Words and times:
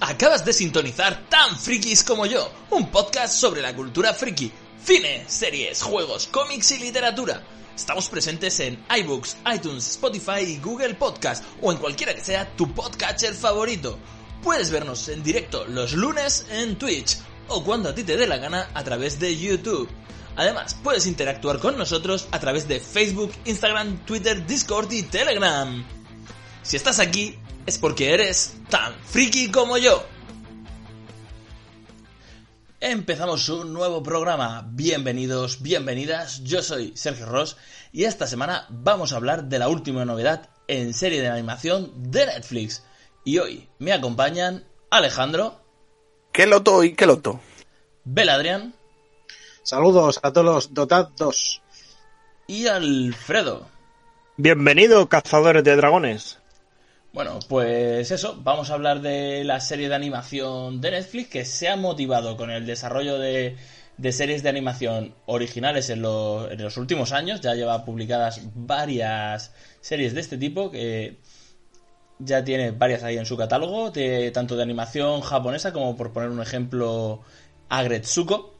Acabas 0.00 0.44
de 0.44 0.52
sintonizar 0.52 1.28
Tan 1.28 1.58
Frikis 1.58 2.04
como 2.04 2.26
yo, 2.26 2.48
un 2.70 2.90
podcast 2.90 3.34
sobre 3.34 3.60
la 3.60 3.74
cultura 3.74 4.14
friki, 4.14 4.52
cine, 4.84 5.24
series, 5.26 5.82
juegos, 5.82 6.28
cómics 6.28 6.70
y 6.72 6.78
literatura. 6.78 7.42
Estamos 7.74 8.08
presentes 8.08 8.60
en 8.60 8.84
iBooks, 8.98 9.38
iTunes, 9.52 9.88
Spotify 9.88 10.42
y 10.46 10.58
Google 10.58 10.94
Podcast 10.94 11.42
o 11.60 11.72
en 11.72 11.78
cualquiera 11.78 12.14
que 12.14 12.20
sea 12.20 12.54
tu 12.56 12.72
podcatcher 12.72 13.34
favorito. 13.34 13.98
Puedes 14.42 14.70
vernos 14.70 15.08
en 15.08 15.22
directo 15.22 15.64
los 15.66 15.94
lunes 15.94 16.46
en 16.50 16.76
Twitch 16.76 17.18
o 17.48 17.64
cuando 17.64 17.88
a 17.88 17.94
ti 17.94 18.04
te 18.04 18.16
dé 18.16 18.28
la 18.28 18.36
gana 18.36 18.70
a 18.74 18.84
través 18.84 19.18
de 19.18 19.36
YouTube. 19.36 19.88
Además, 20.36 20.76
puedes 20.82 21.06
interactuar 21.06 21.58
con 21.58 21.76
nosotros 21.76 22.28
a 22.30 22.38
través 22.38 22.68
de 22.68 22.78
Facebook, 22.80 23.32
Instagram, 23.44 24.04
Twitter, 24.04 24.46
Discord 24.46 24.92
y 24.92 25.02
Telegram. 25.02 25.84
Si 26.62 26.76
estás 26.76 27.00
aquí, 27.00 27.36
es 27.66 27.78
porque 27.78 28.12
eres 28.12 28.54
tan 28.68 28.94
friki 29.04 29.50
como 29.50 29.78
yo. 29.78 30.04
Empezamos 32.80 33.48
un 33.48 33.72
nuevo 33.72 34.02
programa. 34.02 34.66
Bienvenidos, 34.68 35.62
bienvenidas. 35.62 36.42
Yo 36.42 36.62
soy 36.62 36.92
Sergio 36.96 37.26
Ross 37.26 37.56
y 37.92 38.04
esta 38.04 38.26
semana 38.26 38.66
vamos 38.70 39.12
a 39.12 39.16
hablar 39.16 39.44
de 39.44 39.60
la 39.60 39.68
última 39.68 40.04
novedad 40.04 40.50
en 40.66 40.92
serie 40.92 41.20
de 41.20 41.28
animación 41.28 41.92
de 42.10 42.26
Netflix. 42.26 42.84
Y 43.24 43.38
hoy 43.38 43.68
me 43.78 43.92
acompañan 43.92 44.64
Alejandro. 44.90 45.60
¿Qué 46.32 46.46
loto 46.46 46.82
y 46.82 46.94
qué 46.94 47.06
loto? 47.06 47.40
Beladrián. 48.04 48.74
Saludos 49.62 50.18
a 50.24 50.32
todos 50.32 50.44
los 50.44 50.74
Dotad 50.74 51.10
2. 51.16 51.62
Y 52.48 52.66
Alfredo. 52.66 53.68
Bienvenido, 54.36 55.08
cazadores 55.08 55.62
de 55.62 55.76
dragones. 55.76 56.41
Bueno, 57.12 57.40
pues 57.46 58.10
eso, 58.10 58.38
vamos 58.42 58.70
a 58.70 58.74
hablar 58.74 59.02
de 59.02 59.44
la 59.44 59.60
serie 59.60 59.90
de 59.90 59.94
animación 59.94 60.80
de 60.80 60.92
Netflix 60.92 61.28
que 61.28 61.44
se 61.44 61.68
ha 61.68 61.76
motivado 61.76 62.38
con 62.38 62.50
el 62.50 62.64
desarrollo 62.64 63.18
de, 63.18 63.56
de 63.98 64.12
series 64.12 64.42
de 64.42 64.48
animación 64.48 65.14
originales 65.26 65.90
en, 65.90 65.98
en, 65.98 66.62
los 66.62 66.76
últimos 66.78 67.12
años. 67.12 67.42
Ya 67.42 67.54
lleva 67.54 67.84
publicadas 67.84 68.40
varias 68.54 69.52
series 69.82 70.14
de 70.14 70.20
este 70.22 70.38
tipo 70.38 70.70
que 70.70 71.18
ya 72.18 72.44
tiene 72.44 72.70
varias 72.70 73.02
ahí 73.02 73.18
en 73.18 73.26
su 73.26 73.36
catálogo, 73.36 73.90
de, 73.90 74.30
tanto 74.30 74.56
de 74.56 74.62
animación 74.62 75.20
japonesa 75.20 75.70
como 75.70 75.94
por 75.96 76.14
poner 76.14 76.30
un 76.30 76.40
ejemplo 76.40 77.20
Agretsuko 77.68 78.54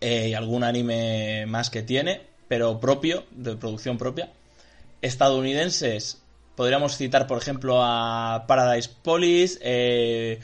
eh, 0.00 0.30
y 0.30 0.34
algún 0.34 0.64
anime 0.64 1.46
más 1.46 1.70
que 1.70 1.82
tiene, 1.82 2.22
pero 2.48 2.80
propio, 2.80 3.24
de 3.30 3.54
producción 3.54 3.98
propia. 3.98 4.32
Estadounidenses 5.00 6.21
Podríamos 6.56 6.96
citar, 6.96 7.26
por 7.26 7.38
ejemplo, 7.38 7.82
a 7.82 8.44
Paradise 8.46 8.90
Police, 9.02 9.58
eh, 9.62 10.40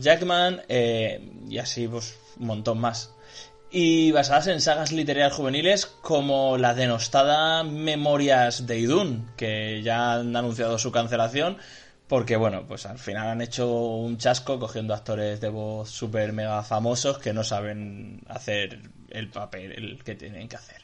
Jackman 0.00 0.62
eh, 0.68 1.30
y 1.48 1.58
así 1.58 1.86
pues, 1.88 2.18
un 2.38 2.46
montón 2.46 2.78
más. 2.78 3.12
Y 3.70 4.12
basadas 4.12 4.46
en 4.46 4.60
sagas 4.60 4.92
literarias 4.92 5.32
juveniles 5.32 5.86
como 5.86 6.56
la 6.56 6.74
denostada 6.74 7.62
Memorias 7.64 8.66
de 8.66 8.78
Idun, 8.78 9.30
que 9.36 9.82
ya 9.82 10.14
han 10.14 10.34
anunciado 10.34 10.78
su 10.78 10.92
cancelación 10.92 11.58
porque, 12.08 12.36
bueno, 12.36 12.64
pues 12.66 12.86
al 12.86 12.98
final 12.98 13.28
han 13.28 13.40
hecho 13.40 13.68
un 13.68 14.16
chasco 14.16 14.60
cogiendo 14.60 14.94
actores 14.94 15.40
de 15.40 15.48
voz 15.48 15.90
súper 15.90 16.32
mega 16.32 16.62
famosos 16.62 17.18
que 17.18 17.32
no 17.32 17.42
saben 17.42 18.20
hacer 18.28 18.80
el 19.10 19.28
papel 19.28 19.72
el 19.72 20.04
que 20.04 20.14
tienen 20.14 20.48
que 20.48 20.56
hacer. 20.56 20.82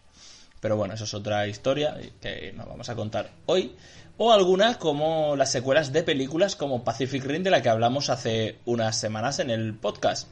Pero 0.61 0.77
bueno, 0.77 0.95
eso 0.95 1.05
es 1.05 1.15
otra 1.15 1.47
historia 1.47 1.97
que 2.21 2.53
nos 2.53 2.67
vamos 2.67 2.89
a 2.89 2.97
contar 2.97 3.31
hoy 3.47 3.75
o 4.17 4.33
algunas 4.33 4.77
como 4.77 5.37
las 5.37 5.51
secuelas 5.51 5.93
de 5.93 6.03
películas 6.03 6.57
como 6.57 6.85
Pacific 6.85 7.25
Rim 7.25 7.43
de 7.43 7.51
la 7.51 7.63
que 7.63 7.69
hablamos 7.69 8.11
hace 8.11 8.59
unas 8.65 8.99
semanas 8.99 9.39
en 9.39 9.51
el 9.51 9.75
podcast. 9.75 10.29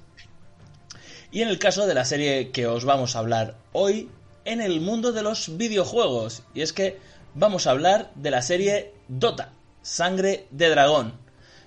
Y 1.32 1.42
en 1.42 1.48
el 1.48 1.58
caso 1.58 1.86
de 1.86 1.94
la 1.94 2.04
serie 2.04 2.50
que 2.50 2.66
os 2.66 2.84
vamos 2.84 3.14
a 3.14 3.20
hablar 3.20 3.56
hoy, 3.72 4.10
en 4.44 4.60
el 4.60 4.80
mundo 4.80 5.12
de 5.12 5.22
los 5.22 5.56
videojuegos. 5.56 6.42
Y 6.54 6.62
es 6.62 6.72
que 6.72 6.98
vamos 7.34 7.66
a 7.66 7.70
hablar 7.70 8.10
de 8.14 8.30
la 8.30 8.42
serie 8.42 8.94
Dota, 9.08 9.52
Sangre 9.82 10.46
de 10.50 10.70
Dragón. 10.70 11.14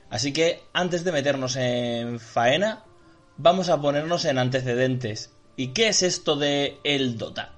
Así 0.10 0.34
que 0.34 0.62
antes 0.74 1.04
de 1.04 1.12
meternos 1.12 1.56
en 1.56 2.20
faena, 2.20 2.84
vamos 3.38 3.70
a 3.70 3.82
ponernos 3.82 4.26
en 4.26 4.38
antecedentes. 4.38 5.32
¿Y 5.56 5.70
qué 5.70 5.88
es 5.88 6.04
esto 6.04 6.36
de 6.36 6.78
el 6.84 7.18
Dota? 7.18 7.54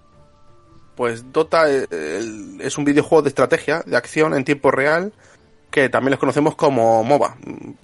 Pues 0.96 1.32
Dota 1.34 1.70
es 1.70 2.78
un 2.78 2.86
videojuego 2.86 3.22
de 3.22 3.30
estrategia, 3.30 3.84
de 3.86 3.98
acción 3.98 4.34
en 4.34 4.46
tiempo 4.46 4.72
real, 4.72 5.12
que 5.70 5.90
también 5.90 6.12
los 6.12 6.20
conocemos 6.20 6.56
como 6.56 7.04
MOBA, 7.04 7.38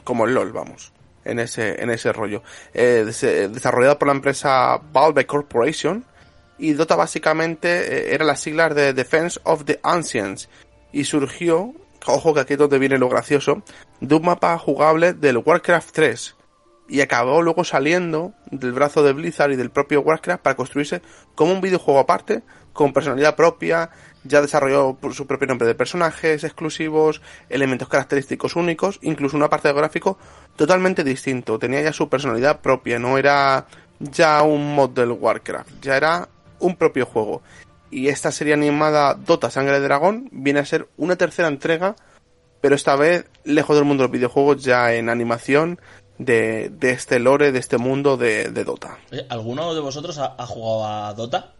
como 0.06 0.26
LOL, 0.26 0.54
vamos, 0.54 0.94
en 1.26 1.40
ese, 1.40 1.82
en 1.84 1.90
ese 1.90 2.14
rollo. 2.14 2.42
Eh, 2.74 3.04
desarrollado 3.52 4.00
por 4.00 4.08
la 4.08 4.14
empresa 4.14 4.80
Valve 4.94 5.26
Corporation, 5.26 6.06
y 6.58 6.74
Dota 6.74 6.96
básicamente 6.96 8.12
eh, 8.12 8.16
era 8.16 8.24
las 8.24 8.40
siglas 8.40 8.74
de 8.76 8.94
Defense 8.94 9.40
of 9.44 9.66
the 9.66 9.80
Ancients, 9.84 10.48
y 10.94 11.04
surgió, 11.04 11.74
ojo 12.06 12.34
que 12.34 12.40
aquí 12.40 12.54
es 12.54 12.60
donde 12.60 12.80
viene 12.80 12.98
lo 12.98 13.10
gracioso, 13.10 13.62
de 14.00 14.16
un 14.16 14.24
mapa 14.24 14.58
jugable 14.58 15.12
del 15.12 15.40
Warcraft 15.40 15.92
3, 15.92 16.36
y 16.88 17.02
acabó 17.02 17.42
luego 17.42 17.64
saliendo 17.66 18.34
del 18.52 18.72
brazo 18.74 19.04
de 19.04 19.14
Blizzard 19.14 19.52
y 19.52 19.56
del 19.56 19.70
propio 19.70 20.02
Warcraft 20.02 20.44
para 20.44 20.56
construirse 20.56 21.02
como 21.36 21.54
un 21.54 21.62
videojuego 21.62 22.00
aparte 22.00 22.42
con 22.74 22.94
personalidad 22.94 23.36
propia, 23.36 23.90
ya 24.24 24.42
desarrolló 24.42 24.98
su 25.14 25.28
propio 25.28 25.48
nombre 25.48 25.68
de 25.68 25.76
personajes 25.76 26.44
exclusivos, 26.44 27.22
elementos 27.50 27.88
característicos 27.88 28.56
únicos, 28.56 29.00
incluso 29.02 29.38
un 29.38 29.44
apartado 29.44 29.76
gráfico 29.76 30.18
totalmente 30.56 31.04
distinto. 31.04 31.60
Tenía 31.60 31.81
ya 31.81 31.94
su 31.94 32.10
personalidad 32.10 32.62
propia, 32.62 33.00
no 33.00 33.18
era 33.18 33.68
ya 34.00 34.42
un 34.44 34.76
mod 34.76 34.92
del 34.92 35.12
Warcraft, 35.12 35.81
ya 35.81 35.98
era 35.98 36.30
un 36.60 36.76
propio 36.76 37.06
juego. 37.06 37.42
Y 37.90 38.08
esta 38.08 38.31
serie 38.31 38.54
animada 38.54 39.16
Dota 39.16 39.50
Sangre 39.50 39.80
de 39.80 39.86
Dragón 39.88 40.30
viene 40.31 40.60
a 40.60 40.66
ser 40.66 40.88
una 40.98 41.16
tercera 41.16 41.48
entrega, 41.48 41.96
pero 42.62 42.76
esta 42.76 42.96
vez 42.96 43.26
lejos 43.44 43.76
del 43.76 43.86
mundo 43.86 44.04
de 44.04 44.08
los 44.08 44.14
videojuegos, 44.14 44.64
ya 44.64 44.94
en 44.94 45.10
animación 45.10 45.80
de, 46.20 46.70
de 46.70 46.92
este 46.92 47.20
lore, 47.20 47.52
de 47.52 47.60
este 47.60 47.78
mundo 47.78 48.16
de, 48.16 48.50
de 48.50 48.64
Dota. 48.64 48.98
¿Alguno 49.30 49.74
de 49.74 49.81
vosotros 49.81 50.20
ha 50.20 50.46
jugado 50.46 50.86
a 50.86 51.14
Dota? 51.16 51.54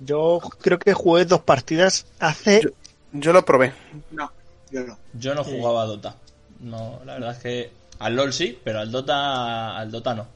Yo 0.00 0.40
creo 0.60 0.78
que 0.78 0.92
jugué 0.94 1.24
dos 1.24 1.40
partidas 1.40 2.06
hace. 2.18 2.62
Yo, 2.62 2.70
yo 3.12 3.32
lo 3.32 3.44
probé. 3.44 3.72
No, 4.10 4.30
yo 4.70 4.84
no. 4.84 4.98
Yo 5.14 5.34
no 5.34 5.44
jugaba 5.44 5.82
a 5.82 5.86
Dota. 5.86 6.16
No, 6.60 7.00
la 7.04 7.14
verdad 7.14 7.32
es 7.32 7.38
que 7.38 7.70
al 7.98 8.16
LOL 8.16 8.32
sí, 8.32 8.58
pero 8.62 8.80
al 8.80 8.90
Dota 8.90 9.76
al 9.76 9.90
Dota 9.90 10.14
no. 10.14 10.26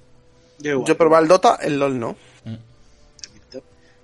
Yo, 0.58 0.84
yo 0.84 0.96
probé 0.96 1.16
al 1.16 1.28
Dota, 1.28 1.56
el 1.62 1.78
LOL 1.78 1.98
no. 1.98 2.16
Mm. 2.44 2.56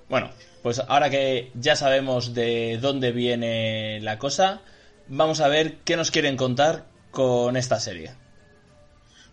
Bueno, 0.09 0.31
pues 0.63 0.81
ahora 0.81 1.11
que 1.11 1.51
ya 1.55 1.77
sabemos 1.77 2.35
de 2.35 2.79
dónde 2.81 3.13
viene 3.13 4.01
la 4.01 4.19
cosa, 4.19 4.63
vamos 5.09 5.41
a 5.41 5.49
ver 5.49 5.79
qué 5.85 5.97
nos 5.97 6.11
quieren 6.11 6.37
contar 6.37 6.87
con 7.11 7.57
esta 7.57 7.79
serie. 7.79 8.13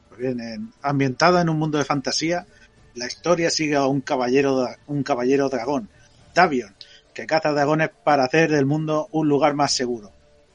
Pues 0.10 0.20
bien, 0.20 0.74
ambientada 0.82 1.42
en 1.42 1.50
un 1.50 1.58
mundo 1.58 1.78
de 1.78 1.86
fantasía, 1.86 2.46
la 2.94 3.08
historia 3.08 3.50
sigue 3.50 3.76
a 3.76 3.86
un 3.86 4.02
caballero, 4.02 4.68
un 4.88 5.04
caballero 5.04 5.50
dragón, 5.50 5.90
Davion, 6.36 6.76
que 7.14 7.26
caza 7.26 7.54
dragones 7.54 7.90
para 8.04 8.26
hacer 8.26 8.52
del 8.52 8.66
mundo 8.66 9.08
un 9.12 9.28
lugar 9.28 9.56
más 9.56 9.72
seguro. 9.72 10.12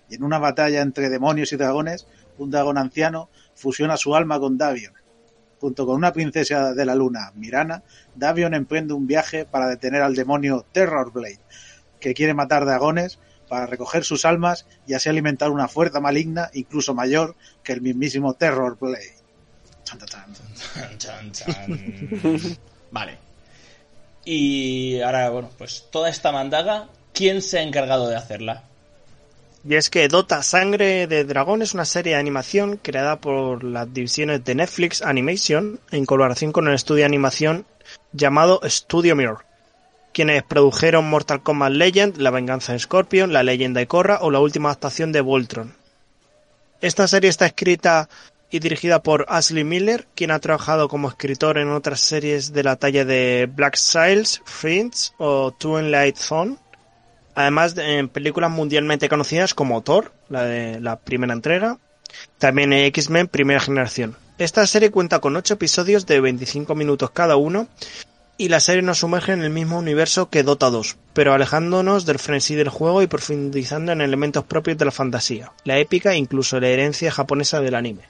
Y 0.09 0.17
en 0.17 0.23
una 0.23 0.39
batalla 0.39 0.83
entre 0.83 1.09
demonios 1.09 1.53
y 1.53 1.57
dragones, 1.57 2.07
un 2.39 2.51
dragón 2.51 2.79
anciano 2.79 3.31
fusiona 3.55 3.97
su 3.97 4.15
alma 4.15 4.39
con 4.39 4.59
Davion. 4.59 4.93
Junto 5.59 5.87
con 5.87 5.97
una 5.97 6.13
princesa 6.13 6.75
de 6.75 6.85
la 6.85 6.95
luna, 6.95 7.33
Mirana, 7.35 7.83
Davion 8.15 8.55
emprende 8.55 8.95
un 8.95 9.07
viaje 9.07 9.47
para 9.47 9.69
detener 9.69 10.03
al 10.03 10.15
demonio 10.15 10.65
Terrorblade, 10.71 11.41
que 11.99 12.15
quiere 12.15 12.35
matar 12.35 12.65
dragones 12.67 13.19
para 13.49 13.67
recoger 13.67 14.05
sus 14.05 14.25
almas 14.25 14.67
y 14.87 14.95
así 14.95 15.09
alimentar 15.09 15.51
una 15.51 15.67
fuerza 15.67 15.99
maligna 16.01 16.51
incluso 16.53 16.95
mayor 16.95 17.37
que 17.63 17.73
el 17.73 17.81
mismísimo 17.81 18.35
Terrorblade. 18.35 19.17
Chan, 19.85 19.99
chan, 20.99 21.33
chan. 21.33 22.59
vale. 22.91 23.30
Y 24.25 25.01
ahora, 25.01 25.31
bueno, 25.31 25.51
pues 25.57 25.87
toda 25.91 26.09
esta 26.09 26.33
mandaga, 26.33 26.89
¿quién 27.13 27.43
se 27.43 27.59
ha 27.59 27.63
encargado 27.63 28.09
de 28.09 28.17
hacerla? 28.17 28.65
Y 29.69 29.75
es 29.75 29.91
que 29.91 30.09
Dota 30.09 30.43
Sangre 30.43 31.07
de 31.07 31.25
Dragón 31.25 31.61
es 31.61 31.75
una 31.75 31.85
serie 31.85 32.15
de 32.15 32.19
animación 32.19 32.79
creada 32.79 33.21
por 33.21 33.63
las 33.63 33.93
divisiones 33.93 34.43
de 34.45 34.55
Netflix 34.55 35.03
Animation 35.03 35.81
en 35.91 36.07
colaboración 36.07 36.51
con 36.51 36.67
el 36.67 36.75
estudio 36.75 37.01
de 37.01 37.07
animación 37.07 37.67
llamado 38.13 38.61
Studio 38.65 39.15
Mirror, 39.15 39.45
quienes 40.15 40.43
produjeron 40.45 41.11
Mortal 41.11 41.43
Kombat 41.43 41.73
Legend, 41.73 42.17
La 42.17 42.31
Venganza 42.31 42.73
de 42.73 42.79
Scorpion, 42.79 43.35
La 43.35 43.43
Leyenda 43.43 43.81
de 43.81 43.87
Korra 43.87 44.21
o 44.23 44.31
la 44.31 44.41
última 44.41 44.71
adaptación 44.71 45.13
de 45.13 45.21
Voltron. 45.21 45.75
Esta 46.81 47.07
serie 47.07 47.29
está 47.29 47.45
escrita 47.45 48.09
y 48.51 48.59
dirigida 48.59 49.03
por 49.03 49.27
Ashley 49.29 49.65
Miller, 49.65 50.07
quien 50.15 50.31
ha 50.31 50.41
trabajado 50.41 50.89
como 50.89 51.09
escritor 51.09 51.59
en 51.59 51.71
otras 51.71 52.01
series 52.01 52.53
de 52.53 52.65
la 52.65 52.77
talla 52.77 53.05
de 53.05 53.49
Black 53.53 53.77
Sails, 53.77 54.43
Friends 54.45 55.15
o 55.19 55.53
Twilight 55.53 56.17
Zone 56.17 56.57
Además, 57.35 57.77
en 57.79 58.09
películas 58.09 58.51
mundialmente 58.51 59.09
conocidas 59.09 59.55
como 59.55 59.83
Thor, 59.83 60.13
la 60.29 60.45
de 60.45 60.81
la 60.81 60.97
primera 60.97 61.33
entrega, 61.33 61.79
también 62.39 62.73
X-Men 62.73 63.29
Primera 63.29 63.61
Generación. 63.61 64.17
Esta 64.39 64.67
serie 64.67 64.91
cuenta 64.91 65.21
con 65.21 65.37
8 65.37 65.55
episodios 65.55 66.07
de 66.07 66.21
25 66.21 66.75
minutos 66.75 67.11
cada 67.11 67.37
uno 67.37 67.69
y 68.37 68.49
la 68.49 68.61
serie 68.61 68.83
nos 68.83 68.99
sumerge 68.99 69.33
en 69.33 69.43
el 69.43 69.51
mismo 69.51 69.79
universo 69.79 70.31
que 70.31 70.43
Dota 70.43 70.71
2, 70.71 70.97
pero 71.13 71.35
alejándonos 71.35 72.07
del 72.07 72.19
frenesí 72.19 72.55
del 72.55 72.71
juego 72.71 73.03
y 73.03 73.07
profundizando 73.07 73.93
en 73.93 74.01
elementos 74.01 74.45
propios 74.45 74.79
de 74.79 74.87
la 74.87 74.91
fantasía, 74.91 75.53
la 75.65 75.79
épica 75.79 76.13
e 76.13 76.17
incluso 76.17 76.59
la 76.59 76.69
herencia 76.69 77.11
japonesa 77.11 77.61
del 77.61 77.75
anime. 77.75 78.03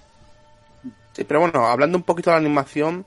Sí, 1.21 1.25
pero 1.25 1.41
bueno, 1.41 1.67
hablando 1.67 1.99
un 1.99 2.03
poquito 2.03 2.31
de 2.31 2.37
la 2.37 2.41
animación, 2.41 3.05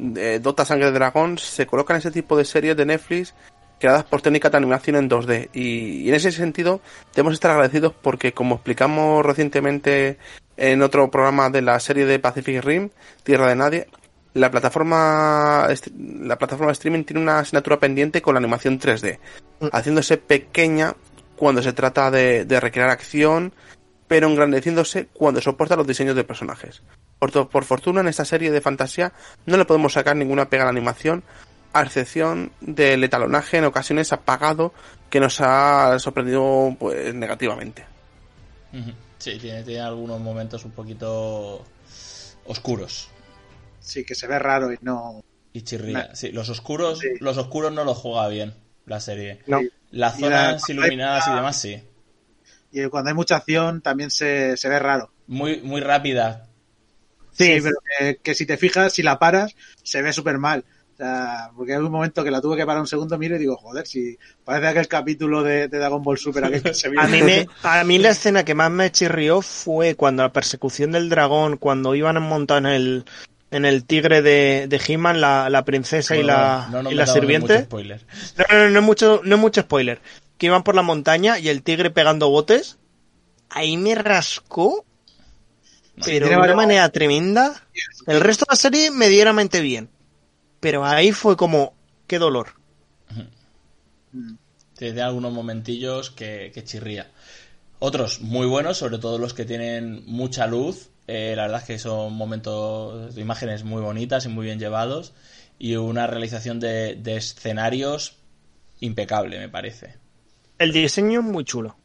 de 0.00 0.40
Dota 0.40 0.64
Sangre 0.64 0.86
de 0.86 0.98
Dragón 0.98 1.38
se 1.38 1.64
coloca 1.64 1.94
en 1.94 1.98
ese 1.98 2.10
tipo 2.10 2.36
de 2.36 2.44
series 2.44 2.76
de 2.76 2.84
Netflix 2.86 3.36
creadas 3.78 4.02
por 4.02 4.20
técnica 4.20 4.50
de 4.50 4.56
animación 4.56 4.96
en 4.96 5.08
2D. 5.08 5.50
Y, 5.52 6.08
en 6.08 6.14
ese 6.16 6.32
sentido, 6.32 6.80
debemos 7.14 7.34
estar 7.34 7.52
agradecidos 7.52 7.92
porque, 8.02 8.32
como 8.32 8.56
explicamos 8.56 9.24
recientemente 9.24 10.18
en 10.56 10.82
otro 10.82 11.08
programa 11.08 11.48
de 11.48 11.62
la 11.62 11.78
serie 11.78 12.04
de 12.04 12.18
Pacific 12.18 12.64
Rim, 12.64 12.90
Tierra 13.22 13.46
de 13.46 13.54
Nadie, 13.54 13.86
la 14.34 14.50
plataforma, 14.50 15.68
la 15.98 16.38
plataforma 16.38 16.70
de 16.70 16.72
streaming 16.72 17.04
tiene 17.04 17.22
una 17.22 17.38
asignatura 17.38 17.78
pendiente 17.78 18.22
con 18.22 18.34
la 18.34 18.38
animación 18.38 18.80
3D, 18.80 19.20
mm. 19.60 19.66
haciéndose 19.70 20.16
pequeña 20.16 20.96
cuando 21.36 21.62
se 21.62 21.72
trata 21.72 22.10
de, 22.10 22.44
de 22.44 22.58
recrear 22.58 22.88
acción, 22.88 23.54
pero 24.08 24.26
engrandeciéndose 24.26 25.06
cuando 25.12 25.40
soporta 25.40 25.76
los 25.76 25.86
diseños 25.86 26.16
de 26.16 26.24
personajes. 26.24 26.82
Por, 27.18 27.48
por 27.48 27.64
fortuna, 27.64 28.00
en 28.00 28.08
esta 28.08 28.24
serie 28.24 28.50
de 28.50 28.60
fantasía 28.60 29.12
no 29.46 29.56
le 29.56 29.64
podemos 29.64 29.94
sacar 29.94 30.16
ninguna 30.16 30.50
pega 30.50 30.64
a 30.64 30.66
la 30.66 30.70
animación, 30.70 31.24
a 31.72 31.82
excepción 31.82 32.52
del 32.60 33.04
etalonaje 33.04 33.58
en 33.58 33.64
ocasiones 33.64 34.12
apagado 34.12 34.72
que 35.10 35.20
nos 35.20 35.40
ha 35.40 35.98
sorprendido 35.98 36.76
pues 36.78 37.14
negativamente. 37.14 37.84
Sí, 39.18 39.38
tiene, 39.38 39.80
algunos 39.80 40.20
momentos 40.20 40.64
un 40.64 40.72
poquito 40.72 41.64
oscuros. 42.44 43.08
Sí, 43.80 44.04
que 44.04 44.14
se 44.14 44.26
ve 44.26 44.38
raro 44.38 44.72
y 44.72 44.78
no. 44.82 45.22
Y 45.52 45.62
chirría. 45.62 46.14
Sí, 46.14 46.32
los 46.32 46.48
oscuros, 46.50 47.00
los 47.20 47.38
oscuros 47.38 47.72
no 47.72 47.84
lo 47.84 47.94
juega 47.94 48.28
bien 48.28 48.54
la 48.84 49.00
serie. 49.00 49.42
No. 49.46 49.60
Las 49.90 50.18
zonas 50.18 50.68
iluminadas 50.68 51.26
y 51.28 51.34
demás 51.34 51.60
sí. 51.60 51.82
Y 52.72 52.86
cuando 52.86 53.08
hay 53.08 53.14
mucha 53.14 53.36
acción 53.36 53.80
también 53.80 54.10
se, 54.10 54.56
se 54.56 54.68
ve 54.68 54.78
raro. 54.78 55.10
Muy, 55.26 55.60
muy 55.62 55.80
rápida. 55.80 56.48
Sí, 57.36 57.58
pero 57.62 58.16
que, 58.22 58.34
si 58.34 58.46
te 58.46 58.56
fijas, 58.56 58.92
si 58.92 59.02
la 59.02 59.18
paras, 59.18 59.54
se 59.82 60.02
ve 60.02 60.12
súper 60.12 60.38
mal. 60.38 60.64
O 60.94 60.96
sea, 60.96 61.50
porque 61.54 61.74
hay 61.74 61.78
un 61.78 61.92
momento 61.92 62.24
que 62.24 62.30
la 62.30 62.40
tuve 62.40 62.56
que 62.56 62.64
parar 62.64 62.80
un 62.80 62.86
segundo, 62.86 63.18
miro 63.18 63.36
y 63.36 63.38
digo, 63.38 63.56
joder, 63.56 63.86
si 63.86 64.18
parece 64.44 64.68
aquel 64.68 64.88
capítulo 64.88 65.42
de, 65.42 65.68
Dragon 65.68 66.02
Ball 66.02 66.16
Super 66.16 66.46
aquel 66.46 66.62
que 66.62 66.72
se 66.72 66.88
a, 66.88 67.06
mí 67.06 67.20
a 67.62 67.84
mí 67.84 67.98
la 67.98 68.08
escena 68.08 68.46
que 68.46 68.54
más 68.54 68.70
me 68.70 68.90
chirrió 68.90 69.42
fue 69.42 69.94
cuando 69.94 70.22
la 70.22 70.32
persecución 70.32 70.92
del 70.92 71.10
dragón, 71.10 71.58
cuando 71.58 71.94
iban 71.94 72.22
montar 72.22 72.58
en 72.58 72.66
el, 72.66 73.04
en 73.50 73.66
el 73.66 73.84
tigre 73.84 74.22
de, 74.22 74.68
de 74.68 74.80
He-Man, 74.86 75.20
la, 75.20 75.50
la, 75.50 75.66
princesa 75.66 76.16
y 76.16 76.22
la, 76.22 76.66
y 76.90 76.94
la 76.94 77.06
sirviente. 77.06 77.68
No, 77.70 78.56
no, 78.56 78.70
no, 78.70 78.78
es 78.78 78.84
mucho, 78.84 79.20
no 79.22 79.34
es 79.34 79.40
mucho 79.40 79.60
spoiler. 79.60 80.00
Que 80.38 80.46
iban 80.46 80.62
por 80.62 80.74
la 80.74 80.82
montaña 80.82 81.38
y 81.38 81.50
el 81.50 81.62
tigre 81.62 81.90
pegando 81.90 82.30
botes. 82.30 82.78
Ahí 83.50 83.76
me 83.76 83.94
rascó. 83.94 84.85
Pero 86.04 86.28
de 86.28 86.36
una 86.36 86.54
manera 86.54 86.88
tremenda. 86.90 87.62
El 88.06 88.20
resto 88.20 88.44
de 88.48 88.52
la 88.52 88.56
serie 88.56 88.90
medianamente 88.90 89.60
bien 89.60 89.90
pero 90.60 90.84
ahí 90.84 91.12
fue 91.12 91.36
como, 91.36 91.74
qué 92.06 92.18
dolor. 92.18 92.48
Tiene 94.76 95.00
algunos 95.00 95.32
momentillos 95.32 96.10
que, 96.10 96.52
chirría. 96.64 97.10
Otros 97.78 98.20
muy 98.20 98.46
buenos, 98.46 98.78
sobre 98.78 98.98
todo 98.98 99.18
los 99.18 99.32
que 99.32 99.44
tienen 99.44 100.02
mucha 100.06 100.46
luz. 100.46 100.90
Eh, 101.06 101.34
la 101.36 101.42
verdad 101.42 101.60
es 101.60 101.66
que 101.66 101.78
son 101.78 102.14
momentos 102.14 103.14
de 103.14 103.20
imágenes 103.20 103.62
muy 103.62 103.80
bonitas 103.80 104.24
y 104.24 104.28
muy 104.28 104.46
bien 104.46 104.58
llevados. 104.58 105.12
Y 105.58 105.76
una 105.76 106.06
realización 106.06 106.58
de, 106.58 107.00
escenarios 107.04 108.16
impecable, 108.80 109.38
me 109.38 109.48
parece. 109.48 109.94
El 110.58 110.72
diseño 110.72 111.22
muy 111.22 111.44
chulo. 111.44 111.76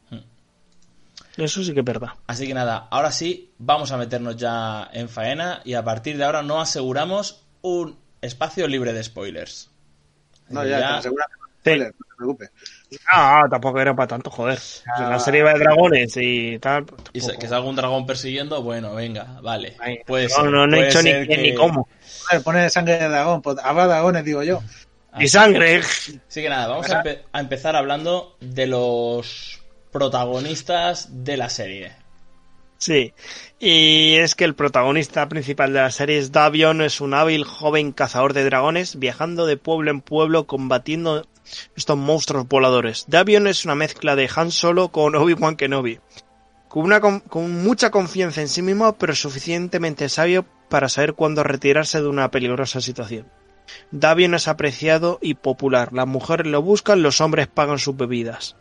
Eso 1.37 1.63
sí 1.63 1.73
que 1.73 1.79
es 1.79 1.85
verdad. 1.85 2.09
Así 2.27 2.47
que 2.47 2.53
nada, 2.53 2.87
ahora 2.91 3.11
sí, 3.11 3.51
vamos 3.57 3.91
a 3.91 3.97
meternos 3.97 4.35
ya 4.35 4.89
en 4.93 5.09
faena 5.09 5.61
y 5.63 5.73
a 5.73 5.83
partir 5.83 6.17
de 6.17 6.23
ahora 6.25 6.43
no 6.43 6.59
aseguramos 6.59 7.43
un 7.61 7.97
espacio 8.21 8.67
libre 8.67 8.93
de 8.93 9.03
spoilers. 9.03 9.69
No, 10.49 10.65
ya, 10.65 10.79
ya... 10.79 10.95
no 10.95 11.01
te 11.63 11.93
preocupes. 12.17 12.49
No, 12.91 13.49
tampoco 13.49 13.79
era 13.79 13.95
para 13.95 14.07
tanto, 14.07 14.29
joder. 14.29 14.59
la 14.99 15.19
serie 15.19 15.43
de 15.43 15.53
dragones 15.53 16.17
y 16.17 16.59
tal. 16.59 16.85
Y 17.13 17.21
que 17.37 17.47
salga 17.47 17.67
un 17.67 17.75
dragón 17.75 18.05
persiguiendo, 18.05 18.61
bueno, 18.61 18.93
venga, 18.93 19.39
vale. 19.41 19.77
no, 20.37 20.49
no, 20.49 20.67
no 20.67 20.77
he 20.77 20.85
dicho 20.85 21.01
ni, 21.01 21.13
ni 21.13 21.55
cómo. 21.55 21.87
Ver, 22.31 22.43
pone 22.43 22.69
sangre 22.69 22.97
de 22.97 23.07
dragón, 23.07 23.41
pues 23.41 23.57
habrá 23.63 23.87
dragones, 23.87 24.25
digo 24.25 24.43
yo. 24.43 24.61
y 25.17 25.27
sangre. 25.27 25.77
Así 25.79 26.19
que 26.33 26.49
nada, 26.49 26.67
vamos 26.67 26.89
a, 26.91 27.03
a 27.31 27.39
empezar 27.39 27.75
hablando 27.75 28.35
de 28.41 28.67
los 28.67 29.60
protagonistas 29.91 31.09
de 31.23 31.37
la 31.37 31.49
serie. 31.49 31.91
Sí, 32.81 33.13
y 33.59 34.15
es 34.15 34.33
que 34.33 34.43
el 34.43 34.55
protagonista 34.55 35.29
principal 35.29 35.71
de 35.71 35.81
la 35.81 35.91
serie 35.91 36.17
es 36.17 36.31
Davion, 36.31 36.81
es 36.81 36.99
un 36.99 37.13
hábil 37.13 37.43
joven 37.43 37.91
cazador 37.91 38.33
de 38.33 38.43
dragones, 38.43 38.97
viajando 38.97 39.45
de 39.45 39.55
pueblo 39.55 39.91
en 39.91 40.01
pueblo 40.01 40.47
combatiendo 40.47 41.27
estos 41.75 41.95
monstruos 41.95 42.47
voladores. 42.47 43.05
Davion 43.07 43.45
es 43.45 43.65
una 43.65 43.75
mezcla 43.75 44.15
de 44.15 44.27
Han 44.35 44.49
Solo 44.49 44.89
con 44.89 45.13
Obi-Wan 45.13 45.57
Kenobi, 45.57 45.99
con, 46.69 46.85
una, 46.85 46.99
con 47.01 47.63
mucha 47.63 47.91
confianza 47.91 48.41
en 48.41 48.47
sí 48.47 48.63
mismo, 48.63 48.93
pero 48.93 49.13
suficientemente 49.13 50.09
sabio 50.09 50.45
para 50.67 50.89
saber 50.89 51.13
cuándo 51.13 51.43
retirarse 51.43 52.01
de 52.01 52.07
una 52.07 52.31
peligrosa 52.31 52.81
situación. 52.81 53.27
Davion 53.91 54.33
es 54.33 54.47
apreciado 54.47 55.19
y 55.21 55.35
popular, 55.35 55.93
las 55.93 56.07
mujeres 56.07 56.47
lo 56.47 56.63
buscan, 56.63 57.03
los 57.03 57.21
hombres 57.21 57.47
pagan 57.47 57.77
sus 57.77 57.95
bebidas. 57.95 58.55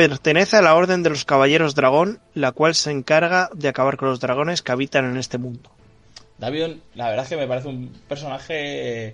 Pertenece 0.00 0.56
a 0.56 0.62
la 0.62 0.74
Orden 0.76 1.02
de 1.02 1.10
los 1.10 1.26
Caballeros 1.26 1.74
Dragón, 1.74 2.20
la 2.32 2.52
cual 2.52 2.74
se 2.74 2.90
encarga 2.90 3.50
de 3.52 3.68
acabar 3.68 3.98
con 3.98 4.08
los 4.08 4.18
dragones 4.18 4.62
que 4.62 4.72
habitan 4.72 5.04
en 5.04 5.18
este 5.18 5.36
mundo. 5.36 5.68
Davion, 6.38 6.80
la 6.94 7.10
verdad 7.10 7.24
es 7.24 7.28
que 7.28 7.36
me 7.36 7.46
parece 7.46 7.68
un 7.68 7.92
personaje 8.08 9.12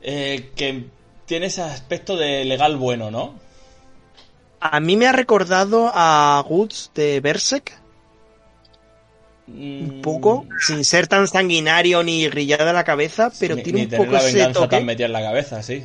eh, 0.00 0.50
que 0.56 0.86
tiene 1.26 1.44
ese 1.44 1.60
aspecto 1.60 2.16
de 2.16 2.46
legal 2.46 2.78
bueno, 2.78 3.10
¿no? 3.10 3.34
A 4.60 4.80
mí 4.80 4.96
me 4.96 5.08
ha 5.08 5.12
recordado 5.12 5.92
a 5.92 6.42
Woods 6.48 6.92
de 6.94 7.20
Berserk. 7.20 7.78
Un 9.46 9.98
mm. 9.98 10.00
poco, 10.00 10.46
sin 10.66 10.86
ser 10.86 11.06
tan 11.06 11.28
sanguinario 11.28 12.02
ni 12.02 12.26
grillada 12.28 12.72
la 12.72 12.84
cabeza, 12.84 13.30
pero 13.38 13.58
tiene 13.58 13.82
un 13.82 13.90
poco 13.90 14.12
la 14.12 14.26
ese 14.26 14.46
toque. 14.54 14.76
tan 14.76 14.86
metida 14.86 15.04
en 15.04 15.12
la 15.12 15.20
cabeza, 15.20 15.62
sí. 15.62 15.84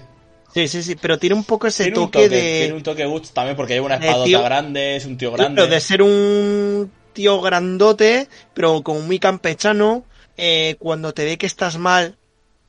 Sí, 0.58 0.68
sí, 0.68 0.82
sí, 0.82 0.96
pero 0.96 1.20
tiene 1.20 1.36
un 1.36 1.44
poco 1.44 1.68
ese 1.68 1.92
toque, 1.92 2.28
de. 2.28 2.62
Tiene 2.62 2.74
un 2.74 2.82
toque 2.82 3.06
Guts 3.06 3.30
también 3.30 3.56
porque 3.56 3.76
lleva 3.76 3.86
una 3.86 3.98
espadota 3.98 4.42
grande, 4.42 4.96
es 4.96 5.06
un 5.06 5.16
tío 5.16 5.32
grande. 5.32 5.62
Pero 5.62 5.72
de 5.72 5.80
ser 5.80 6.02
un 6.02 6.92
tío 7.14 7.40
grandote, 7.42 8.28
pero 8.56 8.82
como 8.82 9.02
muy 9.02 9.20
campechano, 9.20 10.04
eh, 10.36 10.76
cuando 10.80 11.14
te 11.14 11.26
ve 11.26 11.38
que 11.38 11.46
estás 11.46 11.78
mal, 11.78 12.18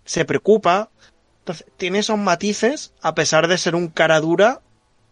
se 0.04 0.26
preocupa. 0.26 0.90
Entonces, 1.38 1.64
tiene 1.78 2.00
esos 2.00 2.18
matices, 2.18 2.92
a 3.00 3.14
pesar 3.14 3.48
de 3.48 3.56
ser 3.56 3.74
un 3.74 3.88
cara 3.88 4.20
dura. 4.20 4.60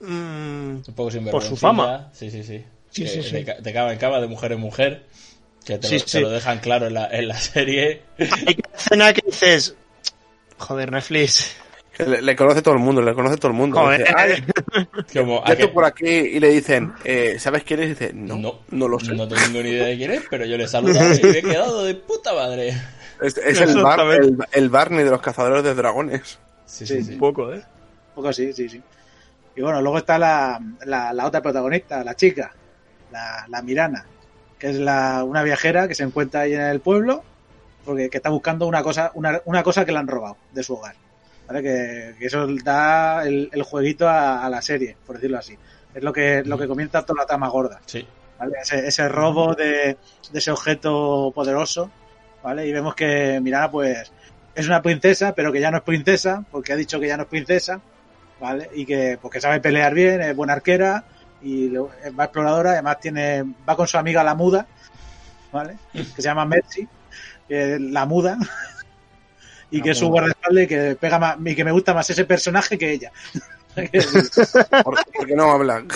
Mm, 0.01 0.83
un 0.87 0.95
poco 0.95 1.11
por 1.31 1.43
su 1.43 1.57
fama. 1.57 2.11
Sí, 2.13 2.31
sí, 2.31 2.43
sí. 2.43 2.63
sí, 2.91 3.09
sí, 3.09 3.23
sí. 3.23 3.43
De, 3.43 3.73
cama 3.73 3.95
en 3.95 3.99
cama, 3.99 4.21
de 4.21 4.27
mujer 4.27 4.53
en 4.53 4.61
mujer. 4.61 5.07
Que 5.65 5.79
te, 5.79 6.21
lo, 6.21 6.29
lo, 6.29 6.31
dejan 6.31 6.59
claro 6.59 6.89
en 6.89 6.95
la, 6.95 7.09
en 7.09 7.27
la 7.27 7.41
serie. 7.41 8.03
Hay 8.19 8.59
una 8.59 8.77
escena 8.77 9.13
que 9.15 9.23
dices. 9.25 9.75
Joder, 10.59 10.93
Netflix 10.93 11.57
le, 12.05 12.37
conoce 12.37 12.63
todo 12.63 12.75
el 12.75 12.81
mundo, 12.81 13.01
le 13.03 13.15
conoce 13.15 13.37
todo 13.37 13.49
el 13.49 13.57
mundo. 13.57 13.81
Como, 15.13 15.43
por 15.73 15.85
aquí 15.85 16.07
y 16.07 16.41
le 16.41 16.51
dicen, 16.51 16.93
eh, 17.05 17.37
¿sabes 17.39 17.65
quién 17.65 17.81
es? 17.81 17.87
Y 17.87 17.89
dice, 17.91 18.13
no, 18.15 18.37
no, 18.37 18.61
no, 18.71 18.89
lo 18.89 18.99
sé. 18.99 19.15
No 19.15 19.27
tengo 19.27 19.63
ni 19.63 19.71
idea 19.71 19.87
de 19.87 19.97
quién 19.97 20.11
es, 20.11 20.23
pero 20.29 20.45
yo 20.45 20.57
le 20.57 20.65
he 20.65 20.69
saludado 20.69 21.15
y 21.15 21.23
me 21.23 21.39
he 21.39 21.43
quedado 21.43 21.85
de 21.85 21.95
puta 21.95 22.35
madre. 22.35 22.75
Es, 23.21 23.37
el, 23.39 24.37
el, 24.53 24.69
Barney 24.69 25.05
de 25.05 25.11
los 25.11 25.23
cazadores 25.23 25.65
de 25.65 25.75
dragones. 25.75 26.39
Sí, 26.67 26.87
sí, 26.87 27.03
sí. 27.03 27.13
Un 27.15 27.19
poco, 27.19 27.53
¿eh? 27.53 27.63
Un 28.09 28.15
poco 28.15 28.33
sí, 28.33 28.53
sí, 28.53 28.69
sí. 28.69 28.83
Y 29.55 29.63
bueno, 29.63 29.81
luego 29.81 29.99
está 29.99 30.19
la, 30.19 30.61
la, 30.85 31.13
la 31.15 31.27
otra 31.27 31.41
protagonista, 31.41 32.05
la 32.05 32.15
chica. 32.15 32.53
la, 33.11 33.47
la 33.49 33.63
Mirana, 33.63 34.05
que 34.59 34.69
es 34.69 34.77
la, 34.77 35.25
una 35.25 35.43
viajera 35.43 35.89
que 35.89 35.95
se 35.95 36.03
encuentra 36.03 36.43
ahí 36.43 36.53
en 36.53 36.61
el 36.61 36.81
pueblo 36.81 37.25
porque 37.87 38.11
que 38.11 38.19
está 38.19 38.29
buscando 38.29 38.67
una 38.67 38.83
cosa, 38.83 39.13
una, 39.15 39.41
una 39.47 39.63
cosa 39.63 39.87
que 39.87 39.93
le 39.93 39.99
han 39.99 40.09
robado 40.09 40.37
de 40.53 40.63
su 40.63 40.75
hogar. 40.75 40.97
¿Vale? 41.47 41.63
Que, 41.63 42.15
que 42.19 42.27
eso 42.27 42.47
da 42.65 43.25
el, 43.27 43.49
el 43.53 43.63
jueguito 43.63 44.09
a, 44.09 44.45
a 44.45 44.51
la 44.51 44.63
serie, 44.63 44.97
por 45.07 45.17
decirlo 45.17 45.39
así. 45.39 45.57
Es 45.95 46.03
lo 46.03 46.13
que, 46.13 46.43
lo 46.45 46.59
que 46.59 46.69
comienza 46.69 47.05
toda 47.05 47.23
la 47.23 47.27
trama 47.27 47.49
gorda. 47.49 47.81
Sí. 47.87 48.07
¿vale? 48.39 48.55
Ese, 48.61 48.87
ese 48.87 49.09
robo 49.09 49.55
de, 49.55 49.97
de 50.31 50.39
ese 50.39 50.51
objeto 50.51 51.33
poderoso, 51.35 51.91
¿vale? 52.43 52.67
Y 52.67 52.73
vemos 52.73 52.95
que 52.95 53.41
Mirana, 53.41 53.71
pues, 53.71 54.13
es 54.55 54.67
una 54.67 54.83
princesa, 54.83 55.35
pero 55.35 55.53
que 55.53 55.61
ya 55.61 55.71
no 55.71 55.79
es 55.79 55.83
princesa, 55.83 56.45
porque 56.51 56.73
ha 56.73 56.77
dicho 56.77 57.01
que 57.01 57.09
ya 57.09 57.17
no 57.17 57.25
es 57.25 57.29
princesa, 57.29 57.81
¿vale? 58.41 58.71
Y 58.75 58.85
que, 58.87 59.19
pues, 59.21 59.33
que 59.33 59.41
sabe 59.41 59.61
pelear 59.61 59.95
bien, 59.95 60.21
es 60.21 60.35
buena 60.37 60.55
arquera, 60.55 61.05
y 61.43 61.69
más 62.13 62.27
exploradora, 62.27 62.73
además 62.73 62.99
tiene, 63.01 63.45
va 63.69 63.77
con 63.77 63.87
su 63.87 63.99
amiga 63.99 64.25
la 64.25 64.35
muda, 64.35 64.67
¿vale? 65.53 65.77
Que 65.93 66.05
se 66.05 66.23
llama 66.23 66.45
Mercy, 66.45 66.89
que 67.47 67.75
es 67.75 67.81
la 67.81 68.07
muda, 68.07 68.39
y 69.71 69.79
La 69.79 69.85
que 69.85 69.91
es 69.91 69.99
su 69.99 70.05
muda. 70.07 70.13
guardaespaldas 70.21 70.65
y 70.65 70.67
que 70.69 70.97
pega 71.01 71.19
más, 71.19 71.37
y 71.45 71.55
que 71.55 71.65
me 71.65 71.73
gusta 71.73 71.95
más 71.95 72.09
ese 72.11 72.25
personaje 72.25 72.79
que 72.79 72.93
ella. 72.93 73.13
me 73.77 73.89
¿Por, 74.85 74.95
por 75.05 75.27
qué 75.27 75.35
no 75.35 75.51
hablan? 75.51 75.87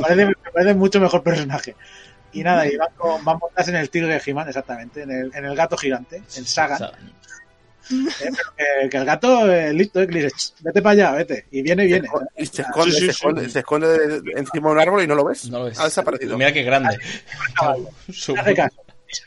parece, 0.00 0.26
me 0.26 0.34
parece 0.52 0.74
mucho 0.74 1.00
mejor 1.00 1.22
personaje. 1.22 1.76
Y 2.32 2.42
nada, 2.42 2.66
y 2.66 2.76
van, 2.76 2.88
con, 2.96 3.22
van 3.24 3.38
montadas 3.38 3.68
en 3.68 3.76
el 3.76 3.90
tigre 3.90 4.14
de 4.14 4.22
He-Man, 4.24 4.48
exactamente, 4.48 5.02
en 5.02 5.10
el, 5.10 5.30
en 5.34 5.44
el 5.44 5.54
gato 5.54 5.76
gigante, 5.76 6.22
en 6.36 6.44
Saga. 6.46 6.92
Eh, 7.90 8.06
pero 8.20 8.54
que, 8.56 8.88
que 8.88 8.96
el 8.96 9.04
gato 9.04 9.52
es 9.52 9.74
listo, 9.74 10.00
eh, 10.00 10.06
que 10.06 10.12
le 10.14 10.22
dice, 10.24 10.34
"Ch, 10.36 10.54
vete 10.62 10.80
para 10.80 10.92
allá, 10.92 11.12
vete. 11.12 11.46
Y 11.50 11.60
viene, 11.62 11.84
viene. 11.84 12.08
Y 12.38 12.46
se 12.46 12.62
esconde, 12.62 12.92
Sí, 12.92 12.98
sí, 13.00 13.00
se 13.00 13.04
sí. 13.04 13.10
esconde, 13.10 13.48
se 13.50 13.58
esconde 13.58 13.88
de- 13.88 14.20
de- 14.22 14.32
encima 14.36 14.68
de 14.68 14.74
un 14.76 14.80
árbol 14.80 15.02
y 15.02 15.06
no 15.06 15.14
lo 15.14 15.24
ves. 15.24 15.50
no 15.50 15.58
lo 15.58 15.64
ves. 15.66 15.78
Ha 15.78 15.84
desaparecido. 15.84 16.38
Mira 16.38 16.52
qué 16.52 16.62
grande. 16.62 16.96
Su- 18.10 18.34
Hace 18.36 18.54
caso. 18.54 18.76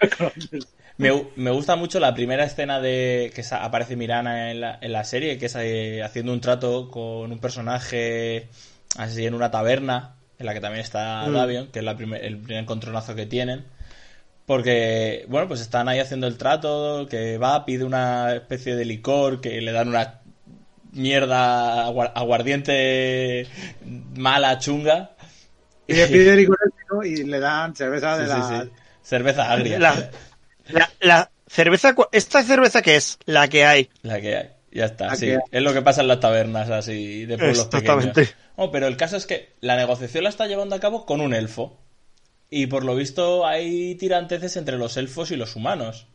Me, 0.98 1.26
me 1.36 1.52
gusta 1.52 1.76
mucho 1.76 2.00
la 2.00 2.14
primera 2.14 2.46
escena 2.46 2.80
de 2.80 3.32
que 3.36 3.44
aparece 3.52 3.96
Mirana 3.98 4.52
en 4.52 4.62
la, 4.62 4.78
en 4.82 4.94
la 4.94 5.04
serie, 5.04 5.38
que 5.38 5.48
es 5.48 5.56
eh, 5.60 6.02
haciendo 6.04 6.32
un 6.32 6.40
trato 6.42 6.90
con 6.90 7.32
un 7.32 7.40
personaje 7.40 8.48
así 8.98 9.26
en 9.26 9.34
una 9.34 9.52
taberna, 9.52 10.16
en 10.40 10.46
la 10.46 10.54
que 10.54 10.62
también 10.62 10.84
está 10.84 11.26
Mm. 11.28 11.34
Davion, 11.34 11.68
que 11.68 11.80
es 11.80 11.86
la 11.86 11.98
primer- 11.98 12.24
el 12.24 12.38
primer 12.38 12.64
encontronazo 12.64 13.14
que 13.16 13.26
tienen. 13.26 13.66
Porque, 14.46 15.26
bueno, 15.28 15.48
pues 15.48 15.60
están 15.62 15.90
ahí 15.90 16.00
haciendo 16.00 16.28
el 16.28 16.38
trato, 16.38 17.08
que 17.10 17.38
va, 17.38 17.66
pide 17.66 17.84
una 17.84 18.34
especie 18.36 18.76
de 18.76 18.86
licor, 18.86 19.42
que 19.42 19.60
le 19.60 19.72
dan 19.72 19.88
una 19.90 20.20
mierda 20.92 21.86
agua- 21.86 22.12
aguardiente 22.16 23.48
mala, 24.16 24.60
chunga. 24.60 25.12
Y 25.88 25.94
le 25.94 26.08
pide 26.08 26.36
licor 26.38 26.58
y 27.06 27.24
le 27.24 27.40
dan 27.40 27.76
cerveza 27.76 28.18
de 28.18 28.28
Sí, 28.28 28.32
sí, 28.34 28.40
la... 28.40 28.64
sí. 28.64 28.72
Cerveza 29.02 29.52
agria. 29.52 29.78
La, 29.80 30.10
la, 30.70 30.92
la 31.00 31.32
cerveza, 31.48 31.96
¿esta 32.12 32.44
cerveza 32.44 32.82
qué 32.82 32.96
es? 32.96 33.18
La 33.26 33.48
que 33.48 33.66
hay. 33.66 33.90
La 34.02 34.20
que 34.22 34.36
hay. 34.36 34.50
Ya 34.72 34.86
está, 34.86 35.08
La 35.08 35.16
sí. 35.16 35.28
que 35.28 35.34
hay. 35.34 35.40
Es 35.52 35.62
lo 35.62 35.74
que 35.74 35.82
pasa 35.82 36.02
en 36.02 36.08
las 36.08 36.20
tabernas 36.20 36.70
así 36.70 37.26
de 37.26 37.38
pueblos 37.38 37.66
Exactamente. 37.66 38.14
pequeños. 38.14 38.36
Oh, 38.58 38.72
pero 38.72 38.88
el 38.88 38.98
caso 38.98 39.18
es 39.18 39.26
que 39.26 39.54
la 39.62 39.76
negociación 39.76 40.24
la 40.24 40.30
está 40.30 40.48
llevando 40.48 40.76
a 40.76 40.80
cabo 40.80 41.06
con 41.06 41.22
un 41.22 41.34
elfo. 41.34 41.78
Y 42.50 42.68
por 42.68 42.84
lo 42.86 42.96
visto 42.96 43.46
hay 43.46 43.96
tiranteces 43.96 44.56
entre 44.56 44.78
los 44.78 44.98
elfos 44.98 45.32
y 45.32 45.36
los 45.36 45.56
humanos. 45.56 46.08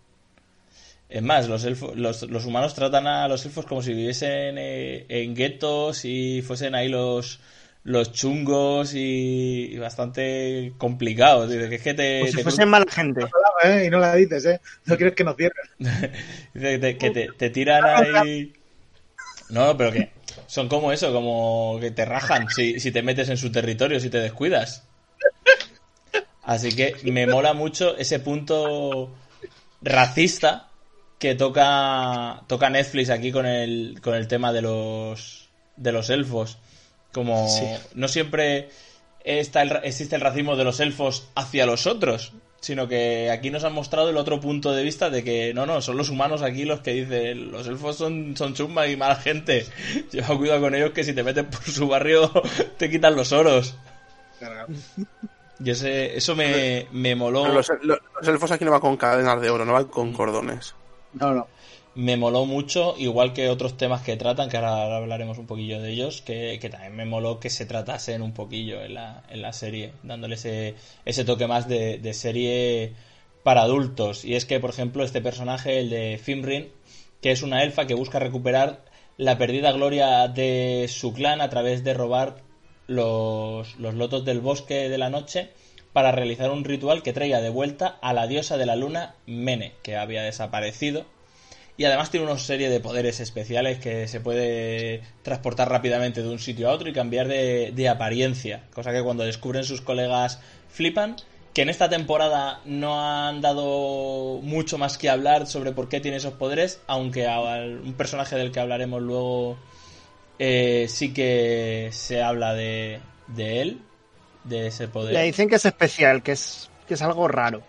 Es 1.09 1.23
más, 1.23 1.49
los, 1.49 1.65
elfos, 1.65 1.97
los, 1.97 2.23
los 2.23 2.47
humanos 2.47 2.75
tratan 2.75 3.07
a 3.09 3.27
los 3.27 3.45
elfos 3.45 3.67
como 3.67 3.83
si 3.83 3.93
viviesen 3.93 4.57
eh, 4.59 5.07
en 5.09 5.35
guetos 5.35 6.05
y 6.05 6.41
fuesen 6.43 6.77
ahí 6.77 6.89
los, 6.89 7.41
los 7.85 8.13
chungos 8.13 8.95
y, 8.95 9.71
y 9.73 9.79
bastante 9.79 10.75
complicados. 10.79 11.51
Dice 11.51 11.69
que 11.69 11.75
es 11.77 11.83
que 11.83 11.95
te, 11.95 12.21
Como 12.21 12.31
si 12.31 12.37
te 12.37 12.43
fuesen 12.43 12.69
mala 12.69 12.87
gente. 12.91 13.23
¿eh? 13.65 13.85
Y 13.87 13.91
no 13.91 13.99
la 13.99 14.15
dices, 14.15 14.45
¿eh? 14.47 14.61
No 14.87 14.97
quieres 14.97 15.15
que 15.15 15.25
nos 15.25 15.37
cierren. 15.37 15.67
Dice 15.79 16.71
que 16.73 16.79
te, 16.79 16.99
que 16.99 17.11
te- 17.11 17.29
te 17.33 17.51
tiran 17.51 17.87
ahí. 17.87 18.53
No, 19.49 19.67
no, 19.67 19.77
pero 19.77 19.93
que 19.93 20.13
son 20.47 20.69
como 20.69 20.93
eso, 20.93 21.13
como 21.13 21.79
que 21.81 21.91
te 21.91 22.05
rajan 22.05 22.51
si, 22.51 22.81
si 22.81 22.93
te 22.93 23.03
metes 23.03 23.29
en 23.29 23.37
su 23.37 23.51
territorio, 23.53 24.01
si 24.01 24.11
te 24.11 24.19
descuidas. 24.19 24.85
Así 26.43 26.75
que 26.75 26.97
me 27.05 27.27
mola 27.27 27.53
mucho 27.55 27.97
ese 27.97 28.19
punto 28.21 29.15
racista 29.83 30.69
que 31.19 31.35
toca, 31.35 32.43
toca 32.49 32.71
Netflix 32.71 33.11
aquí 33.11 33.33
con 33.33 33.47
el, 33.47 34.01
con 34.03 34.15
el 34.15 34.29
tema 34.29 34.53
de 34.53 34.63
los, 34.63 35.51
de 35.77 35.93
los 35.93 36.11
elfos. 36.11 36.59
Como 37.13 37.49
Sí. 37.49 37.65
no 37.95 38.09
siempre 38.09 38.71
está 39.25 39.63
el 39.63 39.71
ra- 39.71 39.81
existe 39.81 40.15
el 40.17 40.21
racismo 40.23 40.57
de 40.57 40.65
los 40.65 40.81
elfos 40.81 41.29
hacia 41.35 41.67
los 41.67 41.87
otros, 41.87 42.33
sino 42.61 42.89
que 42.89 43.31
aquí 43.31 43.51
nos 43.51 43.65
han 43.65 43.73
mostrado 43.73 44.11
el 44.11 44.17
otro 44.17 44.39
punto 44.41 44.73
de 44.73 44.83
vista 44.85 45.11
de 45.11 45.25
que 45.25 45.53
no, 45.55 45.67
no, 45.67 45.81
son 45.83 45.97
los 45.97 46.09
humanos 46.11 46.43
aquí 46.43 46.65
los 46.65 46.81
que 46.81 46.93
dicen 46.93 47.51
los 47.51 47.67
elfos 47.67 47.97
son, 47.97 48.37
son 48.37 48.55
chumba 48.55 48.87
y 48.87 48.97
mala 48.97 49.17
gente. 49.17 49.67
Lleva 50.13 50.37
cuidado 50.39 50.61
con 50.61 50.75
ellos 50.75 50.91
que 50.93 51.05
si 51.05 51.13
te 51.13 51.23
meten 51.23 51.47
por 51.47 51.63
su 51.65 51.89
barrio 51.89 52.31
te 52.79 52.89
quitan 52.91 53.17
los 53.17 53.33
oros. 53.33 53.75
Y 55.63 55.71
ese, 55.71 56.17
eso 56.17 56.35
me, 56.35 56.87
me 56.93 57.15
moló. 57.15 57.47
Los, 57.49 57.69
los- 57.83 57.99
los 58.21 58.29
elfos 58.29 58.51
aquí 58.51 58.65
no 58.65 58.71
van 58.71 58.81
con 58.81 58.97
cadenas 58.97 59.41
de 59.41 59.51
oro, 59.51 59.65
no 59.65 59.73
van 59.75 59.85
con 59.87 60.13
cordones. 60.13 60.75
No, 61.15 61.33
no. 61.35 61.47
Me 61.95 62.17
moló 62.17 62.47
mucho, 62.47 62.95
igual 62.99 63.33
que 63.33 63.49
otros 63.49 63.77
temas 63.77 64.03
que 64.03 64.17
tratan, 64.17 64.49
que 64.49 64.57
ahora, 64.57 64.97
hablaremos 64.97 65.39
un 65.39 65.47
poquillo 65.47 65.81
de 65.81 65.91
ellos, 65.91 66.23
que, 66.23 66.59
también 66.71 66.97
me 66.97 67.05
moló 67.05 67.41
que 67.41 67.51
se 67.51 67.67
tratasen 67.67 68.23
un 68.23 68.33
poquillo 68.33 68.83
en 68.83 68.95
la, 68.95 69.25
en 69.29 69.43
la 69.43 69.53
serie, 69.53 69.93
dándole 70.03 70.35
ese, 70.37 71.25
toque 71.25 71.47
más 71.47 71.69
de, 71.69 71.99
de 71.99 72.15
serie 72.15 72.93
para 73.43 73.63
adultos. 73.63 74.25
Y 74.25 74.35
es 74.35 74.45
que, 74.45 74.61
por 74.61 74.71
ejemplo, 74.71 75.05
este 75.05 75.21
personaje, 75.21 75.81
el 75.81 75.91
de 75.91 76.19
Fimrin, 76.23 76.69
que 77.21 77.33
es 77.33 77.43
una 77.43 77.63
elfa 77.63 77.87
que 77.87 77.95
busca 77.95 78.19
recuperar 78.19 78.85
la 79.17 79.37
perdida 79.37 79.73
gloria 79.73 80.29
de 80.29 80.87
su 80.89 81.13
clan 81.13 81.41
a 81.41 81.51
través 81.51 81.85
de 81.85 81.95
robar 81.95 82.37
los, 82.87 83.79
los 83.79 83.95
lotos 83.95 84.25
del 84.25 84.41
bosque 84.41 84.89
de 84.89 84.99
la 84.99 85.11
noche 85.11 85.51
para 85.93 86.13
realizar 86.13 86.51
un 86.51 86.65
ritual 86.65 87.03
que 87.03 87.13
traiga 87.13 87.41
de 87.41 87.51
vuelta 87.51 87.99
a 88.01 88.13
la 88.13 88.27
diosa 88.27 88.57
de 88.57 88.67
la 88.67 88.77
luna 88.77 89.15
Mene, 89.27 89.75
que 89.83 89.97
había 89.97 90.23
desaparecido. 90.23 91.05
Y 91.81 91.87
además 91.87 92.11
tiene 92.11 92.27
una 92.27 92.37
serie 92.37 92.69
de 92.69 92.79
poderes 92.79 93.21
especiales 93.21 93.79
que 93.79 94.07
se 94.07 94.21
puede 94.21 95.01
transportar 95.23 95.71
rápidamente 95.71 96.23
de 96.23 96.29
un 96.29 96.39
sitio 96.39 96.69
a 96.69 96.75
otro 96.75 96.91
y 96.91 96.93
cambiar 96.93 97.27
de, 97.27 97.89
apariencia. 97.89 98.65
Cosa 98.75 98.93
que 98.93 99.03
cuando 99.03 99.25
descubren 99.25 99.65
sus 99.65 99.81
colegas 99.81 100.43
flipan. 100.69 101.17
Que 101.55 101.63
en 101.63 101.71
esta 101.71 101.89
temporada 101.89 102.61
no 102.67 103.01
han 103.01 103.41
dado 103.41 104.41
mucho 104.43 104.77
más 104.77 104.99
que 104.99 105.09
hablar 105.09 105.47
sobre 105.47 105.73
por 105.73 105.89
qué 105.89 106.01
tiene 106.01 106.19
esos 106.19 106.35
poderes, 106.35 106.83
aunque 106.87 107.27
un 107.27 107.95
personaje 107.95 108.37
del 108.37 108.53
que 108.53 108.61
hablaremos 108.61 109.01
luego 109.01 109.59
eh, 110.39 110.85
sí 110.87 111.15
que 111.15 111.89
se 111.93 112.23
habla 112.23 112.53
de, 112.53 113.01
de 113.29 113.63
él, 113.63 113.81
de 114.45 114.67
ese 114.67 114.87
poder. 114.87 115.15
Le 115.15 115.23
dicen 115.23 115.49
que 115.49 115.55
es 115.55 115.65
especial, 115.65 116.23
que 116.23 116.33
es, 116.33 116.69
que 116.87 116.93
es 116.93 117.01
algo 117.01 117.27
raro. 117.27 117.63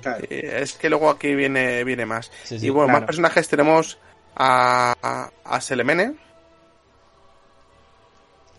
Claro. 0.00 0.24
Eh, 0.30 0.58
Es 0.62 0.72
que 0.74 0.88
luego 0.88 1.10
aquí 1.10 1.34
viene, 1.34 1.84
viene 1.84 2.06
más. 2.06 2.30
Sí, 2.44 2.58
sí, 2.58 2.66
y 2.66 2.70
bueno, 2.70 2.86
claro. 2.86 3.00
más 3.00 3.06
personajes 3.06 3.48
tenemos 3.48 3.98
a, 4.36 4.94
a, 5.02 5.30
a 5.44 5.60
Selemene 5.60 6.14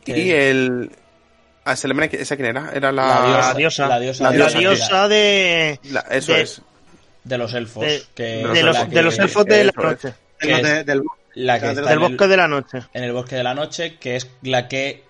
y 0.06 0.32
el... 0.32 0.92
A 1.64 1.76
Selemene, 1.76 2.10
¿esa 2.14 2.36
quién 2.36 2.50
era? 2.50 2.72
Era 2.74 2.92
la... 2.92 3.54
Diosa. 3.56 3.88
La 3.88 4.00
diosa, 4.00 4.24
La 4.24 4.32
de 4.32 4.38
La 4.38 4.50
diosa, 4.50 5.08
de, 5.08 5.80
la- 5.86 6.02
eso 6.12 6.34
de- 6.34 6.42
es. 6.44 6.62
de 7.24 7.38
los 7.40 7.54
elfos. 7.56 7.84
de, 7.84 8.04
que 8.14 8.24
de 8.24 8.44
los, 8.64 8.76
la 8.76 8.86
de 8.86 9.02
los 9.02 9.18
elfos 9.18 9.46
de 9.46 9.64
la 9.64 9.72
noche. 9.76 10.14
es 10.40 10.62
de- 10.64 10.84
del 10.84 11.02
la 11.34 11.60
que 11.60 11.66
del 11.68 11.78
está 11.80 11.90
Del 11.90 11.98
en 11.98 12.04
el- 12.04 12.10
bosque 12.12 12.28
de 12.28 12.38
la 12.38 12.48
noche. 12.48 12.78
en 12.94 13.04
el 13.04 13.12
bosque 13.14 13.36
de 13.36 13.44
la 13.44 13.54
noche, 13.56 13.98
que 13.98 14.16
es 14.16 14.30
la 14.44 14.68
que 14.68 15.04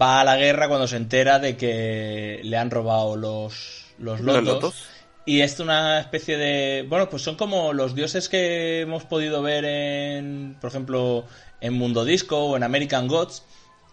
va 0.00 0.20
a 0.20 0.24
la 0.24 0.36
guerra 0.36 0.68
cuando 0.68 0.86
se 0.86 0.96
entera 0.96 1.40
de 1.40 1.56
que 1.56 2.38
le 2.44 2.56
han 2.56 2.70
robado 2.70 3.16
los, 3.16 3.86
los 3.98 4.20
Los 4.20 4.44
lotos. 4.44 4.86
Y 5.26 5.40
es 5.40 5.58
una 5.58 6.00
especie 6.00 6.36
de... 6.36 6.84
Bueno, 6.88 7.08
pues 7.08 7.22
son 7.22 7.36
como 7.36 7.72
los 7.72 7.94
dioses 7.94 8.28
que 8.28 8.80
hemos 8.82 9.04
podido 9.04 9.40
ver 9.42 9.64
en, 9.64 10.56
por 10.60 10.68
ejemplo, 10.68 11.24
en 11.60 11.72
Mundo 11.74 12.04
Disco 12.04 12.38
o 12.44 12.56
en 12.56 12.62
American 12.62 13.08
Gods, 13.08 13.42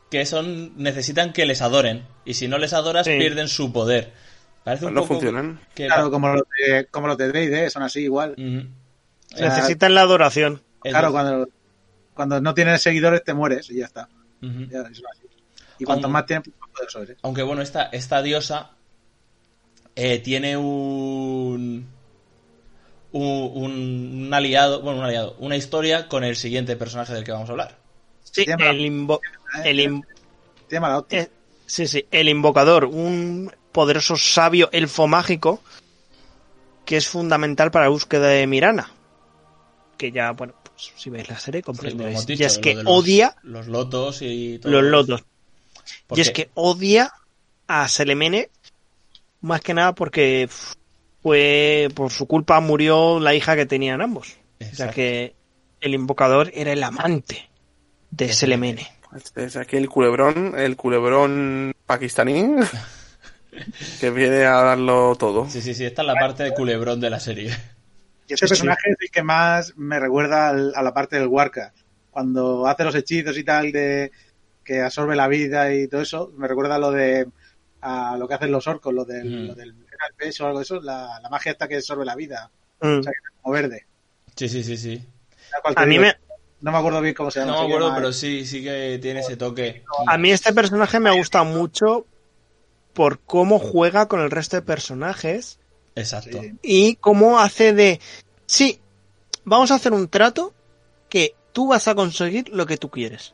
que 0.09 0.25
son 0.25 0.73
necesitan 0.77 1.31
que 1.31 1.45
les 1.45 1.61
adoren. 1.61 2.05
Y 2.25 2.33
si 2.33 2.50
no 2.50 2.57
les 2.57 2.73
adoras, 2.73 3.05
Sí. 3.05 3.17
pierden 3.17 3.47
su 3.47 3.71
poder. 3.71 4.11
Parece 4.65 4.85
un 4.88 4.93
No 4.93 5.01
poco 5.01 5.13
funcionan. 5.15 5.59
que- 5.73 5.88
Claro, 5.88 6.11
como 6.11 6.27
los 6.33 6.43
de, 6.67 6.85
como 6.88 7.07
los 7.07 7.17
de 7.17 7.31
D&D, 7.31 7.69
son 7.69 7.83
así 7.83 8.01
igual. 8.01 8.35
Sea, 9.33 9.47
Necesitan 9.50 9.95
la 9.95 10.01
adoración. 10.01 10.61
Claro, 10.81 11.11
cuando, 11.13 11.47
cuando 12.13 12.41
no 12.41 12.53
tienes 12.53 12.81
seguidores 12.81 13.23
te 13.23 13.33
mueres 13.33 13.69
y 13.69 13.77
ya 13.77 13.85
está. 13.85 14.09
ujú. 14.41 14.65
Ya, 14.69 14.79
eso 14.81 14.89
es 14.89 15.03
así. 15.11 15.27
Y 15.79 15.85
cuanto 15.85 16.09
más 16.09 16.25
tienes, 16.25 16.43
pues, 16.50 16.59
más 16.59 16.69
poderoso 16.71 17.01
eres. 17.03 17.17
Aunque 17.21 17.41
bueno, 17.43 17.61
esta, 17.61 17.83
esta 17.85 18.21
diosa 18.21 18.71
eh, 20.03 20.17
tiene 20.20 20.58
un, 20.58 21.88
un, 23.12 24.29
aliado, 24.34 24.81
bueno, 24.81 25.00
un 25.00 25.05
aliado, 25.05 25.36
una 25.39 25.55
historia 25.58 26.08
con 26.08 26.24
el 26.24 26.36
siguiente 26.36 26.75
personaje 26.75 27.13
del 27.13 27.24
que 27.24 27.31
vamos 27.31 27.50
a 27.50 27.51
hablar. 27.51 27.77
Sí, 28.24 28.46
el, 28.48 28.79
invo- 28.79 29.22
el 29.63 29.79
in- 29.79 30.05
hostia. 30.72 31.20
eh, 31.22 31.29
sí, 31.65 31.86
sí, 31.88 32.05
el 32.12 32.29
invocador, 32.29 32.86
un 32.86 33.53
poderoso 33.72 34.15
sabio 34.15 34.70
elfo 34.72 35.08
mágico 35.08 35.62
que 36.86 36.98
es 36.98 37.08
fundamental 37.08 37.70
para 37.72 37.86
la 37.86 37.89
búsqueda 37.89 38.27
de 38.27 38.48
Mirana. 38.48 38.89
Que 39.98 40.12
ya, 40.12 40.31
bueno, 40.31 40.53
pues 40.63 40.91
si 40.96 41.10
veis 41.10 41.29
la 41.29 41.38
serie 41.39 41.62
Sí, 41.62 41.65
comprenderéis. 41.65 42.25
dicho, 42.25 42.41
y 42.43 42.46
es 42.46 42.58
que 42.58 42.74
los- 42.75 42.84
odia 42.88 43.36
Los 43.43 43.67
lotos 43.67 44.22
y 44.22 44.58
todo. 44.60 44.72
los 44.72 44.84
lotos. 44.84 45.24
Y 46.15 46.22
es 46.22 46.31
que 46.31 46.50
odia 46.55 47.13
a 47.67 47.88
Selemene 47.88 48.50
más 49.41 49.62
que 49.62 49.74
nada 49.74 49.93
porque 49.93 50.50
fue 51.21 51.89
por 51.93 52.12
su 52.12 52.27
culpa 52.27 52.60
murió 52.60 53.19
la 53.19 53.33
hija 53.36 53.55
que 53.55 53.65
tenían 53.65 54.01
ambos. 54.01 54.38
O 54.60 54.63
sea 54.63 54.67
Exacto. 54.69 54.95
que 54.95 55.36
el 55.81 55.93
invocador 55.93 56.51
era 56.53 56.71
el 56.71 56.83
amante 56.83 57.50
de 58.12 58.31
Selemene. 58.33 58.88
Este 59.15 59.43
es 59.45 59.57
aquí 59.57 59.77
el 59.77 59.89
culebrón, 59.89 60.53
el 60.57 60.75
culebrón 60.77 61.74
pakistaní, 61.86 62.55
que 64.00 64.10
viene 64.10 64.45
a 64.45 64.62
darlo 64.62 65.15
todo. 65.17 65.50
Sí, 65.50 65.62
sí, 65.62 65.74
sí, 65.74 65.86
esta 65.86 66.01
es 66.01 66.07
la 66.07 66.15
parte 66.15 66.43
de 66.43 66.53
culebrón 66.53 67.00
de 67.01 67.10
la 67.10 67.19
serie. 67.19 67.50
Y 68.27 68.33
ese 68.33 68.45
sí. 68.48 68.51
personaje 68.51 68.91
es 68.91 68.98
el 69.01 69.10
que 69.12 69.24
más 69.24 69.74
me 69.75 70.00
recuerda 70.00 70.50
al- 70.50 70.74
a 70.75 70.81
la 70.81 70.93
parte 70.93 71.17
del 71.19 71.27
Warcraft. 71.27 71.75
Cuando 72.12 72.67
hace 72.67 72.83
los 72.83 72.95
hechizos 72.95 73.38
y 73.38 73.43
tal 73.43 73.71
de 73.71 74.12
que 74.63 74.81
absorbe 74.81 75.15
la 75.15 75.27
vida 75.27 75.74
y 75.74 75.88
todo 75.88 76.01
eso, 76.01 76.31
me 76.38 76.48
recuerda 76.48 76.75
a 76.75 76.79
lo 76.79 76.91
de 76.91 77.27
a 77.81 78.15
lo 78.17 78.27
que 78.27 78.33
hacen 78.35 78.51
los 78.51 78.67
orcos, 78.67 78.93
lo 78.93 79.05
del, 79.05 79.29
Mm. 79.43 79.47
lo 79.47 79.55
del 79.55 79.75
peso 80.17 80.43
o 80.43 80.47
algo 80.47 80.59
de 80.59 80.63
eso, 80.63 80.79
la, 80.81 81.19
la 81.21 81.29
magia 81.29 81.51
esta 81.53 81.67
que 81.67 81.75
absorbe 81.77 82.05
la 82.05 82.15
vida, 82.15 82.50
Mm. 82.81 83.00
o 83.00 83.03
sea, 83.03 83.11
que 83.11 83.17
es 83.17 83.41
como 83.41 83.53
verde. 83.53 83.85
Sí, 84.35 84.47
sí, 84.50 84.63
sí, 84.63 84.77
sí. 84.77 85.03
A 85.75 85.85
mí 85.85 86.00
me, 86.00 86.15
No 86.61 86.71
me 86.71 86.77
acuerdo 86.77 87.01
bien 87.01 87.15
cómo 87.15 87.31
se 87.31 87.39
llama. 87.39 87.53
No 87.53 87.59
me 87.61 87.65
acuerdo, 87.65 87.88
llama- 87.88 87.97
pero 87.97 88.13
sí, 88.13 88.45
sí 88.45 88.63
que 88.63 89.00
tiene 89.01 89.21
ese 89.21 89.35
toque. 89.35 89.83
a 90.07 90.17
mí 90.19 90.29
este 90.31 90.53
personaje 90.53 91.00
me 91.00 91.09
gusta 91.17 91.43
mucho 91.43 92.05
por 92.93 93.19
cómo 93.19 93.57
juega 93.57 94.07
con 94.07 94.19
el 94.21 94.29
resto 94.29 94.57
de 94.57 94.61
personajes 94.61 95.57
Exacto. 95.95 96.39
Y 96.61 96.95
cómo 96.97 97.39
hace 97.39 97.73
de 97.73 98.00
sí, 98.45 98.79
vamos 99.43 99.71
a 99.71 99.75
hacer 99.75 99.91
un 99.91 100.07
trato 100.07 100.53
que 101.09 101.33
tú 101.51 101.67
vas 101.67 101.88
a 101.88 101.95
conseguir 101.95 102.47
lo 102.50 102.65
que 102.67 102.77
tú 102.77 102.89
quieres. 102.89 103.33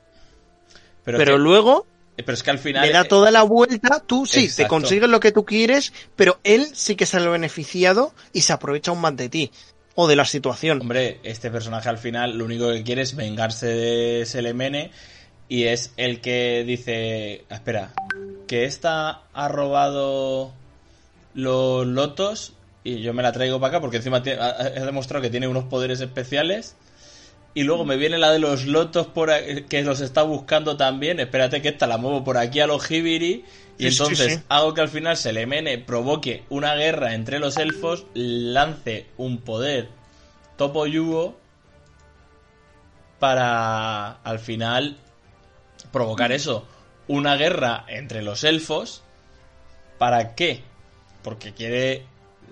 Pero, 1.04 1.18
Pero 1.18 1.34
que, 1.34 1.40
luego 1.40 1.86
pero 2.24 2.34
es 2.34 2.44
que 2.44 2.52
al 2.52 2.60
final. 2.60 2.86
le 2.86 2.94
da 2.94 3.04
toda 3.04 3.32
la 3.32 3.44
vuelta, 3.44 4.04
tú 4.06 4.26
sí, 4.26 4.50
te 4.54 4.68
consigues 4.68 5.10
lo 5.10 5.20
que 5.20 5.32
tú 5.32 5.46
quieres, 5.46 5.94
pero 6.16 6.40
él 6.44 6.68
sí 6.74 6.96
que 6.96 7.06
sale 7.06 7.28
beneficiado 7.28 8.14
y 8.34 8.42
se 8.42 8.54
aprovecha 8.54 8.92
aún 8.92 9.02
más 9.02 9.16
de 9.16 9.30
ti 9.30 9.52
o 9.96 10.08
de 10.08 10.16
la 10.16 10.26
situación. 10.26 10.82
Hombre, 10.82 11.20
este 11.24 11.52
personaje 11.52 11.90
al 11.90 11.98
final 11.98 12.38
lo 12.38 12.46
único 12.46 12.72
que 12.72 12.84
quiere 12.84 13.02
es 13.02 13.16
vengarse 13.16 13.68
de 13.68 14.26
Selemene 14.26 14.92
y 15.50 15.66
es 15.66 15.92
el 15.98 16.22
que 16.22 16.64
dice, 16.66 17.46
"Ah, 17.50 17.56
espera, 17.56 17.94
que 18.48 18.66
esta 18.66 19.22
ha 19.34 19.48
robado 19.48 20.54
los 21.34 21.86
lotos 21.86 22.54
y 22.84 23.02
yo 23.02 23.14
me 23.14 23.22
la 23.22 23.32
traigo 23.32 23.60
para 23.60 23.70
acá 23.70 23.82
porque 23.82 23.98
encima 23.98 24.18
ha 24.18 24.64
demostrado 24.86 25.22
que 25.22 25.30
tiene 25.30 25.48
unos 25.48 25.66
poderes 25.66 26.00
especiales 26.02 26.76
y 27.60 27.64
luego 27.64 27.86
me 27.86 27.98
viene 27.98 28.20
la 28.20 28.32
de 28.32 28.38
los 28.38 28.66
lotos 28.66 29.08
por 29.08 29.32
a- 29.32 29.42
que 29.68 29.82
los 29.82 30.00
está 30.00 30.22
buscando 30.22 30.78
también, 30.78 31.20
espérate 31.20 31.62
que 31.62 31.70
esta 31.70 31.88
la 31.88 31.98
muevo 31.98 32.24
por 32.24 32.38
aquí 32.38 32.60
a 32.60 32.68
los 32.68 32.90
Hibiri 32.92 33.46
y 33.80 33.84
Sí, 33.84 33.88
entonces 33.88 34.34
sí. 34.36 34.40
hago 34.50 34.74
que 34.76 34.82
al 34.82 34.90
final 34.90 35.18
Selemene 35.18 35.80
provoque 35.80 36.44
una 36.50 36.76
guerra 36.76 37.16
entre 37.16 37.40
los 37.40 37.58
elfos, 37.58 38.06
lance 38.14 39.08
un 39.18 39.40
poder 39.40 39.90
Topo 40.56 40.86
Yugo 40.86 41.36
para 43.20 44.12
al 44.24 44.40
final 44.40 44.98
provocar 45.92 46.32
eso, 46.32 46.68
una 47.08 47.36
guerra 47.36 47.86
entre 47.88 48.22
los 48.22 48.44
elfos. 48.44 49.04
¿Para 49.98 50.36
qué? 50.36 50.62
Porque 51.24 51.54
quiere 51.54 52.06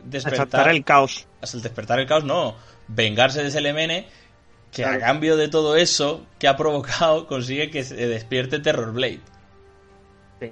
despertar 0.03 0.69
el 0.69 0.83
caos. 0.83 1.27
al 1.41 1.62
despertar 1.62 2.00
el 2.00 2.07
caos, 2.07 2.24
no, 2.24 2.55
vengarse 2.88 3.43
de 3.43 3.51
Selemene, 3.51 4.07
que 4.75 4.85
a 4.85 5.00
cambio 5.00 5.38
de 5.38 5.48
todo 5.48 5.75
eso 5.75 6.25
que 6.40 6.48
ha 6.48 6.55
provocado 6.57 7.27
consigue 7.27 7.70
que 7.72 7.83
se 7.83 7.96
despierte 7.96 8.59
Terrorblade. 8.59 9.20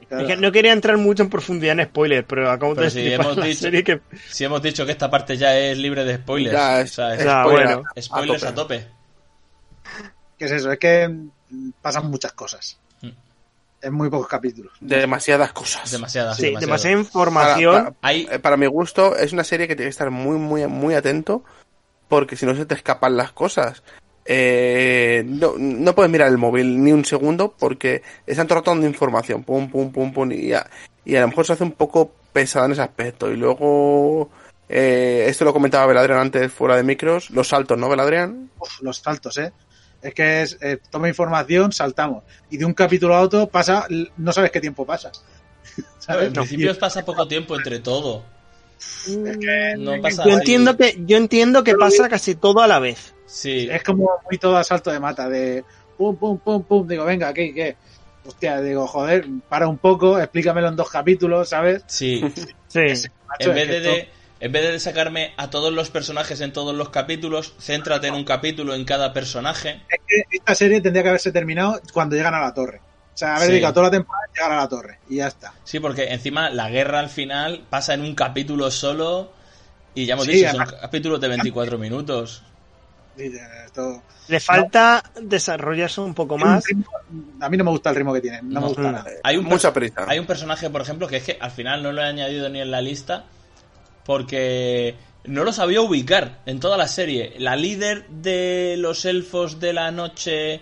Claro. 0.07 0.23
Es 0.23 0.27
que 0.27 0.37
no 0.37 0.51
quería 0.51 0.71
entrar 0.71 0.97
mucho 0.97 1.23
en 1.23 1.29
profundidad 1.29 1.77
en 1.77 1.85
spoilers, 1.85 2.25
pero 2.27 2.49
acabo 2.49 2.73
Pero 2.73 2.85
de 2.85 2.91
si 2.91 3.13
hemos 3.13 3.35
la 3.37 3.45
dicho- 3.45 3.59
serie 3.61 3.83
que 3.83 3.99
Si 4.29 4.43
hemos 4.45 4.61
dicho 4.61 4.85
que 4.85 4.93
esta 4.93 5.09
parte 5.09 5.35
ya 5.37 5.55
es 5.57 5.77
libre 5.77 6.05
de 6.05 6.15
spoilers, 6.15 6.53
Ya, 6.57 6.75
o 6.77 6.79
es- 6.79 6.91
sea, 6.93 7.13
es- 7.15 7.23
Ya, 7.23 7.43
spoiler 7.43 7.65
bueno. 7.75 7.83
spoilers 8.01 8.43
a 8.43 8.49
a 8.49 8.55
tope. 8.55 8.87
¿Qué 10.37 10.45
es 10.45 10.51
eso? 10.51 10.71
Es 10.71 10.79
que 10.79 11.13
pasan 11.81 12.09
muchas 12.09 12.31
cosas. 12.33 12.79
Mm. 13.01 13.09
En 13.81 13.93
muy 13.93 14.09
pocos 14.09 14.27
capítulos. 14.27 14.73
Demasiadas 14.79 15.51
cosas. 15.51 15.91
Demasiadas, 15.91 16.37
sí, 16.37 16.43
demasiado. 16.43 16.65
demasiada 16.67 16.97
información. 16.99 17.83
para- 17.83 17.95
Hay- 18.01 18.27
eh, 18.31 18.39
para 18.39 18.57
mi 18.57 18.65
gusto, 18.67 19.15
es 19.17 19.33
una 19.33 19.43
serie 19.43 19.67
que 19.67 19.75
tiene 19.75 19.87
que 19.87 19.91
estar 19.91 20.09
muy, 20.09 20.37
muy, 20.37 20.65
muy 20.67 20.95
atento, 20.95 21.43
porque 22.07 22.35
si 22.37 22.45
no 22.45 22.55
se 22.55 22.65
te 22.65 22.73
escapan 22.75 23.17
las 23.17 23.33
cosas. 23.33 23.83
Eh, 24.25 25.23
no, 25.25 25.53
no 25.57 25.95
puedes 25.95 26.11
mirar 26.11 26.29
el 26.29 26.37
móvil 26.37 26.81
ni 26.81 26.91
un 26.91 27.03
segundo 27.03 27.53
porque 27.57 28.01
están 28.25 28.47
tratando 28.47 28.83
de 28.83 28.89
información, 28.89 29.43
pum, 29.43 29.69
pum, 29.69 29.91
pum, 29.91 30.13
pum, 30.13 30.31
y 30.31 30.53
a, 30.53 30.65
y 31.03 31.15
a 31.15 31.21
lo 31.21 31.27
mejor 31.27 31.45
se 31.45 31.53
hace 31.53 31.63
un 31.63 31.73
poco 31.73 32.13
pesada 32.31 32.65
en 32.65 32.73
ese 32.73 32.81
aspecto. 32.81 33.29
Y 33.31 33.37
luego, 33.37 34.29
eh, 34.69 35.25
esto 35.27 35.45
lo 35.45 35.53
comentaba 35.53 35.85
Beladrián 35.85 36.19
antes 36.19 36.51
fuera 36.51 36.75
de 36.75 36.83
micros, 36.83 37.29
los 37.31 37.49
saltos, 37.49 37.77
¿no, 37.77 37.89
Beladrián? 37.89 38.49
Uf, 38.59 38.81
los 38.81 38.97
saltos, 38.97 39.37
¿eh? 39.37 39.51
Es 40.01 40.13
que 40.13 40.41
es, 40.41 40.57
eh, 40.61 40.79
toma 40.89 41.07
información, 41.07 41.71
saltamos. 41.71 42.23
Y 42.49 42.57
de 42.57 42.65
un 42.65 42.73
capítulo 42.73 43.15
a 43.15 43.21
otro 43.21 43.47
pasa, 43.47 43.87
no 44.17 44.33
sabes 44.33 44.51
qué 44.51 44.59
tiempo 44.59 44.85
pasa. 44.85 45.11
¿Sabes? 45.99 46.27
En 46.27 46.33
principio 46.33 46.77
pasa 46.77 47.05
poco 47.05 47.27
tiempo 47.27 47.55
entre 47.55 47.79
todo. 47.79 48.23
Es 49.05 49.37
que 49.37 49.73
No 49.77 50.01
pasa 50.01 50.23
Yo 50.25 50.31
entiendo 50.37 50.77
que, 50.77 50.95
yo 51.05 51.17
entiendo 51.17 51.63
que 51.63 51.75
pasa 51.75 52.07
casi 52.09 52.35
todo 52.35 52.61
a 52.61 52.67
la 52.67 52.79
vez. 52.79 53.13
Sí, 53.25 53.67
es 53.71 53.83
como 53.83 54.09
muy 54.29 54.37
todo 54.37 54.57
a 54.57 54.63
salto 54.63 54.91
de 54.91 54.99
mata, 54.99 55.27
de 55.27 55.63
pum, 55.97 56.15
pum, 56.15 56.37
pum, 56.39 56.63
pum. 56.63 56.87
Digo, 56.87 57.03
venga, 57.05 57.33
¿qué, 57.33 57.53
qué? 57.53 57.75
Hostia, 58.25 58.61
digo, 58.61 58.87
joder, 58.87 59.25
para 59.49 59.67
un 59.67 59.77
poco, 59.77 60.17
explícamelo 60.19 60.67
en 60.69 60.75
dos 60.75 60.89
capítulos, 60.89 61.49
¿sabes? 61.49 61.83
sí. 61.87 62.21
Sí. 62.67 62.79
Macho, 63.27 63.49
En 63.51 63.55
vez, 63.55 63.69
de- 63.83 64.09
en 64.39 64.51
vez 64.51 64.63
de 64.71 64.79
sacarme 64.79 65.33
a 65.37 65.49
todos 65.51 65.71
los 65.71 65.91
personajes 65.91 66.41
en 66.41 66.51
todos 66.51 66.73
los 66.75 66.89
capítulos, 66.89 67.53
céntrate 67.59 68.07
en 68.07 68.15
un 68.15 68.23
capítulo 68.23 68.73
en 68.73 68.83
cada 68.83 69.13
personaje. 69.13 69.81
Es 69.89 69.99
que 70.07 70.37
esta 70.37 70.55
serie 70.55 70.81
tendría 70.81 71.03
que 71.03 71.09
haberse 71.09 71.31
terminado 71.31 71.79
cuando 71.93 72.15
llegan 72.15 72.33
a 72.33 72.41
la 72.41 72.53
torre. 72.53 72.81
O 73.13 73.17
sea, 73.17 73.35
haber 73.35 73.45
Sí. 73.47 73.51
dedicado 73.53 73.73
toda 73.75 73.85
la 73.87 73.91
temporada 73.91 74.25
a 74.25 74.33
llegar 74.33 74.51
a 74.51 74.55
la 74.57 74.67
torre. 74.69 74.99
Y 75.09 75.17
ya 75.17 75.27
está. 75.27 75.53
Sí, 75.63 75.79
porque 75.79 76.05
encima 76.05 76.49
la 76.49 76.69
guerra 76.69 76.99
al 76.99 77.09
final 77.09 77.63
pasa 77.69 77.93
en 77.93 78.01
un 78.01 78.15
capítulo 78.15 78.71
solo 78.71 79.31
y 79.93 80.05
ya 80.05 80.13
hemos 80.15 80.25
Sí, 80.25 80.31
dicho, 80.33 80.49
son 80.51 80.61
además- 80.61 80.81
capítulos 80.81 81.21
de 81.21 81.27
24 81.27 81.77
minutos. 81.77 82.43
Esto- 83.15 84.01
Le 84.27 84.39
falta 84.39 85.03
desarrollarse 85.21 86.01
un 86.01 86.15
poco 86.15 86.33
un 86.35 86.41
más. 86.41 86.63
a 87.41 87.49
mí 87.49 87.57
no 87.57 87.63
me 87.63 87.69
gusta 87.69 87.91
el 87.91 87.95
ritmo 87.97 88.11
que 88.13 88.21
tiene. 88.21 88.41
No, 88.41 88.55
No. 88.55 88.61
me 88.61 88.67
gusta 88.69 88.91
nada. 88.91 89.05
Hay 89.23 89.37
un, 89.37 89.45
Mucha 89.45 89.71
prisa. 89.71 90.05
hay 90.07 90.17
un 90.17 90.25
personaje, 90.25 90.69
por 90.71 90.81
ejemplo, 90.81 91.07
que 91.07 91.17
es 91.17 91.23
que 91.23 91.37
al 91.39 91.51
final 91.51 91.83
no 91.83 91.91
lo 91.91 92.01
he 92.01 92.05
añadido 92.05 92.49
ni 92.49 92.59
en 92.61 92.71
la 92.71 92.81
lista 92.81 93.25
porque 94.05 94.95
no 95.25 95.43
lo 95.43 95.53
sabía 95.53 95.81
ubicar 95.81 96.39
en 96.45 96.59
toda 96.59 96.77
la 96.77 96.87
serie. 96.87 97.35
La 97.37 97.55
líder 97.55 98.07
de 98.09 98.75
los 98.77 99.05
elfos 99.05 99.59
de 99.59 99.73
la 99.73 99.91
noche, 99.91 100.61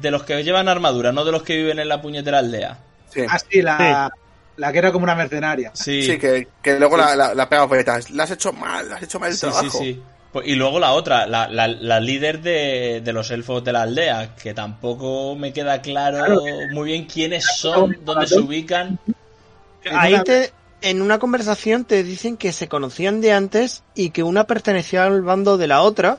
de 0.00 0.10
los 0.10 0.22
que 0.24 0.42
llevan 0.44 0.68
armadura, 0.68 1.12
no 1.12 1.24
de 1.24 1.32
los 1.32 1.42
que 1.42 1.56
viven 1.56 1.78
en 1.78 1.88
la 1.88 2.00
puñetera 2.02 2.38
aldea. 2.38 2.78
Sí, 3.10 3.22
Ah, 3.28 3.38
sí, 3.38 3.62
la, 3.62 4.10
la 4.56 4.72
que 4.72 4.78
era 4.78 4.92
como 4.92 5.04
una 5.04 5.14
mercenaria. 5.14 5.70
Sí, 5.74 6.02
sí, 6.02 6.18
que, 6.18 6.48
que 6.62 6.78
luego 6.78 6.96
la, 6.96 7.16
la, 7.16 7.34
la 7.34 7.48
pega. 7.48 7.66
La 8.12 8.24
has 8.24 8.30
hecho 8.30 8.52
mal, 8.52 8.88
la 8.88 8.96
has 8.96 9.02
hecho 9.02 9.18
mal 9.20 9.30
el 9.30 9.36
sí, 9.36 9.46
sí, 9.46 9.52
trabajo. 9.52 9.78
sí. 9.78 10.02
Pues- 10.32 10.46
Y 10.48 10.54
luego 10.54 10.78
la 10.78 10.92
otra, 10.92 11.26
la, 11.26 11.48
la, 11.48 11.66
la 11.68 11.98
líder 12.00 12.42
de, 12.42 13.00
de 13.02 13.12
los 13.12 13.30
elfos 13.30 13.64
de 13.64 13.72
la 13.72 13.82
aldea, 13.82 14.34
que 14.36 14.52
tampoco 14.52 15.34
me 15.34 15.52
queda 15.52 15.80
claro 15.80 16.18
Claro. 16.18 16.42
muy 16.72 16.90
bien 16.90 17.06
quiénes 17.06 17.44
son, 17.56 17.96
dónde 18.04 18.26
se 18.26 18.38
ubican. 18.40 18.98
Ahí 19.90 20.20
te, 20.24 20.52
en 20.82 21.00
una 21.00 21.18
conversación 21.18 21.84
te 21.84 22.02
dicen 22.02 22.36
que 22.36 22.52
se 22.52 22.68
conocían 22.68 23.20
de 23.20 23.32
antes 23.32 23.82
y 23.94 24.10
que 24.10 24.22
una 24.22 24.44
pertenecía 24.44 25.04
al 25.04 25.22
bando 25.22 25.56
de 25.56 25.68
la 25.68 25.80
otra 25.80 26.18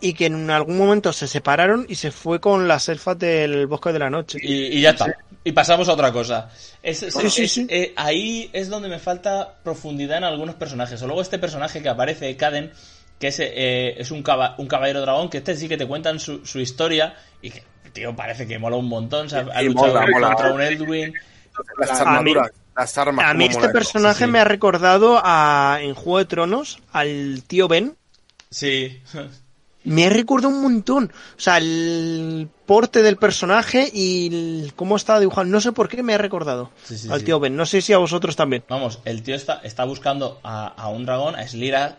y 0.00 0.14
que 0.14 0.26
en 0.26 0.50
algún 0.50 0.78
momento 0.78 1.12
se 1.12 1.26
separaron 1.28 1.86
y 1.88 1.94
se 1.96 2.10
fue 2.10 2.40
con 2.40 2.66
las 2.68 2.88
elfas 2.88 3.18
del 3.18 3.66
bosque 3.66 3.92
de 3.92 3.98
la 3.98 4.10
noche. 4.10 4.38
Y, 4.42 4.78
y 4.78 4.80
ya 4.80 4.90
está. 4.90 5.06
Y 5.44 5.52
pasamos 5.52 5.88
a 5.88 5.92
otra 5.94 6.12
cosa. 6.12 6.50
Es- 6.82 7.02
es- 7.02 7.14
Sí, 7.14 7.30
sí, 7.30 7.42
es- 7.44 7.52
sí. 7.52 7.66
eh, 7.68 7.92
ahí 7.96 8.50
es 8.52 8.68
donde 8.68 8.88
me 8.88 8.98
falta 8.98 9.54
profundidad 9.62 10.18
en 10.18 10.24
algunos 10.24 10.54
personajes. 10.56 11.00
O 11.02 11.06
luego 11.06 11.22
este 11.22 11.38
personaje 11.38 11.82
que 11.82 11.88
aparece, 11.88 12.36
Caden, 12.36 12.72
que 13.18 13.28
es, 13.28 13.38
eh, 13.40 13.94
es 14.00 14.10
un, 14.10 14.22
caba- 14.22 14.54
un 14.58 14.66
caballero 14.66 15.00
dragón, 15.02 15.28
que 15.30 15.38
este 15.38 15.56
sí 15.56 15.68
que 15.68 15.76
te 15.76 15.86
cuentan 15.86 16.18
su, 16.20 16.44
su 16.46 16.58
historia 16.60 17.14
y 17.42 17.50
que, 17.50 17.62
tío, 17.92 18.14
parece 18.16 18.46
que 18.46 18.58
mola 18.58 18.76
un 18.76 18.88
montón. 18.88 19.26
O 19.26 19.28
sea, 19.28 19.46
ha 19.54 19.62
luchado 19.62 19.88
mola, 19.94 20.06
mola. 20.10 20.26
contra 20.28 20.52
un 20.54 20.60
Edwin. 20.62 21.14
Las 21.78 21.90
A 21.90 21.94
mí- 22.04 22.10
armaduras, 22.10 22.50
las 22.76 22.98
armas. 22.98 23.26
A 23.28 23.34
mí 23.34 23.44
este 23.46 23.68
personaje 23.68 24.26
me 24.26 24.38
ha 24.40 24.44
recordado 24.44 25.20
a 25.22 25.78
en 25.82 25.94
Juego 25.94 26.18
de 26.18 26.24
Tronos 26.24 26.78
al 26.92 27.42
tío 27.46 27.68
Ben, 27.68 27.96
Sí. 28.50 29.00
Me 29.84 30.10
recuerda 30.10 30.48
un 30.48 30.60
montón. 30.60 31.10
O 31.36 31.40
sea, 31.40 31.56
el 31.58 32.48
porte 32.66 33.02
del 33.02 33.16
personaje 33.16 33.90
y 33.92 34.26
el- 34.26 34.72
cómo 34.76 34.96
estaba 34.96 35.20
dibujado. 35.20 35.46
No 35.46 35.60
sé 35.60 35.72
por 35.72 35.88
qué 35.88 36.02
me 36.02 36.14
ha 36.14 36.18
recordado 36.18 36.70
Sí, 36.84 36.98
sí, 36.98 37.08
al 37.10 37.20
sí. 37.20 37.24
tío 37.26 37.40
Ben. 37.40 37.56
No 37.56 37.64
sé 37.64 37.80
si 37.80 37.92
a 37.94 37.98
vosotros 37.98 38.36
también. 38.36 38.62
Vamos, 38.68 38.98
el 39.06 39.22
tío 39.22 39.34
está, 39.34 39.60
está 39.64 39.84
buscando 39.84 40.38
a, 40.42 40.66
a 40.68 40.88
un 40.88 41.06
dragón, 41.06 41.34
a 41.34 41.46
Slirak, 41.48 41.96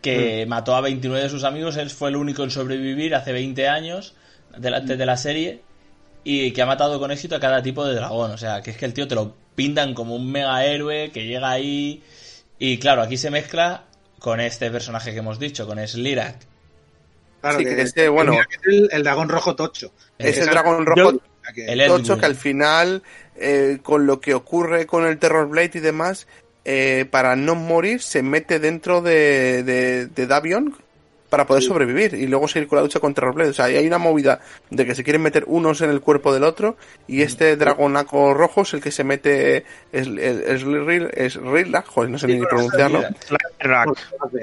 que 0.00 0.46
mató 0.46 0.74
a 0.74 0.80
29 0.80 1.24
de 1.24 1.30
sus 1.30 1.44
amigos. 1.44 1.76
Él 1.76 1.90
fue 1.90 2.08
el 2.10 2.16
único 2.16 2.42
en 2.44 2.50
sobrevivir 2.50 3.14
hace 3.14 3.32
20 3.32 3.68
años 3.68 4.14
delante 4.56 4.96
de 4.96 5.06
la 5.06 5.16
serie 5.16 5.62
y 6.24 6.52
que 6.52 6.62
ha 6.62 6.66
matado 6.66 6.98
con 7.00 7.10
éxito 7.10 7.36
a 7.36 7.40
cada 7.40 7.62
tipo 7.62 7.84
de 7.84 7.94
dragón. 7.94 8.30
O 8.32 8.38
sea, 8.38 8.62
que 8.62 8.70
es 8.70 8.76
que 8.76 8.84
el 8.84 8.94
tío 8.94 9.08
te 9.08 9.14
lo 9.14 9.34
pintan 9.54 9.94
como 9.94 10.14
un 10.14 10.30
mega 10.30 10.64
héroe 10.64 11.10
que 11.12 11.26
llega 11.26 11.50
ahí. 11.50 12.02
Y 12.58 12.78
claro, 12.78 13.02
aquí 13.02 13.16
se 13.16 13.30
mezcla 13.30 13.84
con 14.18 14.40
este 14.40 14.70
personaje 14.70 15.12
que 15.12 15.18
hemos 15.18 15.38
dicho, 15.40 15.66
con 15.66 15.84
Slirak. 15.86 16.51
Claro, 17.42 17.58
Sí, 17.58 17.64
que 17.64 17.82
ese, 17.82 18.08
bueno, 18.08 18.32
que 18.32 18.56
es 18.56 18.60
el, 18.64 18.88
el 18.92 19.02
dragón 19.02 19.28
rojo 19.28 19.54
tocho. 19.54 19.92
Es 20.16 20.38
el 20.38 20.46
dragón 20.46 20.86
rojo 20.86 21.20
tocho 21.88 22.18
que 22.18 22.26
al 22.26 22.36
final, 22.36 23.02
eh, 23.36 23.78
con 23.82 24.06
lo 24.06 24.20
que 24.20 24.32
ocurre 24.32 24.86
con 24.86 25.04
el 25.04 25.18
Terror 25.18 25.48
Blade 25.48 25.72
y 25.74 25.80
demás, 25.80 26.28
eh, 26.64 27.04
para 27.10 27.34
no 27.34 27.56
morir, 27.56 28.00
se 28.00 28.22
mete 28.22 28.60
dentro 28.60 29.02
de, 29.02 29.64
de, 29.64 30.06
de 30.06 30.26
Davion 30.28 30.76
para 31.32 31.46
poder 31.46 31.62
sobrevivir 31.62 32.12
y 32.12 32.26
luego 32.26 32.46
seguir 32.46 32.68
con 32.68 32.76
la 32.76 32.82
lucha 32.82 33.00
con 33.00 33.14
Terror 33.14 33.34
Blade. 33.34 33.50
O 33.50 33.54
sea, 33.54 33.64
ahí 33.64 33.76
hay 33.76 33.86
una 33.86 33.96
movida 33.96 34.40
de 34.68 34.84
que 34.84 34.94
se 34.94 35.02
quieren 35.02 35.22
meter 35.22 35.44
unos 35.46 35.80
en 35.80 35.88
el 35.88 36.02
cuerpo 36.02 36.32
del 36.32 36.44
otro 36.44 36.76
y 37.08 37.22
este 37.22 37.56
dragonaco 37.56 38.34
rojo 38.34 38.60
es 38.60 38.74
el 38.74 38.82
que 38.82 38.90
se 38.90 39.02
mete. 39.02 39.64
Es, 39.90 40.06
es, 40.06 40.62
es, 40.62 40.64
es 41.14 41.36
Rilak, 41.36 41.86
joder, 41.86 42.10
no 42.10 42.18
sé 42.18 42.26
ni 42.26 42.38
pronunciarlo. 42.38 43.02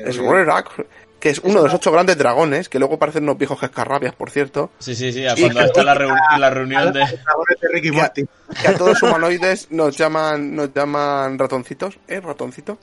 Es 0.03 0.17
Rilak, 0.17 0.87
que 1.19 1.29
es 1.29 1.39
uno 1.39 1.59
de 1.59 1.65
los 1.65 1.73
ocho 1.73 1.91
grandes 1.91 2.17
dragones, 2.17 2.69
que 2.69 2.79
luego 2.79 2.97
parecen 2.97 3.23
unos 3.23 3.37
viejos 3.37 3.59
cascarrabias, 3.59 4.15
por 4.15 4.31
cierto. 4.31 4.71
Sí, 4.79 4.95
sí, 4.95 5.11
sí, 5.11 5.25
cuando 5.39 5.61
está 5.61 5.83
la, 5.83 5.95
reu- 5.95 6.15
la 6.39 6.49
reunión 6.49 6.93
de... 6.93 6.99
Los 7.01 7.09
dragones 7.11 7.59
de 7.61 7.67
Ricky 7.73 7.91
Morty. 7.91 8.25
que 8.61 8.67
a 8.67 8.75
todos 8.77 8.91
los 8.91 9.03
humanoides 9.03 9.67
nos 9.71 9.97
llaman 9.97 10.55
nos 10.55 10.73
llaman 10.73 11.37
ratoncitos, 11.37 11.99
¿eh? 12.07 12.19
Ratoncito. 12.21 12.77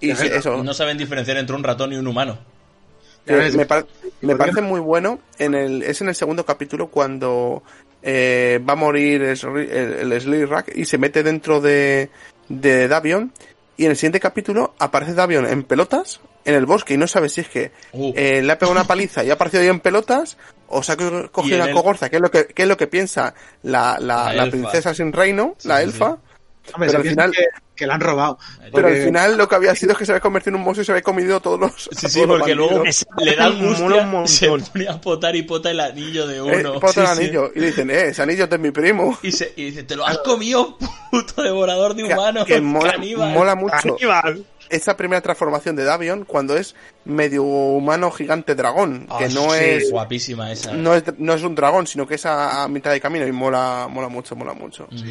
Y 0.00 0.10
eso, 0.10 0.62
No 0.62 0.74
saben 0.74 0.98
diferenciar 0.98 1.36
entre 1.36 1.54
un 1.56 1.62
ratón 1.64 1.92
y 1.92 1.96
un 1.96 2.06
humano. 2.06 2.38
que 3.24 3.34
me, 3.52 3.64
par- 3.66 3.86
me 4.20 4.34
¿por 4.34 4.46
qué 4.46 4.52
parece 4.52 4.60
muy 4.60 4.80
bueno. 4.80 5.20
En 5.38 5.54
el, 5.54 5.82
es 5.82 6.00
en 6.02 6.08
el 6.08 6.14
segundo 6.14 6.44
capítulo 6.44 6.88
cuando 6.88 7.62
eh, 8.02 8.60
va 8.68 8.72
a 8.74 8.76
morir 8.76 9.22
el, 9.22 9.38
el, 9.70 10.12
el 10.12 10.20
Slirak 10.20 10.72
y 10.76 10.84
se 10.84 10.98
mete 10.98 11.22
dentro 11.22 11.60
de, 11.60 12.10
de 12.48 12.88
Davion. 12.88 13.32
Y 13.76 13.84
en 13.86 13.92
el 13.92 13.96
siguiente 13.96 14.20
capítulo 14.20 14.74
aparece 14.78 15.14
Davion 15.14 15.46
en 15.46 15.62
pelotas 15.62 16.20
en 16.44 16.54
el 16.54 16.66
bosque 16.66 16.94
y 16.94 16.96
no 16.96 17.06
sabe 17.06 17.28
si 17.28 17.40
es 17.42 17.48
que 17.48 17.72
Uh. 17.92 18.12
eh, 18.16 18.42
le 18.42 18.52
ha 18.52 18.58
pegado 18.58 18.72
una 18.72 18.84
paliza 18.86 19.24
y 19.24 19.30
ha 19.30 19.34
aparecido 19.34 19.62
ahí 19.62 19.68
en 19.68 19.80
pelotas 19.80 20.36
o 20.68 20.82
se 20.82 20.92
ha 20.92 20.96
cogido 20.96 21.56
una 21.56 21.66
el- 21.66 21.72
cogorza, 21.74 22.08
que 22.10 22.16
es 22.16 22.22
lo 22.22 22.30
que, 22.30 22.46
que 22.46 22.62
es 22.62 22.68
lo 22.68 22.76
que 22.76 22.86
piensa 22.86 23.34
la, 23.62 23.96
la, 24.00 24.32
La 24.32 24.44
la 24.46 24.50
princesa 24.50 24.92
sin 24.94 25.12
reino, 25.12 25.56
la 25.64 25.78
sí, 25.78 25.84
elfa. 25.84 26.18
Hombre, 26.72 26.88
pero 26.88 26.98
al 26.98 27.04
final- 27.08 27.30
que, 27.32 27.44
que 27.76 27.86
la 27.86 27.94
han 27.96 28.00
robado. 28.00 28.38
Pero 28.58 28.70
Porque- 28.72 28.88
al 29.00 29.04
final 29.04 29.36
lo 29.36 29.46
que 29.48 29.54
había 29.54 29.74
sido 29.74 29.92
es 29.92 29.98
que 29.98 30.06
se 30.06 30.12
había 30.12 30.20
convertido 30.20 30.50
en 30.52 30.60
un 30.60 30.64
monstruo 30.64 30.82
y 30.82 30.86
se 30.86 30.92
había 30.92 31.02
comido 31.02 31.40
todos 31.40 31.60
los. 31.60 31.90
Sí, 31.92 32.08
sí, 32.08 32.22
porque 32.26 32.54
luego 32.54 32.82
le 33.18 33.36
da 33.36 33.50
mola 33.50 33.96
un 33.96 34.02
angustia, 34.02 34.04
montón. 34.06 34.28
se 34.64 34.70
pone 34.72 34.88
a 34.88 34.98
potar 35.00 35.36
y 35.36 35.42
pota 35.42 35.70
el 35.70 35.80
anillo 35.80 36.26
de 36.26 36.36
Eh, 36.36 36.40
uno. 36.40 36.80
pota 36.80 37.02
el 37.02 37.06
Sí, 37.08 37.14
sí. 37.16 37.20
anillo. 37.24 37.52
Y 37.54 37.60
le 37.60 37.66
dicen, 37.66 37.90
eh, 37.90 38.08
ese 38.08 38.22
anillo 38.22 38.44
es 38.44 38.50
de 38.50 38.58
mi 38.58 38.70
primo. 38.70 39.18
Y, 39.22 39.30
se, 39.32 39.52
y 39.56 39.64
dice, 39.66 39.82
te 39.82 39.94
lo 39.96 40.06
has 40.06 40.18
comido, 40.18 40.78
puto 41.10 41.42
devorador 41.42 41.94
de 41.94 42.04
Que, 42.06 42.14
humanos, 42.14 42.46
que 42.46 42.60
mola, 42.62 42.92
caníbal". 42.92 43.30
mola 43.32 43.54
mucho 43.56 43.74
Aníbal. 43.96 44.44
Esa 44.70 44.96
primera 44.96 45.20
transformación 45.20 45.76
de 45.76 45.84
Davion 45.84 46.24
cuando 46.24 46.56
es 46.56 46.74
medio 47.04 47.42
humano 47.44 48.10
gigante 48.10 48.54
dragón. 48.54 49.06
Ah, 49.10 49.18
que 49.18 49.28
no 49.28 49.50
sí, 49.50 49.58
es. 49.60 49.90
Guapísima 49.90 50.50
esa. 50.52 50.72
No 50.72 50.94
es, 50.94 51.04
no 51.18 51.34
es 51.34 51.42
un 51.42 51.54
dragón, 51.54 51.86
sino 51.86 52.06
que 52.06 52.14
es 52.16 52.26
a, 52.26 52.62
a 52.64 52.68
mitad 52.68 52.90
de 52.92 53.00
camino 53.00 53.26
y 53.26 53.32
mola, 53.32 53.86
mola 53.90 54.08
mucho, 54.08 54.34
mola 54.36 54.54
mucho. 54.54 54.88
Mm. 54.90 55.04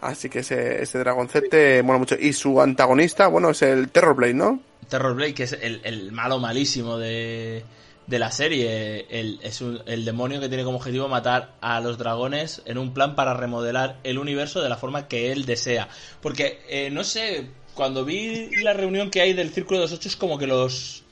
Así 0.00 0.28
que 0.28 0.40
ese, 0.40 0.82
ese 0.82 0.98
dragoncete 0.98 1.82
mola 1.82 1.98
mucho. 1.98 2.16
Y 2.18 2.32
su 2.32 2.60
antagonista, 2.60 3.28
bueno, 3.28 3.50
es 3.50 3.62
el 3.62 3.88
Terrorblade, 3.90 4.34
¿no? 4.34 4.60
Terrorblade, 4.88 5.34
que 5.34 5.44
es 5.44 5.52
el, 5.52 5.80
el 5.84 6.12
malo 6.12 6.38
malísimo 6.38 6.98
de, 6.98 7.64
de 8.06 8.18
la 8.18 8.30
serie. 8.30 9.06
El, 9.08 9.40
es 9.42 9.60
un- 9.62 9.80
el 9.86 10.04
demonio 10.04 10.38
que 10.38 10.48
tiene 10.48 10.64
como 10.64 10.76
objetivo 10.76 11.08
matar 11.08 11.54
a 11.62 11.80
los 11.80 11.96
dragones 11.96 12.60
en 12.66 12.76
un 12.78 12.92
plan 12.92 13.16
para 13.16 13.32
remodelar 13.34 13.96
el 14.04 14.18
universo 14.18 14.60
de 14.60 14.68
la 14.68 14.76
forma 14.76 15.08
que 15.08 15.32
él 15.32 15.46
desea. 15.46 15.88
Porque, 16.20 16.60
eh, 16.68 16.90
no 16.90 17.02
sé, 17.02 17.46
cuando 17.76 18.04
vi 18.04 18.50
la 18.62 18.72
reunión 18.72 19.10
que 19.10 19.20
hay 19.20 19.32
del 19.34 19.52
Círculo 19.52 19.78
de 19.78 19.84
los 19.84 19.92
Ocho 19.92 20.08
es 20.08 20.16
como 20.16 20.38
que 20.38 20.46
los, 20.48 21.04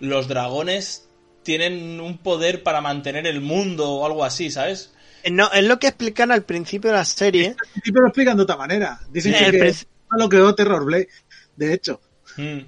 los 0.00 0.26
dragones 0.26 1.08
tienen 1.44 2.00
un 2.00 2.18
poder 2.18 2.64
para 2.64 2.80
mantener 2.80 3.26
el 3.28 3.40
mundo 3.40 3.88
o 3.90 4.06
algo 4.06 4.24
así, 4.24 4.50
¿sabes? 4.50 4.92
Eh, 5.22 5.30
No, 5.30 5.48
es 5.52 5.62
lo 5.64 5.78
que 5.78 5.86
explican 5.88 6.32
al 6.32 6.42
principio 6.42 6.90
de 6.90 6.96
la 6.96 7.04
serie. 7.04 7.48
Al 7.50 7.70
principio 7.72 8.00
lo 8.00 8.08
explican 8.08 8.36
de 8.36 8.42
otra 8.42 8.56
manera. 8.56 8.98
Dicen 9.10 9.32
Sí, 9.32 9.38
que, 9.38 9.44
el 9.44 9.52
que 9.52 9.60
princi- 9.60 9.86
lo 10.18 10.28
creó 10.28 10.54
Terrorblade. 10.54 11.08
De 11.54 11.72
hecho, 11.72 12.00
Mm. 12.36 12.58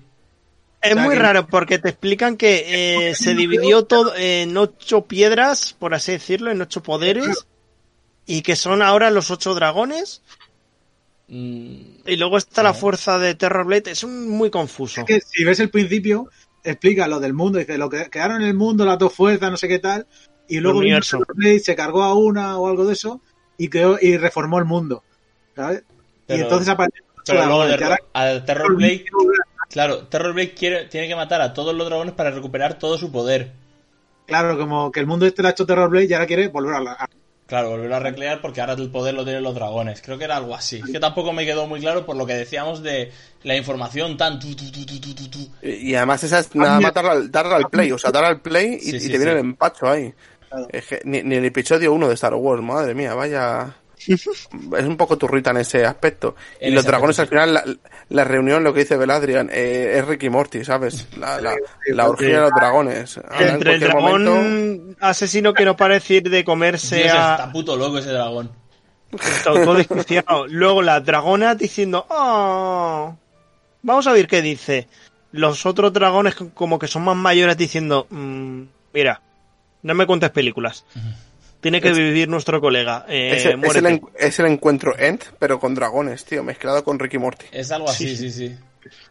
Es 0.81 0.93
O 0.93 0.95
sea 0.95 1.03
muy 1.03 1.15
que- 1.17 1.21
raro 1.21 1.47
porque 1.49 1.79
te 1.81 1.89
explican 1.89 2.37
que 2.37 3.09
eh, 3.09 3.15
se 3.17 3.35
dividió 3.35 3.85
todo 3.85 4.15
en 4.17 4.57
ocho 4.57 5.07
piedras, 5.07 5.75
por 5.77 5.93
así 5.93 6.13
decirlo, 6.13 6.53
en 6.53 6.63
ocho 6.63 6.83
poderes. 6.85 7.47
Y 8.25 8.43
que 8.43 8.55
son 8.55 8.81
ahora 8.83 9.11
los 9.11 9.31
ocho 9.33 9.55
dragones. 9.55 10.23
Mm, 11.29 11.77
Y 12.07 12.17
luego 12.17 12.39
está 12.39 12.63
la 12.63 12.73
fuerza 12.75 13.19
de 13.19 13.35
Terrorblade. 13.35 13.91
Es 13.91 14.03
un- 14.03 14.29
muy 14.29 14.51
confuso. 14.51 15.03
es 15.03 15.07
que 15.07 15.21
si 15.21 15.45
ves 15.45 15.61
el 15.61 15.71
principio, 15.71 16.29
explica 16.65 17.07
lo 17.07 17.21
del 17.21 17.35
mundo. 17.35 17.59
Dice, 17.59 17.77
lo 17.79 17.91
que 17.91 18.09
quedaron 18.11 18.43
en 18.43 18.49
el 18.49 18.55
mundo, 18.55 18.85
las 18.85 18.99
dos 18.99 19.13
fuerzas, 19.15 19.51
no 19.51 19.57
sé 19.57 19.69
qué 19.69 19.79
tal. 19.79 20.07
Y 20.49 20.61
luego 20.61 20.79
universo. 20.79 21.19
Terrorblade, 21.19 21.59
se 21.61 21.77
cargó 21.77 22.03
a 22.03 22.15
una 22.15 22.59
o 22.59 22.67
algo 22.69 22.87
de 22.87 22.95
eso 22.95 23.21
y 23.59 23.69
creó 23.69 23.99
y 24.01 24.17
reformó 24.17 24.59
el 24.59 24.65
mundo. 24.65 25.05
¿Sabes? 25.55 25.83
Pero- 26.27 26.39
y 26.39 26.43
entonces 26.43 26.69
apareció 26.69 27.05
Pero 27.27 27.45
luego 27.45 27.65
de, 27.67 27.71
y 27.79 27.83
ahora- 27.83 27.99
a 28.15 28.45
Terrorblade, 28.45 29.05
claro, 29.71 30.07
Terrorblade 30.07 30.55
quiere, 30.55 30.87
tiene 30.87 31.09
que 31.09 31.17
matar 31.17 31.43
a 31.43 31.53
todos 31.53 31.75
los 31.75 31.87
dragones 31.87 32.15
para 32.15 32.31
recuperar 32.31 32.79
todo 32.79 32.97
su 32.97 33.13
poder. 33.13 33.53
Claro, 34.27 34.57
como 34.59 34.91
que 34.93 35.01
el 35.01 35.07
mundo 35.07 35.27
este 35.27 35.43
lo 35.43 35.49
ha 35.49 35.51
hecho 35.51 35.67
Terrorblade 35.67 36.07
y 36.07 36.13
ahora 36.15 36.27
quiere 36.27 36.49
volver 36.49 36.75
a 36.75 36.81
la... 36.81 36.93
a- 36.93 37.09
Claro, 37.49 37.71
volverlo 37.71 37.97
a 37.97 38.01
recrear 38.01 38.41
porque 38.43 38.61
ahora 38.61 38.75
el 38.75 38.91
poder 38.91 39.15
lo 39.15 39.25
tienen 39.25 39.43
los 39.43 39.55
dragones. 39.55 40.03
Creo 40.03 40.19
que 40.19 40.25
era 40.25 40.37
algo 40.37 40.55
así. 40.55 40.77
Es 40.85 40.93
que 40.93 41.01
tampoco 41.01 41.33
me 41.33 41.47
quedó 41.47 41.67
muy 41.67 41.81
claro 41.81 42.05
por 42.05 42.15
lo 42.15 42.27
que 42.27 42.35
decíamos 42.35 42.83
de 42.83 43.11
la 43.43 43.57
información 43.57 44.19
tan 44.19 44.39
tu, 44.39 44.55
tu, 44.55 44.71
tu, 44.71 44.85
tu, 44.85 45.01
tu, 45.01 45.15
tu, 45.15 45.29
tu. 45.29 45.49
Y 45.67 45.95
además 45.95 46.23
esa 46.25 46.41
es 46.41 46.55
nada 46.55 46.79
más 46.79 46.93
darle, 46.93 47.11
al- 47.11 47.31
darle 47.31 47.55
al 47.55 47.71
play, 47.71 47.91
o 47.91 47.97
sea, 47.99 48.11
darle 48.13 48.29
al 48.29 48.41
play 48.43 48.75
y, 48.75 48.91
Sí, 48.91 48.97
y 48.97 49.01
sí, 49.01 49.07
te 49.11 49.17
viene 49.17 49.33
sí. 49.33 49.39
el 49.39 49.39
empacho 49.39 49.89
ahí. 49.89 50.13
Claro. 50.51 50.67
Es 50.71 50.87
que 50.87 51.01
ni, 51.05 51.23
ni 51.23 51.37
el 51.37 51.45
episodio 51.47 51.91
1 51.95 52.09
de 52.09 52.15
Star 52.15 52.35
Wars, 52.35 52.63
madre 52.63 52.95
mía, 52.95 53.15
vaya... 53.15 53.75
es 54.15 54.85
un 54.85 54.97
poco 54.97 55.17
turrita 55.19 55.51
en 55.51 55.59
ese 55.59 55.85
aspecto. 55.85 56.35
En 56.61 56.73
y 56.73 56.75
los 56.75 56.85
dragones 56.85 57.19
aspecto, 57.19 57.41
al 57.43 57.49
final, 57.49 57.79
la, 58.09 58.15
la 58.17 58.25
reunión, 58.25 58.65
lo 58.65 58.73
que 58.73 58.81
dice 58.81 58.97
Beladrian, 58.97 59.51
eh, 59.53 59.95
es 59.99 60.07
Ricky 60.07 60.31
Morty, 60.31 60.65
¿sabes? 60.65 61.07
La, 61.19 61.41
la, 61.41 61.55
la 61.89 62.09
orgía 62.09 62.37
de 62.37 62.41
los 62.43 62.51
dragones. 62.53 63.19
Ahora, 63.19 63.41
en 63.49 63.55
Entre 63.55 63.75
el 63.75 63.81
dragón 63.81 64.25
momento- 64.25 64.97
asesino 65.01 65.53
que 65.55 65.65
no 65.65 65.77
parece 65.77 66.15
ir 66.15 66.23
de 66.25 66.31
Dios, 66.31 66.45
comerse 66.45 67.07
está 67.07 67.45
a 67.45 67.53
puto 67.53 67.77
loco 67.77 67.99
ese 67.99 68.11
dragón. 68.11 68.51
todo 69.45 69.75
desquiciado. 69.75 70.47
Luego 70.49 70.83
la 70.83 71.01
dragona 71.01 71.55
diciendo, 71.55 72.05
"Oh". 72.11 73.17
Vamos 73.83 74.07
a 74.07 74.13
ver 74.13 74.27
qué 74.27 74.43
dice. 74.43 74.89
Los 75.33 75.67
otros 75.67 75.93
dragones 75.93 76.35
como 76.55 76.79
que 76.79 76.89
son 76.89 77.03
más 77.05 77.17
mayores 77.17 77.57
diciendo, 77.57 78.07
"Mm, 78.11 78.63
mira, 78.93 79.21
no 79.83 79.95
me 79.95 80.07
cuentes 80.07 80.31
películas. 80.31 80.85
Tiene 81.61 81.81
que 81.81 81.91
Es- 81.91 81.97
vivir 81.97 82.29
nuestro 82.29 82.61
colega. 82.61 83.05
Eh, 83.09 83.33
es, 83.33 83.33
el- 83.33 83.39
es 83.39 83.47
el, 83.47 83.57
muérete". 83.59 83.89
en- 83.89 84.01
es 84.19 84.39
el 84.39 84.47
encuentro 84.47 84.97
End, 84.99 85.23
pero 85.39 85.59
con 85.59 85.75
dragones, 85.75 86.25
tío, 86.25 86.43
mezclado 86.45 86.85
con 86.85 86.99
Ricky 86.99 87.19
Morty. 87.19 87.47
Es 87.53 87.71
algo 87.73 87.89
así, 87.91 88.17
sí, 88.17 88.31
sí. 88.31 88.57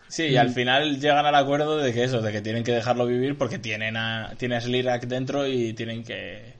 Sí, 0.07 0.23
y 0.27 0.37
al 0.37 0.51
final 0.51 0.99
llegan 1.01 1.25
al 1.25 1.35
acuerdo 1.35 1.77
de 1.77 1.93
que 1.93 2.03
eso, 2.05 2.21
de 2.21 2.31
que 2.31 2.41
tienen 2.41 2.63
que 2.63 2.71
dejarlo 2.71 3.05
vivir 3.05 3.37
porque 3.37 3.59
tienen 3.59 3.97
a, 3.97 4.33
tiene 4.37 4.55
a 4.55 4.61
Slirak 4.61 5.03
dentro 5.03 5.45
y 5.45 5.73
tienen 5.73 6.03
que... 6.03 6.53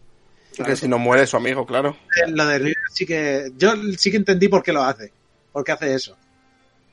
Que 0.63 0.75
si 0.75 0.87
no 0.87 0.97
muere 0.99 1.25
su 1.25 1.37
amigo, 1.37 1.65
claro. 1.65 1.95
Lo 2.27 2.45
de 2.45 2.59
River 2.59 2.75
sí 2.93 3.05
que... 3.05 3.51
Yo 3.57 3.73
sí 3.97 4.11
que 4.11 4.17
entendí 4.17 4.49
por 4.49 4.61
qué 4.63 4.73
lo 4.73 4.83
hace. 4.83 5.13
¿Por 5.53 5.63
qué 5.63 5.71
hace 5.71 5.93
eso? 5.93 6.17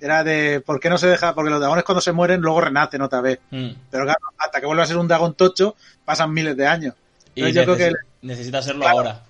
Era 0.01 0.23
de... 0.23 0.61
¿Por 0.61 0.79
qué 0.79 0.89
no 0.89 0.97
se 0.99 1.09
deja? 1.09 1.35
Porque 1.35 1.51
los 1.51 1.59
dragones 1.61 1.85
cuando 1.85 2.01
se 2.01 2.13
mueren 2.13 2.41
luego 2.41 2.61
renacen 2.61 3.01
otra 3.03 3.21
vez. 3.21 3.41
Mm. 3.51 3.71
Pero 3.91 4.05
claro, 4.05 4.21
hasta 4.39 4.61
que 4.61 4.67
vuelva 4.67 4.85
a 4.85 4.87
ser 4.87 4.99
un 4.99 5.09
dragón 5.09 5.35
tocho 5.35 5.75
pasan 6.05 6.33
miles 6.33 6.57
de 6.57 6.67
años. 6.67 6.95
Y 7.35 7.41
Entonces 7.41 7.55
yo 7.67 7.75
creo 7.75 7.91
que... 7.91 7.97
necesita 8.25 8.59
hacerlo 8.59 8.83
Claro. 8.83 8.97
ahora. 8.99 9.21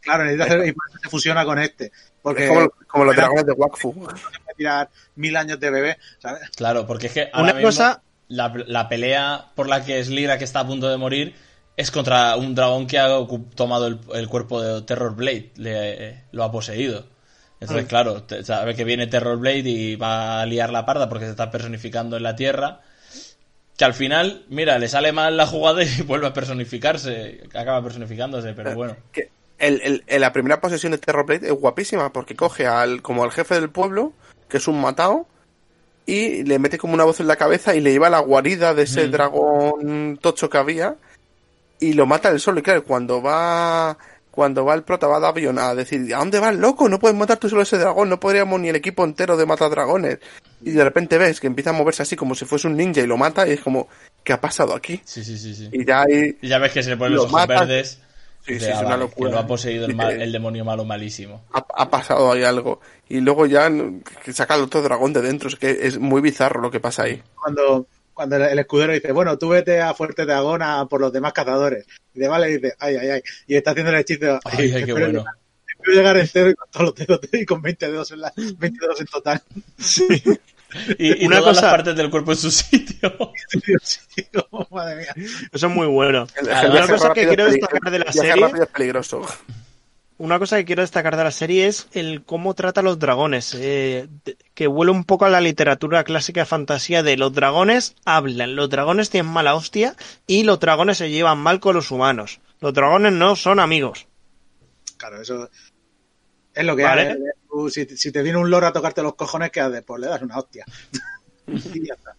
Claro, 0.00 0.24
necesita 0.24 0.44
hacer... 0.44 0.66
Y 0.66 0.72
por 0.72 0.84
eso 0.88 0.98
se 1.02 1.08
fusiona 1.08 1.44
con 1.44 1.58
este. 1.58 1.92
Porque 2.22 2.44
Es 2.44 2.48
como, 2.48 2.70
como 2.88 3.04
los 3.04 3.16
dragones 3.16 3.46
de 3.46 3.52
Wakfu. 3.52 4.08
tirar 4.56 4.88
mil 5.16 5.36
años 5.36 5.58
de 5.60 5.70
bebé, 5.70 5.98
¿sabes? 6.18 6.50
Claro, 6.56 6.86
porque 6.86 7.06
es 7.06 7.12
que 7.12 7.22
ahora 7.32 7.44
Una 7.44 7.52
mismo 7.54 7.68
cosa- 7.68 8.02
la, 8.28 8.52
la 8.66 8.88
pelea 8.88 9.46
por 9.54 9.68
la 9.68 9.84
que 9.84 10.02
Slirak 10.04 10.42
está 10.42 10.60
a 10.60 10.66
punto 10.66 10.88
de 10.88 10.96
morir 10.96 11.34
es 11.76 11.90
contra 11.90 12.36
un 12.36 12.54
dragón 12.54 12.86
que 12.86 12.98
ha 12.98 13.08
tomado 13.54 13.86
el, 13.86 13.98
el 14.14 14.28
cuerpo 14.28 14.60
de 14.60 14.82
Terror 14.82 15.14
Blade, 15.16 15.50
le, 15.56 16.24
lo 16.32 16.44
ha 16.44 16.52
poseído. 16.52 17.06
Entonces, 17.58 17.86
claro, 17.86 18.22
te- 18.22 18.44
sabe 18.44 18.74
que 18.74 18.84
viene 18.84 19.06
Terror 19.06 19.38
Blade 19.38 19.58
y 19.68 19.96
va 19.96 20.40
a 20.42 20.46
liar 20.46 20.70
la 20.70 20.84
parda 20.86 21.08
porque 21.08 21.24
se 21.26 21.30
está 21.32 21.50
personificando 21.50 22.16
en 22.18 22.22
la 22.22 22.36
Tierra. 22.36 22.80
Que 23.80 23.84
al 23.86 23.94
final, 23.94 24.44
mira, 24.50 24.78
le 24.78 24.88
sale 24.88 25.10
mal 25.10 25.38
la 25.38 25.46
jugada 25.46 25.82
y 25.82 26.02
vuelve 26.06 26.26
a 26.26 26.34
personificarse, 26.34 27.40
acaba 27.54 27.82
personificándose, 27.82 28.52
pero 28.52 28.74
bueno. 28.74 28.94
Que 29.12 29.30
el, 29.58 29.80
el- 29.82 30.04
en 30.06 30.20
la 30.20 30.34
primera 30.34 30.60
posesión 30.60 30.92
de 30.92 30.98
Terrorblade 30.98 31.46
es 31.46 31.52
guapísima 31.54 32.12
porque 32.12 32.36
coge 32.36 32.66
al 32.66 33.00
como 33.00 33.24
al 33.24 33.30
jefe 33.32 33.54
del 33.54 33.70
pueblo, 33.70 34.12
que 34.50 34.58
es 34.58 34.68
un 34.68 34.80
matao, 34.82 35.26
y 36.04 36.42
le 36.44 36.58
mete 36.58 36.76
como 36.76 36.92
una 36.92 37.04
voz 37.04 37.20
en 37.20 37.26
la 37.26 37.36
cabeza 37.36 37.74
y 37.74 37.80
le 37.80 37.92
lleva 37.92 38.08
a 38.08 38.10
la 38.10 38.18
guarida 38.18 38.74
de 38.74 38.82
ese 38.82 39.06
Mm. 39.06 39.10
dragón 39.10 40.18
tocho 40.20 40.50
que 40.50 40.58
había 40.58 40.96
y 41.78 41.94
lo 41.94 42.04
mata 42.04 42.28
él 42.28 42.38
solo. 42.40 42.60
Y 42.60 42.62
claro, 42.62 42.84
cuando 42.84 43.22
va 43.22 43.96
cuando 44.30 44.64
va 44.66 44.74
el 44.74 44.82
prota, 44.82 45.06
va 45.06 45.20
Davion 45.20 45.58
a 45.58 45.74
decir, 45.74 46.14
¿a 46.14 46.18
dónde 46.18 46.38
vas, 46.38 46.54
loco? 46.54 46.86
No 46.88 46.98
puedes 46.98 47.16
matar 47.16 47.38
tú 47.38 47.48
solo 47.48 47.62
ese 47.62 47.78
dragón, 47.78 48.08
no 48.10 48.20
podríamos 48.20 48.60
ni 48.60 48.68
el 48.68 48.76
equipo 48.76 49.04
entero 49.04 49.36
de 49.38 49.46
matar 49.46 49.70
dragones. 49.70 50.18
Y 50.62 50.72
de 50.72 50.84
repente 50.84 51.16
ves 51.18 51.40
que 51.40 51.46
empieza 51.46 51.70
a 51.70 51.72
moverse 51.72 52.02
así 52.02 52.16
como 52.16 52.34
si 52.34 52.44
fuese 52.44 52.66
un 52.68 52.76
ninja 52.76 53.00
y 53.00 53.06
lo 53.06 53.16
mata 53.16 53.46
y 53.48 53.52
es 53.52 53.60
como, 53.60 53.88
¿qué 54.24 54.32
ha 54.32 54.40
pasado 54.40 54.74
aquí? 54.74 55.00
Sí, 55.04 55.24
sí, 55.24 55.38
sí, 55.38 55.54
sí. 55.54 55.68
Y 55.72 55.84
ya 55.84 56.02
ahí 56.02 56.36
Y 56.42 56.48
ya 56.48 56.58
ves 56.58 56.72
que 56.72 56.82
se 56.82 56.90
le 56.90 56.96
ponen 56.96 57.14
Lo 57.14 57.22
los 57.22 57.32
ojos 57.32 57.48
matan. 57.48 57.68
verdes. 57.68 57.98
Sí, 58.46 58.58
sí, 58.58 58.66
es 58.66 58.74
"Ah, 58.74 58.86
una 58.86 58.96
locura". 58.96 59.28
Que 59.30 59.34
lo 59.34 59.40
ha 59.40 59.46
poseído 59.46 59.86
el, 59.86 59.94
mal- 59.94 60.20
el 60.20 60.32
demonio 60.32 60.64
malo 60.64 60.84
malísimo. 60.84 61.44
ha, 61.52 61.64
ha 61.74 61.90
pasado 61.90 62.32
ahí 62.32 62.42
algo. 62.42 62.80
Y 63.08 63.20
luego 63.20 63.46
ya 63.46 63.70
que 64.24 64.32
saca 64.32 64.54
el 64.54 64.62
otro 64.62 64.80
dragón 64.82 65.12
de 65.12 65.20
dentro. 65.22 65.48
Es 65.48 65.56
que 65.56 65.70
es 65.82 65.98
muy 65.98 66.20
bizarro 66.22 66.60
lo 66.60 66.70
que 66.70 66.80
pasa 66.80 67.02
ahí. 67.04 67.22
Cuando, 67.34 67.86
cuando 68.14 68.36
el 68.36 68.58
escudero 68.58 68.92
dice, 68.94 69.12
bueno, 69.12 69.36
tú 69.38 69.48
vete 69.50 69.80
a 69.80 69.92
Fuerte 69.94 70.24
Dragón 70.24 70.62
a 70.62 70.86
por 70.86 71.00
los 71.02 71.12
demás 71.12 71.32
cazadores. 71.34 71.86
Y 72.14 72.20
de 72.20 72.28
vale 72.28 72.46
dice, 72.48 72.74
ay, 72.78 72.96
ay, 72.96 73.08
ay. 73.10 73.22
Y 73.46 73.56
está 73.56 73.72
haciendo 73.72 73.92
el 73.92 73.98
hechizo. 73.98 74.40
Ay, 74.44 74.56
ay, 74.58 74.70
qué 74.72 74.78
espero 74.80 74.94
bueno. 74.94 75.18
llegar- 75.20 75.34
espero 75.80 75.96
llegar 75.96 76.16
entero 76.16 76.50
y 76.50 76.54
con 76.54 76.70
todos 76.70 76.86
los 76.86 76.94
dedos 76.94 77.20
y 77.32 77.44
con 77.46 77.62
20 77.62 77.90
dedos 77.90 78.10
en 78.12 78.20
la, 78.20 78.32
20 78.36 78.78
dedos 78.80 79.00
en 79.00 79.06
total. 79.06 79.42
Y, 80.98 81.24
y 81.24 81.26
Una 81.26 81.38
todas 81.38 81.56
cosa- 81.56 81.66
las 81.66 81.70
partes 81.76 81.96
del 81.96 82.10
cuerpo 82.10 82.32
en 82.32 82.38
su 82.38 82.50
sitio. 82.50 83.16
Oh, 84.52 84.66
madre 84.70 84.96
mía. 84.96 85.14
Eso 85.52 85.66
es 85.66 85.72
muy 85.74 85.86
bueno. 85.86 86.26
El- 86.36 86.48
el 86.48 86.70
una 86.70 86.86
cosa 86.86 87.12
que 87.12 87.26
quiero 87.26 87.46
destacar 87.50 87.90
de 87.90 87.98
la 88.00 88.12
serie- 88.12 88.46
es 88.62 88.66
peligroso. 88.68 89.22
Una 90.18 90.38
cosa 90.38 90.58
que 90.58 90.66
quiero 90.66 90.82
destacar 90.82 91.16
de 91.16 91.24
la 91.24 91.30
serie 91.30 91.66
es 91.66 91.88
el 91.92 92.22
cómo 92.24 92.52
trata 92.54 92.80
a 92.80 92.84
los 92.84 92.98
dragones, 92.98 93.54
eh, 93.58 94.06
que 94.54 94.66
huele 94.68 94.92
un 94.92 95.04
poco 95.04 95.24
a 95.24 95.30
la 95.30 95.40
literatura 95.40 96.04
clásica 96.04 96.40
de 96.40 96.46
fantasía 96.46 97.02
de 97.02 97.16
los 97.16 97.32
dragones 97.32 97.94
hablan, 98.04 98.54
los 98.54 98.68
dragones 98.68 99.08
tienen 99.08 99.32
mala 99.32 99.54
hostia 99.54 99.94
y 100.26 100.42
los 100.44 100.60
dragones 100.60 100.98
se 100.98 101.10
llevan 101.10 101.38
mal 101.38 101.58
con 101.58 101.74
los 101.74 101.90
humanos. 101.90 102.40
Los 102.60 102.74
dragones 102.74 103.12
no 103.14 103.34
son 103.34 103.60
amigos. 103.60 104.06
Claro, 104.98 105.22
eso 105.22 105.48
es 106.54 106.64
lo 106.64 106.76
que 106.76 106.82
Vale. 106.82 107.02
hay. 107.02 107.08
¿eh? 107.14 107.70
Si, 107.70 107.84
si 107.96 108.12
te 108.12 108.22
viene 108.22 108.38
un 108.38 108.48
loro 108.50 108.66
a 108.66 108.72
tocarte 108.72 109.02
los 109.02 109.14
cojones, 109.14 109.50
¿qué 109.50 109.60
haces? 109.60 109.82
Pues 109.82 110.00
le 110.00 110.06
das 110.08 110.22
una 110.22 110.38
hostia. 110.38 110.64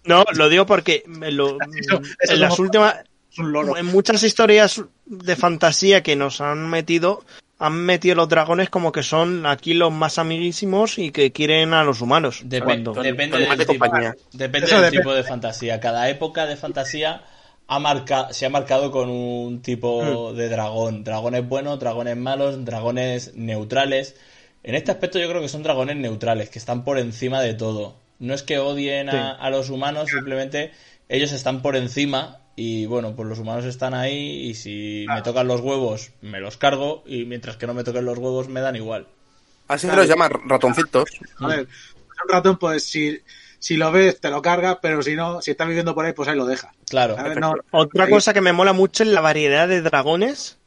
No, 0.04 0.26
lo 0.34 0.50
digo 0.50 0.66
porque 0.66 1.04
me 1.08 1.32
lo- 1.32 1.58
Eso- 1.80 2.02
eso 2.20 2.34
en 2.34 2.40
las 2.42 2.50
como- 2.52 2.64
últimas, 2.64 2.96
Es 3.32 3.40
un 3.40 3.52
loro. 3.52 3.78
en 3.78 3.86
muchas 3.86 4.24
historias 4.24 4.84
de 5.06 5.36
fantasía 5.36 6.04
que 6.04 6.16
nos 6.16 6.42
han 6.42 6.70
metido, 6.70 7.24
han 7.60 7.74
metido 7.86 8.16
los 8.16 8.28
dragones 8.28 8.70
como 8.70 8.92
que 8.92 9.04
son 9.04 9.46
aquí 9.46 9.74
los 9.74 9.92
más 9.92 10.18
amiguísimos 10.18 10.98
y 10.98 11.12
que 11.12 11.32
quieren 11.32 11.74
a 11.74 11.84
los 11.84 12.02
humanos. 12.02 12.44
Dep- 12.46 12.64
Cuando- 12.64 12.94
depende 12.94 13.38
del 13.40 13.68
tipo, 13.68 13.86
depende 14.34 14.68
del 14.82 14.92
tipo 14.92 15.14
de 15.14 15.24
fantasía. 15.24 15.80
Cada 15.80 16.10
época 16.10 16.46
de 16.46 16.58
fantasía 16.58 17.24
ha 17.74 17.80
marca, 17.80 18.34
se 18.34 18.46
ha 18.46 18.50
marcado 18.50 18.92
con 18.92 19.10
un 19.10 19.62
tipo 19.62 20.34
de 20.34 20.50
dragón. 20.50 21.06
Dragones 21.06 21.48
buenos, 21.48 21.80
dragones 21.80 22.18
malos, 22.18 22.66
dragones 22.66 23.34
neutrales. 23.36 24.16
En 24.64 24.76
este 24.76 24.92
aspecto 24.92 25.20
yo 25.20 25.30
creo 25.30 25.42
que 25.42 25.48
son 25.48 25.64
dragones 25.64 25.96
neutrales, 25.96 26.50
que 26.50 26.60
están 26.60 26.84
por 26.84 27.00
encima 27.00 27.42
de 27.42 27.54
todo. 27.54 27.96
No 28.20 28.34
es 28.34 28.44
que 28.44 28.60
odien 28.60 29.08
a, 29.08 29.12
Sí. 29.12 29.38
a 29.40 29.50
los 29.50 29.70
humanos, 29.70 30.10
simplemente 30.10 30.72
ellos 31.08 31.32
están 31.32 31.62
por 31.62 31.78
encima 31.78 32.40
y 32.58 32.88
bueno, 32.88 33.16
pues 33.16 33.30
los 33.30 33.40
humanos 33.40 33.64
están 33.64 33.94
ahí 33.94 34.50
y 34.50 34.54
si 34.56 35.06
me 35.08 35.22
tocan 35.22 35.48
los 35.48 35.62
huevos 35.62 36.12
me 36.22 36.42
los 36.42 36.58
cargo 36.58 37.04
y 37.08 37.24
mientras 37.24 37.56
que 37.56 37.68
no 37.68 37.74
me 37.74 37.86
toquen 37.86 38.04
los 38.04 38.18
huevos 38.18 38.50
me 38.50 38.60
dan 38.60 38.76
igual. 38.76 39.08
Así 39.70 39.88
se 39.88 39.96
los 39.96 40.10
llama 40.10 40.28
ratoncitos. 40.28 41.10
A 41.40 41.48
ver, 41.48 41.60
un 41.62 42.30
ratón, 42.30 42.58
pues 42.60 42.84
si, 42.84 43.18
si 43.62 43.78
lo 43.78 43.92
ves, 43.92 44.20
te 44.20 44.30
lo 44.32 44.42
carga, 44.42 44.80
pero 44.82 45.04
si 45.04 45.16
no, 45.16 45.40
si 45.42 45.52
está 45.52 45.66
viviendo 45.66 45.94
por 45.94 46.04
ahí, 46.04 46.14
pues 46.14 46.28
ahí 46.28 46.36
lo 46.36 46.46
deja. 46.48 46.74
Claro. 46.90 47.16
No, 47.40 47.54
Otra 47.70 48.06
ahí- 48.06 48.10
cosa 48.12 48.34
que 48.34 48.42
me 48.42 48.54
mola 48.54 48.74
mucho 48.74 49.04
es 49.04 49.10
la 49.10 49.22
variedad 49.22 49.68
de 49.68 49.82
dragones 49.84 50.58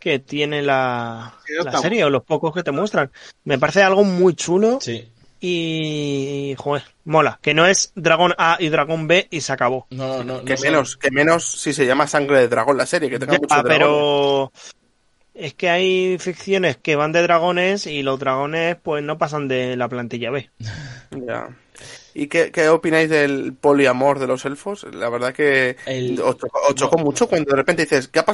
que 0.00 0.18
tiene 0.18 0.60
la, 0.60 1.34
Sí, 1.46 1.52
la 1.64 1.78
serie 1.78 2.04
o 2.04 2.10
los 2.10 2.24
pocos 2.24 2.52
que 2.52 2.62
te 2.64 2.72
muestran. 2.72 3.10
Me 3.44 3.58
parece 3.58 3.82
algo 3.84 4.02
muy 4.04 4.34
chulo 4.34 4.78
Sí. 4.80 5.08
y, 5.40 6.54
joder, 6.58 6.82
mola. 7.04 7.38
Que 7.40 7.54
no 7.54 7.64
es 7.64 7.92
dragón 7.94 8.34
A 8.38 8.56
y 8.58 8.68
dragón 8.70 9.06
B 9.06 9.28
y 9.30 9.40
se 9.40 9.52
acabó. 9.52 9.86
No, 9.90 10.22
no, 10.22 10.38
no. 10.40 10.44
Que 10.44 10.56
no 10.56 10.60
menos, 10.62 10.96
que 10.96 11.10
menos 11.10 11.44
si 11.44 11.72
se 11.72 11.86
llama 11.86 12.06
sangre 12.06 12.40
de 12.40 12.48
dragón 12.48 12.76
la 12.76 12.86
serie, 12.86 13.08
que 13.08 13.18
tenga 13.18 13.34
Ya, 13.34 13.38
dragones. 13.62 13.78
pero 13.78 14.52
es 15.34 15.54
que 15.54 15.68
hay 15.68 16.16
ficciones 16.18 16.76
que 16.76 16.96
van 16.96 17.12
de 17.12 17.22
dragones 17.22 17.86
y 17.86 18.02
los 18.02 18.18
dragones 18.18 18.76
pues 18.82 19.02
no 19.02 19.18
pasan 19.18 19.48
de 19.48 19.76
la 19.76 19.88
plantilla 19.88 20.30
B. 20.30 20.50
Ya. 21.10 21.48
¿Y 22.16 22.28
qué, 22.28 22.52
qué 22.52 22.68
opináis 22.68 23.10
del 23.10 23.52
poliamor 23.54 24.20
de 24.20 24.28
los 24.28 24.44
elfos? 24.44 24.86
La 24.94 25.08
verdad 25.08 25.32
que 25.34 25.76
El- 25.86 26.20
os 26.20 26.36
chocó, 26.38 26.60
os 26.68 26.74
chocó 26.76 26.96
mucho 26.98 27.26
cuando 27.28 27.50
de 27.50 27.56
repente 27.56 27.82
dices, 27.82 28.06
¿qué 28.06 28.20
ha 28.20 28.24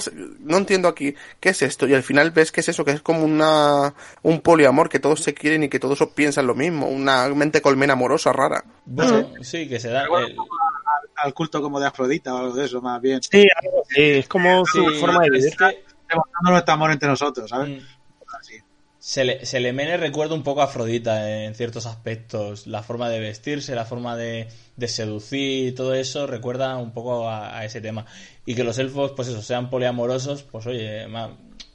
No 0.40 0.58
entiendo 0.58 0.86
aquí, 0.88 1.14
¿qué 1.40 1.48
es 1.48 1.62
esto? 1.62 1.88
Y 1.88 1.94
al 1.94 2.02
final 2.02 2.30
ves 2.30 2.52
que 2.52 2.60
es 2.60 2.68
eso, 2.68 2.84
que 2.84 2.90
es 2.90 3.00
como 3.00 3.24
una 3.24 3.94
un 4.22 4.42
poliamor, 4.42 4.90
que 4.90 4.98
todos 5.00 5.20
se 5.22 5.32
quieren 5.32 5.62
y 5.62 5.70
que 5.70 5.80
todos 5.80 5.98
piensan 6.14 6.46
lo 6.46 6.54
mismo, 6.54 6.88
una 6.88 7.26
mente 7.28 7.62
colmena 7.62 7.94
amorosa 7.94 8.34
rara. 8.34 8.62
Bueno, 8.84 9.30
sí, 9.40 9.66
que 9.66 9.80
se 9.80 9.88
da. 9.88 10.04
el- 10.04 10.36
al 11.16 11.34
culto 11.34 11.60
como 11.62 11.80
de 11.80 11.86
Afrodita 11.86 12.34
o 12.34 12.38
algo 12.38 12.54
de 12.54 12.64
eso, 12.66 12.80
más 12.82 13.00
bien. 13.00 13.20
Sí, 13.22 13.46
es 13.94 14.26
como 14.28 14.64
su 14.66 14.84
forma 15.00 15.20
de 15.22 15.26
es 15.38 15.44
vivir. 15.44 15.56
que, 15.56 15.84
Demostrando 16.10 16.50
nuestro 16.50 16.74
amor 16.74 16.90
entre 16.92 17.08
nosotros, 17.08 17.48
¿sabes? 17.50 17.70
mm, 17.70 17.78
Así. 18.40 18.54
se 18.98 19.24
le, 19.24 19.46
se 19.46 19.60
le 19.60 19.72
mene 19.72 19.96
recuerda 19.96 20.34
un 20.34 20.42
poco 20.42 20.60
a 20.60 20.64
Afrodita 20.64 21.44
en 21.44 21.54
ciertos 21.54 21.86
aspectos. 21.86 22.66
La 22.66 22.82
forma 22.82 23.08
de 23.08 23.20
vestirse, 23.20 23.74
la 23.74 23.86
forma 23.86 24.16
de, 24.16 24.48
de 24.76 24.88
seducir 24.88 25.68
y 25.68 25.72
todo 25.72 25.94
eso 25.94 26.26
recuerda 26.26 26.76
un 26.76 26.92
poco 26.92 27.28
a, 27.28 27.58
a 27.58 27.64
ese 27.64 27.80
tema. 27.80 28.06
Y 28.44 28.54
que 28.54 28.64
los 28.64 28.78
elfos, 28.78 29.12
pues 29.16 29.28
eso, 29.28 29.42
sean 29.42 29.70
poliamorosos, 29.70 30.42
pues 30.42 30.66
oye, 30.66 31.06
me 31.08 31.18
ha, 31.18 31.30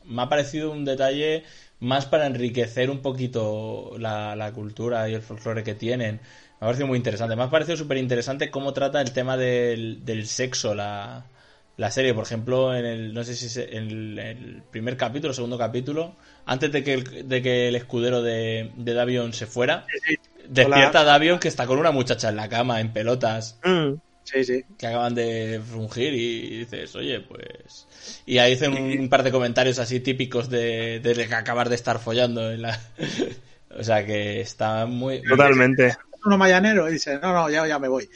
me 0.05 0.21
ha 0.21 0.29
parecido 0.29 0.71
un 0.71 0.85
detalle 0.85 1.43
más 1.79 2.05
para 2.05 2.27
enriquecer 2.27 2.89
un 2.91 3.01
poquito 3.01 3.95
la, 3.97 4.35
la 4.35 4.53
cultura 4.53 5.09
y 5.09 5.13
el 5.15 5.21
folclore 5.23 5.63
que 5.63 5.75
tienen. 5.75 6.15
Me 6.61 6.67
ha 6.67 6.69
parecido 6.69 6.87
muy 6.87 6.97
interesante. 6.97 7.35
Me 7.35 7.43
ha 7.43 7.49
parecido 7.49 7.77
súper 7.77 7.97
interesante 7.97 8.51
cómo 8.51 8.71
trata 8.73 9.01
el 9.01 9.11
tema 9.13 9.35
del, 9.37 10.05
del 10.05 10.27
sexo 10.27 10.75
la, 10.75 11.25
la 11.77 11.91
serie. 11.91 12.13
Por 12.13 12.23
ejemplo, 12.23 12.75
en 12.75 12.85
el, 12.85 13.13
no 13.13 13.23
sé 13.23 13.35
si 13.35 13.47
es 13.47 13.57
en 13.57 13.89
el, 13.89 14.19
el 14.19 14.63
primer 14.71 14.97
capítulo, 14.97 15.33
segundo 15.33 15.57
capítulo, 15.57 16.15
antes 16.45 16.71
de 16.71 16.83
que 16.83 16.93
el, 16.93 17.27
de 17.27 17.41
que 17.41 17.67
el 17.69 17.75
escudero 17.75 18.21
de, 18.21 18.71
de 18.75 18.93
Davion 18.93 19.33
se 19.33 19.45
fuera, 19.47 19.85
despierta 20.47 21.01
a 21.01 21.03
Davion 21.03 21.39
que 21.39 21.47
está 21.47 21.65
con 21.65 21.79
una 21.79 21.91
muchacha 21.91 22.29
en 22.29 22.35
la 22.35 22.49
cama, 22.49 22.79
en 22.81 22.91
pelotas, 22.93 23.59
Mm. 23.63 23.93
Sí, 24.27 24.43
sí. 24.43 24.63
que 24.79 24.87
acaban 24.87 25.13
de 25.13 25.61
frungir 25.69 26.11
y 26.15 26.57
dices, 26.61 26.95
oye, 26.95 27.19
pues... 27.19 27.87
Y 28.25 28.39
ahí 28.39 28.53
dicen 28.55 28.73
un, 28.73 28.99
un 28.99 29.07
par 29.07 29.21
de 29.21 29.31
comentarios 29.31 29.77
así 29.77 29.99
típicos 29.99 30.49
de, 30.49 30.99
de 30.99 31.27
que 31.27 31.35
acabar 31.35 31.69
de 31.69 31.75
estar 31.75 31.99
follando 31.99 32.51
en 32.51 32.63
la... 32.63 32.79
o 33.69 33.83
sea 33.83 34.03
que 34.03 34.41
está 34.41 34.87
muy... 34.87 35.21
Totalmente. 35.21 35.95
Uno 36.25 36.39
mayanero 36.39 36.89
y 36.89 36.93
dice, 36.93 37.19
no, 37.21 37.33
no, 37.33 37.51
ya, 37.51 37.67
ya 37.67 37.77
me 37.77 37.87
voy. 37.87 38.09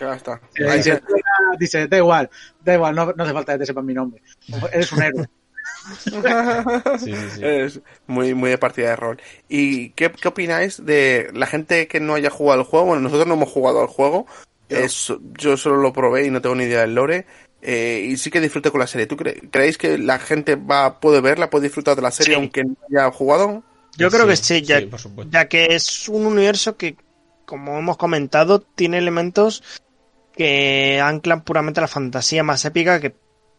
Ya 0.00 0.14
está. 0.16 0.40
Ahí 0.68 0.82
se- 0.82 1.00
dice, 1.58 1.86
da 1.88 1.96
igual, 1.98 2.30
da 2.64 2.74
igual, 2.74 2.94
no, 2.94 3.12
no 3.12 3.24
hace 3.24 3.32
falta 3.32 3.52
que 3.54 3.58
te 3.60 3.66
sepan 3.66 3.86
mi 3.86 3.94
nombre. 3.94 4.22
Eres 4.72 4.92
un 4.92 5.02
héroe. 5.02 5.26
Sí, 6.98 7.14
sí, 7.14 7.30
sí. 7.36 7.40
Es 7.44 7.80
muy, 8.06 8.34
muy 8.34 8.50
de 8.50 8.58
partida 8.58 8.88
de 8.90 8.96
rol. 8.96 9.20
¿Y 9.48 9.90
qué, 9.90 10.10
qué 10.10 10.28
opináis 10.28 10.84
de 10.84 11.30
la 11.32 11.46
gente 11.46 11.86
que 11.86 12.00
no 12.00 12.14
haya 12.14 12.30
jugado 12.30 12.60
al 12.60 12.66
juego? 12.66 12.86
Bueno, 12.86 13.02
nosotros 13.02 13.26
no 13.28 13.34
hemos 13.34 13.50
jugado 13.50 13.80
al 13.80 13.86
juego. 13.86 14.26
Es- 14.68 15.12
yo 15.38 15.56
solo 15.56 15.76
lo 15.76 15.92
probé 15.92 16.26
y 16.26 16.30
no 16.30 16.40
tengo 16.40 16.56
ni 16.56 16.64
idea 16.64 16.80
del 16.80 16.94
lore. 16.94 17.26
eh, 17.62 18.04
y 18.10 18.16
sí 18.16 18.30
que 18.30 18.40
disfruté 18.40 18.70
con 18.70 18.80
la 18.80 18.86
serie. 18.86 19.06
¿Tú 19.06 19.16
cre- 19.16 19.48
creéis 19.50 19.76
que 19.78 19.98
la 19.98 20.18
gente 20.18 20.54
va 20.56 21.00
puede 21.00 21.20
verla, 21.20 21.50
puede 21.50 21.64
disfrutar 21.64 21.96
de 21.96 22.02
la 22.02 22.10
serie 22.10 22.34
Sí. 22.34 22.40
aunque 22.40 22.64
no 22.64 22.76
haya 22.88 23.10
jugado? 23.10 23.62
Yo 23.96 24.08
creo 24.10 24.22
Sí, 24.24 24.28
que 24.28 24.36
sí, 24.36 24.62
ya, 24.62 24.80
ya 25.30 25.48
que 25.48 25.74
es 25.74 26.08
un 26.08 26.26
universo 26.26 26.76
que, 26.76 26.96
como 27.44 27.78
hemos 27.78 27.96
comentado, 27.96 28.60
tiene 28.60 28.98
elementos 28.98 29.62
que 30.36 31.00
anclan 31.02 31.42
puramente 31.42 31.80
la 31.80 31.88
fantasía 31.88 32.42
más 32.42 32.64
épica 32.64 33.00
que 33.00 33.14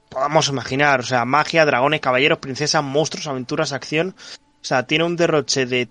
podamos 0.10 0.48
imaginar. 0.50 1.00
O 1.00 1.04
sea, 1.04 1.26
magia, 1.26 1.66
dragones, 1.66 2.02
caballeros, 2.02 2.40
princesas, 2.40 2.84
monstruos, 2.84 3.28
aventuras, 3.28 3.74
acción. 3.74 4.16
O 4.62 4.66
sea, 4.66 4.84
tiene 4.84 5.04
un 5.04 5.16
derroche 5.16 5.66
de 5.66 5.90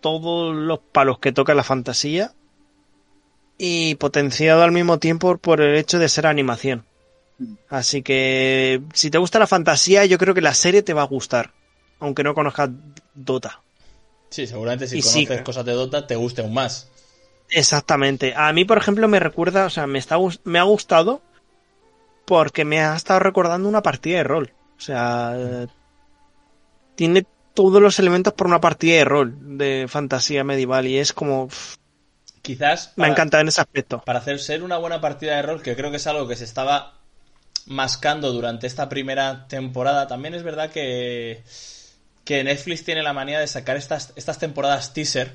todos 0.00 0.54
los 0.54 0.78
palos 0.78 1.18
que 1.18 1.32
toca 1.32 1.54
la 1.54 1.64
fantasía 1.64 2.32
y 3.58 3.94
potenciado 3.96 4.62
al 4.62 4.72
mismo 4.72 4.98
tiempo 4.98 5.38
por 5.38 5.60
el 5.60 5.76
hecho 5.76 5.98
de 5.98 6.08
ser 6.08 6.26
animación. 6.26 6.84
Así 7.68 8.02
que 8.02 8.82
si 8.94 9.10
te 9.10 9.18
gusta 9.18 9.38
la 9.38 9.46
fantasía, 9.46 10.04
yo 10.06 10.18
creo 10.18 10.34
que 10.34 10.40
la 10.40 10.54
serie 10.54 10.82
te 10.82 10.94
va 10.94 11.02
a 11.02 11.06
gustar, 11.06 11.52
aunque 12.00 12.22
no 12.22 12.34
conozcas 12.34 12.70
Dota. 13.14 13.60
Sí, 14.30 14.46
seguramente 14.46 14.86
si 14.86 14.98
Y 14.98 15.02
sí. 15.02 15.26
conoces 15.26 15.44
cosas 15.44 15.64
de 15.64 15.72
Dota 15.72 16.06
te 16.06 16.16
guste 16.16 16.42
aún 16.42 16.54
más. 16.54 16.88
Exactamente. 17.50 18.34
A 18.36 18.52
mí, 18.52 18.64
por 18.64 18.78
ejemplo, 18.78 19.08
me 19.08 19.20
recuerda, 19.20 19.66
o 19.66 19.70
sea, 19.70 19.86
me, 19.86 19.98
está, 19.98 20.16
me 20.44 20.58
ha 20.58 20.64
gustado 20.64 21.22
porque 22.24 22.64
me 22.64 22.80
ha 22.80 22.96
estado 22.96 23.20
recordando 23.20 23.68
una 23.68 23.82
partida 23.82 24.18
de 24.18 24.24
rol. 24.24 24.52
O 24.76 24.80
sea, 24.80 25.66
tiene 26.94 27.26
todos 27.54 27.80
los 27.80 27.98
elementos 27.98 28.34
por 28.34 28.46
una 28.46 28.60
partida 28.60 28.96
de 28.96 29.04
rol 29.04 29.58
de 29.58 29.86
fantasía 29.88 30.44
medieval 30.44 30.86
y 30.86 30.98
es 30.98 31.12
como... 31.12 31.48
Quizás 32.42 32.92
me 32.96 33.06
ha 33.06 33.08
encantado 33.08 33.40
en 33.40 33.48
ese 33.48 33.60
aspecto. 33.60 34.02
para 34.04 34.20
hacer 34.20 34.38
ser 34.38 34.62
una 34.62 34.76
buena 34.76 35.00
partida 35.00 35.36
de 35.36 35.42
rol, 35.42 35.62
que 35.62 35.74
creo 35.74 35.90
que 35.90 35.96
es 35.96 36.06
algo 36.06 36.28
que 36.28 36.36
se 36.36 36.44
estaba 36.44 37.00
mascando 37.66 38.32
durante 38.32 38.68
esta 38.68 38.88
primera 38.88 39.48
temporada, 39.48 40.06
también 40.06 40.34
es 40.34 40.44
verdad 40.44 40.70
que, 40.70 41.42
que 42.24 42.44
Netflix 42.44 42.84
tiene 42.84 43.02
la 43.02 43.12
manía 43.12 43.40
de 43.40 43.48
sacar 43.48 43.76
estas, 43.76 44.12
estas 44.14 44.38
temporadas 44.38 44.92
teaser, 44.92 45.34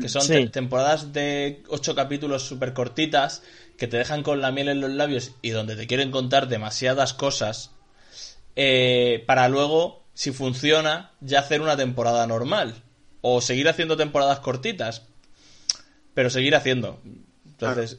que 0.00 0.08
son 0.08 0.22
Sí. 0.22 0.32
te- 0.32 0.48
temporadas 0.48 1.12
de 1.12 1.62
ocho 1.68 1.94
capítulos 1.94 2.42
súper 2.46 2.72
cortitas, 2.72 3.42
que 3.76 3.86
te 3.86 3.96
dejan 3.96 4.22
con 4.22 4.40
la 4.40 4.50
miel 4.52 4.68
en 4.68 4.80
los 4.80 4.90
labios 4.90 5.32
y 5.42 5.50
donde 5.50 5.76
te 5.76 5.86
quieren 5.86 6.10
contar 6.10 6.48
demasiadas 6.48 7.12
cosas, 7.14 7.70
eh, 8.56 9.24
para 9.26 9.48
luego, 9.48 10.04
si 10.14 10.30
funciona, 10.32 11.12
ya 11.20 11.40
hacer 11.40 11.60
una 11.60 11.76
temporada 11.76 12.26
normal. 12.26 12.74
O 13.22 13.40
seguir 13.40 13.68
haciendo 13.68 13.96
temporadas 13.96 14.40
cortitas. 14.40 15.02
Pero 16.14 16.28
seguir 16.28 16.54
haciendo. 16.56 17.00
Entonces, 17.46 17.98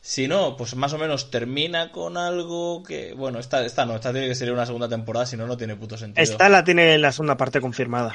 si 0.00 0.28
no, 0.28 0.56
pues 0.56 0.74
más 0.76 0.92
o 0.92 0.98
menos 0.98 1.30
termina 1.30 1.90
con 1.90 2.16
algo 2.16 2.82
que. 2.82 3.14
Bueno, 3.14 3.38
esta, 3.38 3.64
esta 3.64 3.84
no, 3.86 3.96
esta 3.96 4.12
tiene 4.12 4.28
que 4.28 4.34
ser 4.34 4.52
una 4.52 4.66
segunda 4.66 4.88
temporada, 4.88 5.26
si 5.26 5.36
no, 5.36 5.46
no 5.46 5.56
tiene 5.56 5.74
puto 5.76 5.96
sentido. 5.96 6.22
Esta 6.22 6.48
la 6.48 6.62
tiene 6.64 6.96
la 6.98 7.10
segunda 7.12 7.36
parte 7.36 7.60
confirmada. 7.60 8.12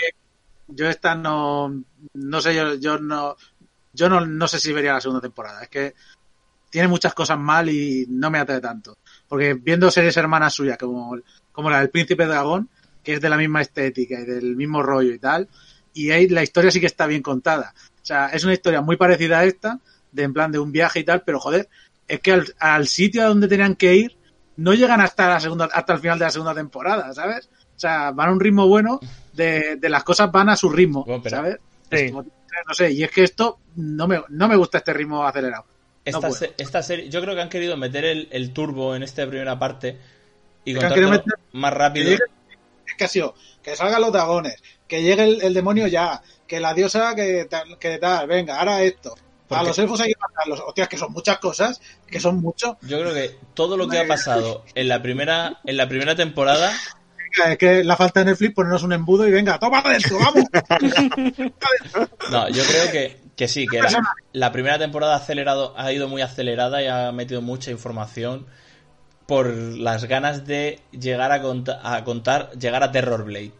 Yo 0.75 0.89
esta 0.89 1.15
no, 1.15 1.83
no 2.13 2.41
sé, 2.41 2.55
yo, 2.55 2.75
yo 2.75 2.99
no, 2.99 3.35
yo 3.93 4.09
no, 4.09 4.25
no 4.25 4.47
sé 4.47 4.59
si 4.59 4.73
vería 4.73 4.93
la 4.93 5.01
segunda 5.01 5.21
temporada. 5.21 5.63
Es 5.63 5.69
que 5.69 5.93
tiene 6.69 6.87
muchas 6.87 7.13
cosas 7.13 7.37
mal 7.37 7.69
y 7.69 8.05
no 8.09 8.31
me 8.31 8.39
atrae 8.39 8.59
tanto. 8.59 8.97
Porque 9.27 9.53
viendo 9.53 9.91
series 9.91 10.17
hermanas 10.17 10.53
suyas 10.53 10.77
como, 10.77 11.17
como 11.51 11.69
la 11.69 11.79
del 11.79 11.89
Príncipe 11.89 12.25
Dragón, 12.25 12.69
que 13.03 13.13
es 13.13 13.21
de 13.21 13.29
la 13.29 13.37
misma 13.37 13.61
estética 13.61 14.19
y 14.19 14.25
del 14.25 14.55
mismo 14.55 14.81
rollo 14.81 15.13
y 15.13 15.19
tal, 15.19 15.47
y 15.93 16.11
ahí 16.11 16.27
la 16.27 16.43
historia 16.43 16.71
sí 16.71 16.79
que 16.79 16.87
está 16.87 17.05
bien 17.05 17.21
contada. 17.21 17.73
O 18.01 18.05
sea, 18.05 18.27
es 18.27 18.43
una 18.43 18.53
historia 18.53 18.81
muy 18.81 18.97
parecida 18.97 19.39
a 19.39 19.45
esta, 19.45 19.79
de 20.11 20.23
en 20.23 20.33
plan 20.33 20.51
de 20.51 20.59
un 20.59 20.71
viaje 20.71 21.01
y 21.01 21.03
tal, 21.03 21.21
pero 21.23 21.39
joder, 21.39 21.69
es 22.07 22.19
que 22.19 22.31
al, 22.31 22.55
al 22.59 22.87
sitio 22.87 23.23
a 23.23 23.27
donde 23.27 23.47
tenían 23.47 23.75
que 23.75 23.95
ir 23.95 24.17
no 24.57 24.73
llegan 24.73 25.01
hasta 25.01 25.29
la 25.29 25.39
segunda, 25.39 25.65
hasta 25.71 25.93
el 25.93 25.99
final 25.99 26.19
de 26.19 26.25
la 26.25 26.31
segunda 26.31 26.53
temporada, 26.53 27.13
¿sabes? 27.13 27.49
O 27.83 27.85
sea, 27.85 28.11
van 28.11 28.29
a 28.29 28.31
un 28.31 28.39
ritmo 28.39 28.65
bueno, 28.67 29.01
de, 29.33 29.75
de 29.75 29.89
las 29.89 30.05
cosas 30.05 30.31
van 30.31 30.47
a 30.47 30.55
su 30.55 30.69
ritmo, 30.69 31.03
Bueno, 31.03 31.21
pero- 31.21 31.35
¿sabes? 31.35 31.57
Sí. 31.91 32.11
Como- 32.11 32.23
no 32.23 32.73
sé, 32.73 32.91
y 32.91 33.03
es 33.03 33.11
que 33.11 33.23
esto 33.23 33.59
no 33.75 34.07
me, 34.07 34.21
no 34.29 34.47
me 34.47 34.55
gusta 34.55 34.77
este 34.77 34.93
ritmo 34.93 35.25
acelerado. 35.25 35.65
Esta, 36.05 36.19
puedo. 36.21 36.33
se- 36.33 36.53
esta 36.57 36.81
serie, 36.81 37.09
yo 37.09 37.19
creo 37.21 37.35
que 37.35 37.41
han 37.41 37.49
querido 37.49 37.75
meter 37.75 38.05
el, 38.05 38.29
el 38.31 38.53
turbo 38.53 38.95
en 38.95 39.03
esta 39.03 39.27
primera 39.27 39.59
parte 39.59 39.97
y 40.63 40.73
contártelo 40.75 41.09
meter- 41.09 41.33
más 41.51 41.73
rápido. 41.73 42.05
Que 42.05 42.11
llegue- 42.11 42.23
es 42.87 42.93
que 42.95 43.03
ha 43.03 43.07
sido, 43.09 43.35
que 43.61 43.75
salgan 43.75 43.99
los 44.01 44.13
dragones, 44.13 44.63
que 44.87 45.01
llegue 45.03 45.23
el, 45.23 45.41
el 45.41 45.53
demonio 45.53 45.87
ya, 45.87 46.21
que 46.47 46.59
la 46.61 46.73
diosa 46.73 47.15
que 47.15 47.45
tal, 47.49 47.77
que 47.79 47.97
tal, 47.97 48.27
venga, 48.27 48.59
ahora 48.59 48.81
esto. 48.81 49.13
A 49.49 49.61
los 49.61 49.77
elfos 49.77 49.99
hay 49.99 50.13
que 50.13 50.19
matarlos. 50.19 50.61
Hostias, 50.61 50.87
que 50.87 50.97
son 50.97 51.11
muchas 51.11 51.37
cosas, 51.39 51.79
que 52.07 52.19
son 52.19 52.37
muchos. 52.41 52.75
Yo 52.81 52.99
creo 53.01 53.13
que 53.13 53.35
todo 53.53 53.75
lo 53.77 53.87
que 53.89 53.99
ha 53.99 54.07
pasado 54.07 54.63
en 54.73 54.87
la 54.87 55.01
primera, 55.01 55.59
en 55.65 55.75
la 55.77 55.87
primera 55.89 56.15
temporada 56.15 56.71
Es 57.49 57.57
que 57.57 57.83
la 57.83 57.95
falta 57.97 58.19
de 58.19 58.27
Netflix 58.27 58.53
ponernos 58.53 58.83
un 58.83 58.93
embudo 58.93 59.27
y 59.27 59.31
venga, 59.31 59.57
toma 59.59 59.83
esto, 59.95 60.17
vamos. 60.19 60.45
No, 62.31 62.49
yo 62.49 62.63
creo 62.63 62.91
que, 62.91 63.17
que 63.35 63.47
sí, 63.47 63.67
que 63.67 63.81
la, 64.33 64.51
primera 64.51 64.77
temporada 64.79 65.13
ha 65.13 65.17
acelerado, 65.17 65.73
ha 65.77 65.91
ido 65.91 66.07
muy 66.07 66.21
acelerada 66.21 66.81
y 66.81 66.87
ha 66.87 67.11
metido 67.11 67.41
mucha 67.41 67.71
información 67.71 68.45
por 69.27 69.47
las 69.53 70.05
ganas 70.05 70.45
de 70.45 70.79
llegar 70.91 71.31
a, 71.31 71.95
a 71.95 72.03
contar, 72.03 72.51
llegar 72.59 72.83
a 72.83 72.91
Terror 72.91 73.23
Blade. 73.23 73.51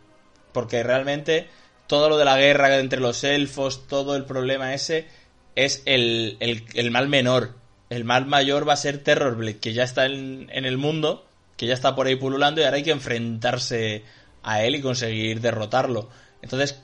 Porque 0.51 0.83
realmente 0.83 1.47
todo 1.87 2.09
lo 2.09 2.17
de 2.17 2.25
la 2.25 2.37
guerra 2.37 2.77
entre 2.79 2.99
los 2.99 3.23
elfos, 3.23 3.87
todo 3.87 4.15
el 4.15 4.25
problema 4.25 4.73
ese, 4.73 5.07
es 5.55 5.81
el, 5.85 6.37
el- 6.39 6.91
mal 6.91 7.09
menor. 7.09 7.55
El 7.89 8.03
mal 8.05 8.25
mayor 8.25 8.67
va 8.67 8.73
a 8.73 8.77
ser 8.77 8.99
Terror 9.03 9.35
Blade, 9.35 9.59
que 9.59 9.73
ya 9.73 9.83
está 9.83 10.05
en, 10.05 10.49
en 10.51 10.65
el 10.65 10.77
mundo, 10.77 11.25
que 11.57 11.67
ya 11.67 11.73
está 11.73 11.95
por 11.95 12.07
ahí 12.07 12.15
pululando 12.15 12.61
y 12.61 12.63
ahora 12.63 12.77
hay 12.77 12.83
que 12.83 12.91
enfrentarse 12.91 14.03
a 14.41 14.63
él 14.63 14.75
y 14.75 14.81
conseguir 14.81 15.41
derrotarlo. 15.41 16.09
Entonces, 16.41 16.81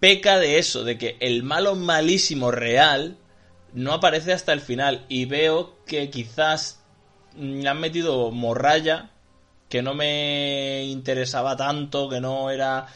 peca 0.00 0.38
de 0.38 0.58
eso, 0.58 0.84
de 0.84 0.98
que 0.98 1.16
el 1.20 1.42
malo 1.42 1.74
malísimo 1.74 2.50
real 2.50 3.16
no 3.72 3.92
aparece 3.92 4.32
hasta 4.32 4.52
el 4.52 4.60
final 4.60 5.06
y 5.08 5.24
veo 5.24 5.76
que 5.86 6.10
quizás 6.10 6.80
le 7.36 7.68
han 7.68 7.80
metido 7.80 8.30
morralla 8.30 9.10
que 9.68 9.80
no 9.80 9.94
me 9.94 10.84
interesaba 10.84 11.56
tanto, 11.56 12.08
que 12.08 12.20
no 12.20 12.50
era 12.50 12.86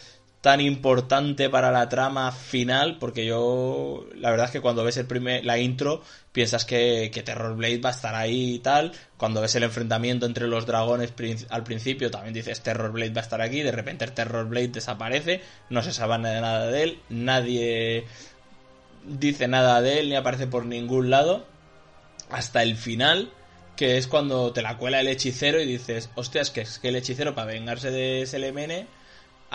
tan 0.46 0.60
importante 0.60 1.50
para 1.50 1.72
la 1.72 1.88
trama 1.88 2.30
final, 2.30 2.98
porque 3.00 3.26
yo 3.26 4.06
la 4.14 4.30
verdad 4.30 4.46
es 4.46 4.52
que 4.52 4.60
cuando 4.60 4.84
ves 4.84 4.96
el 4.96 5.04
primer, 5.04 5.44
la 5.44 5.58
intro 5.58 6.02
piensas 6.30 6.64
que, 6.64 7.10
que 7.12 7.24
Terror 7.24 7.56
Blade 7.56 7.80
va 7.80 7.88
a 7.88 7.92
estar 7.92 8.14
ahí 8.14 8.54
y 8.54 8.58
tal, 8.60 8.92
cuando 9.16 9.40
ves 9.40 9.56
el 9.56 9.64
enfrentamiento 9.64 10.24
entre 10.24 10.46
los 10.46 10.64
dragones 10.64 11.12
al 11.48 11.64
principio 11.64 12.12
también 12.12 12.32
dices 12.32 12.60
Terror 12.60 12.92
Blade 12.92 13.10
va 13.10 13.22
a 13.22 13.24
estar 13.24 13.42
aquí, 13.42 13.62
de 13.62 13.72
repente 13.72 14.04
el 14.04 14.12
Terror 14.12 14.46
Blade 14.46 14.68
desaparece, 14.68 15.40
no 15.68 15.82
se 15.82 15.92
sabe 15.92 16.16
nada 16.16 16.68
de 16.68 16.82
él, 16.84 17.00
nadie 17.08 18.04
dice 19.04 19.48
nada 19.48 19.82
de 19.82 19.98
él 19.98 20.10
ni 20.10 20.14
aparece 20.14 20.46
por 20.46 20.64
ningún 20.64 21.10
lado, 21.10 21.44
hasta 22.30 22.62
el 22.62 22.76
final, 22.76 23.32
que 23.74 23.96
es 23.96 24.06
cuando 24.06 24.52
te 24.52 24.62
la 24.62 24.78
cuela 24.78 25.00
el 25.00 25.08
hechicero 25.08 25.60
y 25.60 25.66
dices, 25.66 26.08
hostias, 26.14 26.52
que 26.52 26.60
es 26.60 26.78
que 26.78 26.90
el 26.90 26.94
hechicero 26.94 27.34
para 27.34 27.50
vengarse 27.50 27.90
de 27.90 28.24
Selemene 28.26 28.86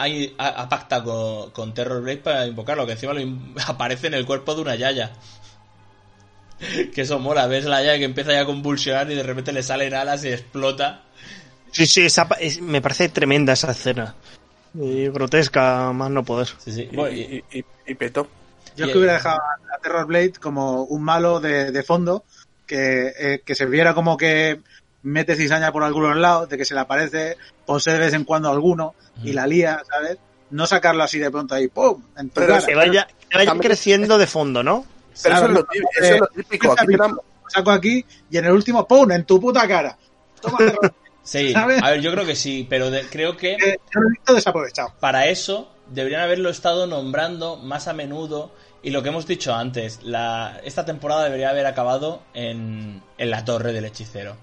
hay, 0.01 0.35
ha, 0.37 0.47
ha 0.49 0.69
pacta 0.69 1.03
con, 1.03 1.51
con 1.51 1.73
Terror 1.73 2.01
Blade 2.01 2.17
para 2.17 2.45
invocarlo, 2.47 2.85
que 2.85 2.93
encima 2.93 3.13
lo 3.13 3.19
in- 3.19 3.53
aparece 3.67 4.07
en 4.07 4.13
el 4.15 4.25
cuerpo 4.25 4.55
de 4.55 4.61
una 4.61 4.75
yaya. 4.75 5.11
que 6.93 7.01
eso 7.01 7.19
mola, 7.19 7.47
ves 7.47 7.65
la 7.65 7.81
yaya 7.83 7.97
que 7.97 8.05
empieza 8.05 8.33
ya 8.33 8.41
a 8.41 8.45
convulsionar 8.45 9.09
y 9.11 9.15
de 9.15 9.23
repente 9.23 9.51
le 9.51 9.63
salen 9.63 9.93
alas 9.93 10.23
y 10.23 10.29
explota. 10.29 11.01
Sí, 11.71 11.85
sí, 11.85 12.01
esa 12.05 12.27
es- 12.39 12.61
me 12.61 12.81
parece 12.81 13.09
tremenda 13.09 13.53
esa 13.53 13.71
escena. 13.71 14.15
Y 14.73 15.07
grotesca, 15.09 15.91
más 15.93 16.09
no 16.11 16.23
poder. 16.23 16.47
Sí, 16.59 16.71
sí. 16.71 16.87
Y, 16.91 16.95
Bueno, 16.95 17.15
y- 17.15 17.43
y, 17.51 17.59
y- 17.59 17.65
y 17.87 17.95
petó. 17.95 18.27
Yo 18.77 18.85
es 18.85 18.91
que 18.91 18.97
hubiera 18.97 19.13
dejado 19.13 19.37
a 19.37 19.77
Terror 19.81 20.05
Blade 20.05 20.33
como 20.33 20.83
un 20.83 21.03
malo 21.03 21.39
de, 21.41 21.71
de 21.71 21.83
fondo, 21.83 22.23
que, 22.65 23.11
eh, 23.19 23.41
que 23.45 23.55
se 23.55 23.65
viera 23.65 23.93
como 23.93 24.15
que 24.15 24.61
mete 25.03 25.35
cizaña 25.35 25.71
por 25.71 25.83
algunos 25.83 26.15
lados, 26.17 26.49
de 26.49 26.57
que 26.57 26.65
se 26.65 26.73
le 26.73 26.81
aparece, 26.81 27.37
pose 27.65 27.91
de 27.91 27.99
vez 27.99 28.13
en 28.13 28.23
cuando 28.23 28.49
alguno 28.49 28.93
y 29.23 29.33
la 29.33 29.47
lía, 29.47 29.81
¿sabes? 29.89 30.17
No 30.51 30.67
sacarlo 30.67 31.03
así 31.03 31.17
de 31.19 31.31
pronto 31.31 31.55
ahí, 31.55 31.67
¡pum! 31.67 32.03
En 32.17 32.29
tu 32.29 32.35
Pero 32.41 32.53
cara. 32.55 32.65
Que 32.65 32.75
vaya, 32.75 33.07
que 33.29 33.37
vaya 33.37 33.53
creciendo 33.59 34.17
de 34.17 34.27
fondo, 34.27 34.63
¿no? 34.63 34.85
Pero 35.23 35.35
eso 35.35 35.45
es, 35.45 35.51
lo, 35.51 35.63
tí- 35.65 35.79
eso 35.99 36.13
es 36.15 36.19
lo 36.19 36.27
típico. 36.27 36.75
Aquí 36.77 36.93
Lo 36.93 37.21
saco 37.47 37.71
aquí 37.71 38.05
y 38.29 38.37
en 38.37 38.45
el 38.45 38.51
último, 38.51 38.87
¡pum! 38.87 39.11
En 39.11 39.25
tu 39.25 39.39
puta 39.39 39.67
cara. 39.67 39.97
Toma, 40.41 40.57
sí, 41.23 41.51
¿sabes? 41.53 41.81
a 41.81 41.91
ver, 41.91 42.01
yo 42.01 42.11
creo 42.11 42.25
que 42.25 42.35
sí, 42.35 42.65
pero 42.69 42.89
de- 42.91 43.07
creo 43.07 43.37
que 43.37 43.55
Blade. 43.57 43.79
Yo 43.93 44.01
lo 44.01 44.07
he 44.07 44.11
visto 44.11 44.33
desaprovechado. 44.33 44.93
para 44.99 45.27
eso 45.27 45.71
deberían 45.89 46.21
haberlo 46.21 46.49
estado 46.49 46.85
nombrando 46.87 47.57
más 47.57 47.87
a 47.87 47.93
menudo. 47.93 48.51
Y 48.83 48.89
lo 48.89 49.03
que 49.03 49.09
hemos 49.09 49.27
dicho 49.27 49.53
antes, 49.53 49.99
la, 50.01 50.59
esta 50.63 50.85
temporada 50.85 51.23
debería 51.25 51.51
haber 51.51 51.67
acabado 51.67 52.23
en, 52.33 53.03
en 53.19 53.29
la 53.29 53.45
torre 53.45 53.73
del 53.73 53.85
hechicero. 53.85 54.35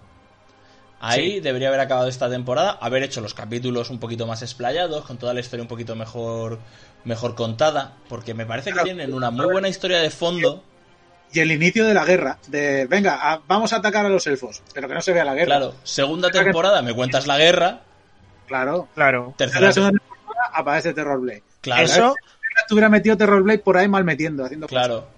Ahí 1.00 1.40
debería 1.40 1.68
haber 1.68 1.80
acabado 1.80 2.08
esta 2.08 2.28
temporada, 2.28 2.72
haber 2.80 3.02
hecho 3.04 3.20
los 3.20 3.32
capítulos 3.34 3.90
un 3.90 3.98
poquito 4.00 4.26
más 4.26 4.42
explayados, 4.42 5.04
con 5.04 5.16
toda 5.16 5.32
la 5.32 5.40
historia 5.40 5.62
un 5.62 5.68
poquito 5.68 5.94
mejor, 5.94 6.58
mejor 7.04 7.34
contada, 7.36 7.94
porque 8.08 8.34
me 8.34 8.46
parece 8.46 8.72
que 8.72 8.80
tienen 8.82 9.14
una 9.14 9.30
muy 9.30 9.46
buena 9.46 9.68
historia 9.68 9.98
de 10.00 10.10
fondo. 10.10 10.64
Y 11.32 11.40
el 11.40 11.52
inicio 11.52 11.84
de 11.86 11.92
la 11.94 12.04
guerra, 12.06 12.38
de 12.48 12.86
venga, 12.86 13.18
a- 13.32 13.42
vamos 13.46 13.72
a 13.72 13.76
atacar 13.76 14.06
a 14.06 14.08
los 14.08 14.26
elfos, 14.26 14.62
pero 14.72 14.88
que 14.88 14.94
no 14.94 15.02
se 15.02 15.12
vea 15.12 15.24
la 15.26 15.34
guerra. 15.34 15.46
Claro, 15.58 15.74
segunda 15.84 16.30
temporada 16.30 16.80
me 16.82 16.94
cuentas 16.94 17.26
la 17.26 17.36
guerra, 17.38 17.82
Claro. 18.46 18.88
Claro. 18.94 19.26
En 19.28 19.36
tercera 19.36 19.66
la 19.66 19.72
segunda 19.72 19.98
temporada 19.98 20.50
aparece 20.54 20.94
Terror 20.94 21.20
Blade. 21.20 21.42
claro, 21.60 21.82
Eso, 21.84 22.14
Si 22.40 22.62
estuviera 22.62 22.88
metido 22.88 23.16
Terror 23.16 23.42
Blade 23.42 23.58
por 23.58 23.76
ahí 23.76 23.86
mal 23.88 24.04
metiendo, 24.04 24.42
haciendo 24.44 24.66
cosas, 24.66 24.86
claro, 24.86 25.08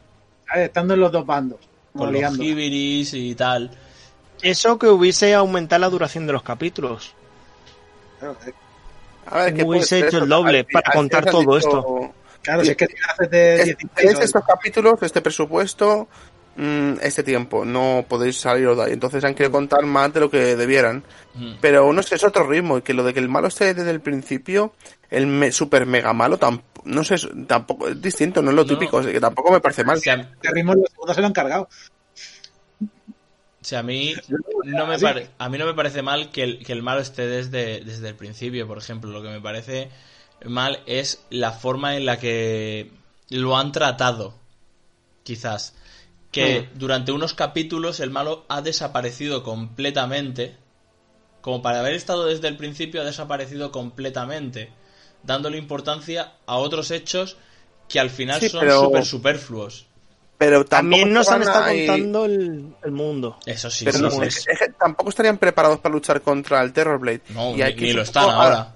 estando 0.57 0.95
en 0.95 1.01
los 1.01 1.13
dos 1.13 1.25
bandos, 1.25 1.61
con 1.95 2.13
los 2.13 2.39
y 3.15 3.35
tal. 3.37 3.71
Eso 4.43 4.79
que 4.79 4.87
hubiese 4.89 5.35
aumentado 5.35 5.81
la 5.81 5.89
duración 5.91 6.27
de 6.27 6.33
los 6.33 6.43
capítulos. 6.43 7.15
Claro, 8.19 8.37
eh, 8.47 8.53
A 9.27 9.39
ver, 9.45 9.55
¿qué 9.55 9.63
Hubiese 9.63 10.01
hecho 10.01 10.19
el 10.19 10.29
doble 10.29 10.65
para 10.65 10.89
al 10.91 10.95
contar 10.97 11.25
todo 11.31 11.41
dicho, 11.41 11.57
esto. 11.59 12.13
Claro, 12.43 12.65
si 12.65 12.71
es 12.71 12.77
que 12.77 12.87
te 12.89 12.95
haces 13.09 13.31
de 13.31 13.55
es- 13.57 13.65
16 13.67 13.91
Tenéis 13.95 14.15
horas. 14.17 14.25
estos 14.27 14.45
capítulos, 14.47 14.95
este 15.03 15.21
presupuesto, 15.21 16.09
mm, 16.57 16.93
este 17.03 17.23
tiempo, 17.23 17.65
no 17.65 18.05
podéis 18.09 18.41
saliros 18.41 18.77
de 18.79 18.85
ahí. 18.85 18.93
Entonces 18.93 19.23
han 19.25 19.35
querido 19.35 19.53
contar 19.53 19.85
más 19.85 20.13
de 20.13 20.21
lo 20.21 20.31
que 20.31 20.57
debieran. 20.57 21.05
Mm. 21.35 21.53
Pero 21.61 21.93
no 21.93 22.03
sé, 22.03 22.15
es 22.17 22.25
otro 22.25 22.47
ritmo. 22.49 22.79
Y 22.79 22.83
que 22.83 22.95
lo 22.95 23.05
de 23.05 23.13
que 23.15 23.21
el 23.21 23.29
malo 23.29 23.49
esté 23.49 23.73
desde 23.75 23.91
el 23.91 24.01
principio, 24.01 24.73
el 25.11 25.27
me- 25.27 25.53
super 25.53 25.85
mega 25.87 26.13
malo, 26.15 26.39
tampoco, 26.39 26.83
no 26.87 27.05
sé, 27.05 27.17
es- 27.17 27.29
tampoco 27.47 27.89
es 27.89 28.01
distinto, 28.01 28.41
no 28.43 28.51
es 28.51 28.57
lo 28.57 28.63
No. 28.65 28.69
típico. 28.69 28.99
así 28.99 29.13
que 29.13 29.21
tampoco 29.21 29.53
me 29.53 29.61
parece 29.61 29.85
mal. 29.85 29.99
O 29.99 30.01
sea, 30.01 30.15
Este 30.15 30.51
ritmo 30.51 30.75
los 30.75 30.91
segundos 30.91 31.15
se 31.15 31.21
lo 31.21 31.27
han 31.29 31.33
cargado. 31.35 31.69
O 33.61 33.65
sea, 33.65 33.81
a 33.81 33.83
mí 33.83 34.15
no 34.65 34.87
me 34.87 34.95
así. 34.95 35.05
pare- 35.05 35.31
a 35.39 35.49
mí 35.49 35.59
no 35.59 35.67
me 35.67 35.75
parece 35.75 36.03
mal 36.03 36.31
que 36.31 36.43
el, 36.43 36.65
que 36.65 36.73
el 36.73 36.83
malo 36.83 37.01
esté 37.01 37.27
desde, 37.27 37.81
desde 37.85 38.09
el 38.09 38.15
principio, 38.15 38.67
por 38.67 38.79
ejemplo. 38.79 39.11
Lo 39.11 39.23
que 39.23 39.29
me 39.29 39.41
parece 39.41 39.91
mal 40.47 40.81
es 40.87 41.25
la 41.31 41.53
forma 41.53 41.97
en 41.97 42.07
la 42.07 42.19
que 42.19 42.91
lo 43.29 43.57
han 43.57 43.73
tratado. 43.73 44.35
Quizás. 45.23 45.75
Que 46.33 46.69
durante 46.75 47.11
unos 47.13 47.35
capítulos 47.35 47.99
el 48.01 48.11
malo 48.11 48.45
ha 48.49 48.63
desaparecido 48.63 49.43
completamente. 49.43 50.57
Como 51.41 51.61
para 51.61 51.81
haber 51.81 51.95
estado 51.95 52.27
desde 52.27 52.49
el 52.49 52.57
principio, 52.57 53.01
ha 53.03 53.05
desaparecido 53.05 53.73
completamente. 53.73 54.73
Dándole 55.23 55.59
importancia 55.59 56.35
a 56.47 56.57
otros 56.57 56.91
hechos 56.93 57.37
que 57.89 57.99
al 58.01 58.11
final 58.11 58.41
Sí, 58.41 58.49
son 58.49 58.61
pero- 58.61 58.81
súper 58.85 59.05
superfluos. 59.05 59.87
Pero 60.41 60.65
También 60.65 61.13
nos 61.13 61.29
han 61.29 61.43
estado 61.43 61.65
ahí- 61.67 61.87
contando 61.87 62.25
el, 62.25 62.75
el 62.83 62.91
mundo. 62.93 63.37
Eso 63.45 63.69
sí, 63.71 63.85
Pero 63.85 63.99
sí, 63.99 64.03
no 64.05 64.11
sí. 64.11 64.17
sé, 64.19 64.27
es 64.27 64.45
que- 64.47 64.53
es 64.55 64.59
que 64.59 64.69
tampoco 64.71 65.11
estarían 65.11 65.37
preparados 65.37 65.81
para 65.81 65.93
luchar 65.95 66.23
contra 66.23 66.63
el 66.63 66.73
Terrorblade. 66.73 67.21
No, 67.29 67.51
Y 67.51 67.57
ni, 67.57 67.63
aquí 67.63 67.85
ni 67.85 67.93
lo 67.93 68.01
están 68.01 68.25
ahora. 68.31 68.75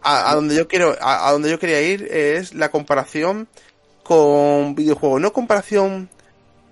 a, 0.00 0.30
a 0.30 0.34
donde 0.34 0.56
yo 0.56 0.66
quiero 0.66 0.96
a, 0.98 1.28
a 1.28 1.32
donde 1.32 1.50
yo 1.50 1.58
quería 1.58 1.82
ir 1.82 2.04
es 2.10 2.54
la 2.54 2.70
comparación 2.70 3.48
con 4.02 4.74
videojuego 4.74 5.18
no 5.18 5.30
comparación 5.32 6.08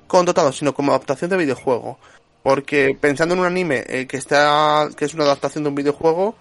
con 0.06 0.24
dotado 0.26 0.50
sino 0.52 0.72
como 0.74 0.92
adaptación 0.92 1.30
de 1.30 1.36
videojuego 1.38 1.98
porque 2.42 2.96
pensando 3.00 3.34
en 3.34 3.40
un 3.40 3.46
anime 3.46 3.84
eh, 3.86 4.06
que 4.06 4.16
está 4.18 4.88
que 4.96 5.04
es 5.06 5.14
una 5.14 5.24
adaptación 5.24 5.64
de 5.64 5.68
un 5.70 5.74
videojuego 5.74 6.34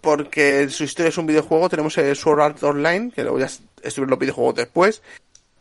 porque 0.00 0.68
su 0.68 0.84
historia 0.84 1.08
es 1.08 1.18
un 1.18 1.26
videojuego 1.26 1.68
tenemos 1.68 1.96
el 1.98 2.14
Sword 2.16 2.40
Art 2.40 2.62
Online 2.62 3.10
que 3.14 3.22
luego 3.22 3.38
ya 3.38 3.46
est- 3.46 3.62
estuvieron 3.82 4.10
los 4.10 4.18
videojuegos 4.18 4.54
después 4.56 5.02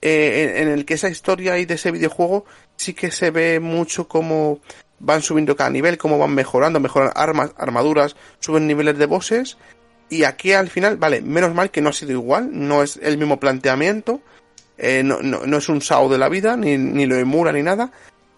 eh, 0.05 0.55
en, 0.57 0.67
el 0.67 0.83
que 0.83 0.95
esa 0.95 1.07
historia 1.07 1.57
y 1.57 1.65
de 1.65 1.75
ese 1.75 1.89
videojuego 1.89 2.43
sí 2.75 2.93
que 2.93 3.09
se 3.09 3.31
ve 3.31 3.61
mucho 3.61 4.09
como 4.09 4.59
van 4.99 5.21
subiendo 5.21 5.55
cada 5.55 5.69
nivel, 5.69 5.97
cómo 5.97 6.17
van 6.17 6.35
mejorando, 6.35 6.81
mejoran 6.81 7.11
armas, 7.15 7.51
armaduras, 7.55 8.17
suben 8.39 8.67
niveles 8.67 8.97
de 8.97 9.05
bosses. 9.05 9.57
Y 10.09 10.25
aquí 10.25 10.51
al 10.51 10.69
final, 10.69 10.97
vale, 10.97 11.21
menos 11.21 11.53
mal 11.53 11.71
que 11.71 11.79
no 11.79 11.89
ha 11.89 11.93
sido 11.93 12.11
igual, 12.11 12.49
no 12.51 12.83
es 12.83 12.99
el 13.01 13.17
mismo 13.17 13.39
planteamiento, 13.39 14.21
eh, 14.77 15.03
no, 15.03 15.21
no, 15.21 15.45
no 15.45 15.57
es 15.57 15.69
un 15.69 15.81
SAO 15.81 16.09
de 16.09 16.17
la 16.17 16.27
vida, 16.27 16.57
ni, 16.57 16.77
ni 16.77 17.05
lo 17.05 17.15
emula 17.15 17.53
ni 17.53 17.63
nada, 17.63 17.89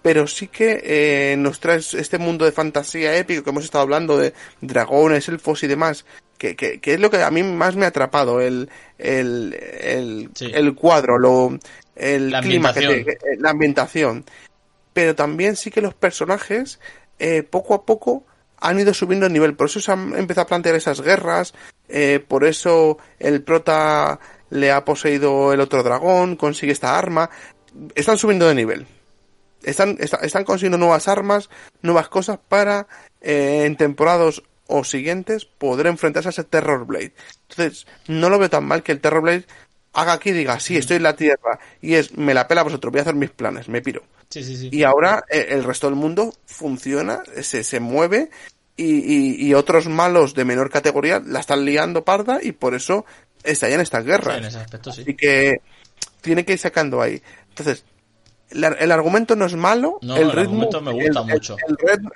pero 0.04 0.28
sí 0.28 0.50
que 0.50 0.82
eh, 0.84 1.36
nos 1.36 1.60
trae 1.60 1.80
este 1.80 2.20
mundo 2.20 2.46
de 2.46 2.52
fantasía 2.52 3.18
épico 3.18 3.44
que 3.44 3.50
hemos 3.50 3.64
estado 3.64 3.82
hablando 3.82 4.18
de 4.20 4.36
dragones, 4.62 5.28
elfos 5.30 5.64
y 5.64 5.68
demás, 5.68 6.06
que, 6.38 6.56
que, 6.56 6.80
que 6.80 6.94
es 6.96 7.00
lo 7.00 7.10
que 7.10 7.22
a 7.24 7.32
mí 7.32 7.44
más 7.44 7.76
me 7.76 7.86
ha 7.86 7.90
atrapado, 7.90 8.42
el, 8.42 8.70
el, 8.98 9.54
el, 9.82 10.30
Sí. 10.34 10.52
el 10.54 10.76
cuadro, 10.76 11.18
lo, 11.18 11.58
el 11.96 12.32
La 12.32 12.42
clima, 12.42 12.74
que 12.74 12.80
te- 12.82 12.86
ambientación. 12.88 13.18
que- 13.20 13.42
la 13.42 13.50
ambientación. 13.52 14.26
Pero 14.94 15.16
también 15.16 15.56
sí 15.56 15.72
que 15.72 15.82
los 15.82 15.94
personajes, 15.94 16.80
eh, 17.20 17.44
poco 17.44 17.74
a 17.74 17.86
poco, 17.86 18.26
han 18.60 18.80
ido 18.80 18.94
subiendo 18.94 19.26
el 19.26 19.34
nivel. 19.34 19.56
Por 19.56 19.68
eso 19.68 19.80
se 19.80 19.92
han 19.92 20.16
empezado 20.18 20.44
a 20.46 20.48
plantear 20.48 20.76
esas 20.76 21.02
guerras. 21.02 21.54
eh, 21.88 22.20
por 22.26 22.46
eso 22.46 22.98
el 23.20 23.44
prota 23.44 24.20
le 24.50 24.72
ha 24.72 24.84
poseído 24.86 25.54
el 25.54 25.60
otro 25.60 25.84
dragón, 25.84 26.36
consigue 26.36 26.72
esta 26.72 26.98
arma. 26.98 27.30
Están 27.94 28.18
subiendo 28.18 28.48
de 28.48 28.56
nivel. 28.56 28.88
Están, 29.64 29.98
está- 30.00 30.18
están 30.18 30.46
consiguiendo 30.46 30.78
nuevas 30.80 31.08
armas, 31.08 31.50
nuevas 31.84 32.08
cosas 32.10 32.40
para 32.50 32.88
eh, 33.22 33.64
en 33.66 33.76
temporadas 33.78 34.42
o 34.68 34.84
siguientes 34.84 35.46
poder 35.46 35.88
enfrentarse 35.88 36.30
a 36.30 36.32
ese 36.32 36.44
Terror 36.44 36.86
Blade. 36.86 37.14
Entonces, 37.50 37.86
no 38.08 38.30
lo 38.30 38.40
veo 38.40 38.50
tan 38.50 38.66
mal 38.66 38.84
que 38.84 38.92
el 38.92 39.00
Terror 39.00 39.22
Blade 39.22 39.46
haga 39.94 40.14
aquí 40.14 40.30
y 40.32 40.34
diga, 40.34 40.60
sí, 40.60 40.76
estoy 40.76 40.98
en 40.98 41.04
la 41.04 41.16
Tierra 41.16 41.60
y 41.82 41.94
es, 41.94 42.18
me 42.18 42.34
la 42.34 42.48
pela 42.48 42.62
a 42.62 42.64
vosotros, 42.66 42.92
voy 42.92 43.00
a 43.00 43.04
hacer 43.04 43.16
mis 43.16 43.30
planes, 43.30 43.70
me 43.70 43.82
piro. 43.82 44.04
Sí, 44.30 44.44
sí, 44.44 44.58
sí. 44.58 44.70
Y 44.72 44.84
ahora 44.84 45.24
eh, 45.30 45.48
el 45.50 45.64
resto 45.64 45.88
del 45.88 45.96
mundo 45.96 46.34
funciona, 46.46 47.22
se, 47.42 47.64
se 47.64 47.80
mueve 47.80 48.30
y, 48.76 48.96
y- 48.96 49.46
y 49.48 49.54
otros 49.54 49.88
malos 49.88 50.34
de 50.34 50.44
menor 50.46 50.70
categoría 50.70 51.22
la 51.26 51.40
están 51.40 51.64
liando 51.64 52.04
parda 52.04 52.40
y 52.42 52.52
por 52.52 52.74
eso 52.74 53.06
estallan 53.44 53.80
estas 53.82 54.04
guerras. 54.04 54.40
en 54.40 54.46
ese 54.46 54.58
aspecto 54.58 54.92
sí. 54.92 55.02
Así 55.04 55.14
que 55.16 55.62
tiene 56.22 56.44
que 56.44 56.54
ir 56.54 56.60
sacando 56.60 57.02
ahí. 57.02 57.22
Entonces, 57.50 57.86
el, 58.50 58.64
el 58.66 58.92
argumento 58.92 59.36
no 59.38 59.46
es 59.46 59.54
malo, 59.56 60.00
No, 60.02 60.16
el 60.18 60.24
el 60.24 60.32
ritmo 60.34 60.70
me 60.82 60.92
gusta 60.92 61.20
el- 61.22 61.26
mucho. 61.28 61.56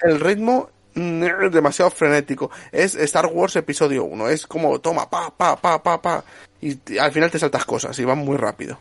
El, 0.03 0.19
ritmo 0.19 0.69
demasiado 0.93 1.91
frenético. 1.91 2.51
Es 2.71 2.95
Star 2.95 3.27
Wars 3.27 3.55
episodio 3.55 4.05
1, 4.05 4.29
es 4.29 4.47
como 4.47 4.79
toma 4.79 5.09
pa 5.09 5.29
pa 5.35 5.55
pa 5.55 5.81
pa 5.81 6.01
pa 6.01 6.23
y 6.61 6.97
al 6.97 7.11
final 7.11 7.31
te 7.31 7.39
saltas 7.39 7.65
cosas 7.65 7.97
y 7.99 8.03
van 8.03 8.19
muy 8.19 8.37
rápido. 8.37 8.79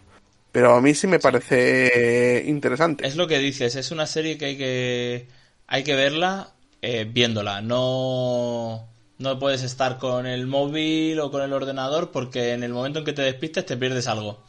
Pero 0.50 0.74
a 0.74 0.80
mí 0.80 0.94
sí 0.94 1.06
me 1.06 1.18
parece 1.18 2.44
interesante. 2.46 3.06
Es 3.06 3.16
lo 3.16 3.28
que 3.28 3.38
dices, 3.38 3.76
es 3.76 3.90
una 3.90 4.06
serie 4.06 4.38
que 4.38 4.44
hay 4.46 4.56
que, 4.56 5.28
hay 5.66 5.84
que 5.84 5.94
verla 5.94 6.54
eh, 6.80 7.06
viéndola. 7.08 7.60
No, 7.60 8.88
no 9.18 9.38
puedes 9.38 9.62
estar 9.62 9.98
con 9.98 10.26
el 10.26 10.46
móvil 10.46 11.20
o 11.20 11.30
con 11.30 11.42
el 11.42 11.52
ordenador 11.52 12.10
porque 12.10 12.52
en 12.52 12.62
el 12.62 12.72
momento 12.72 13.00
en 13.00 13.04
que 13.04 13.12
te 13.12 13.22
despistes 13.22 13.66
te 13.66 13.76
pierdes 13.76 14.08
algo. 14.08 14.42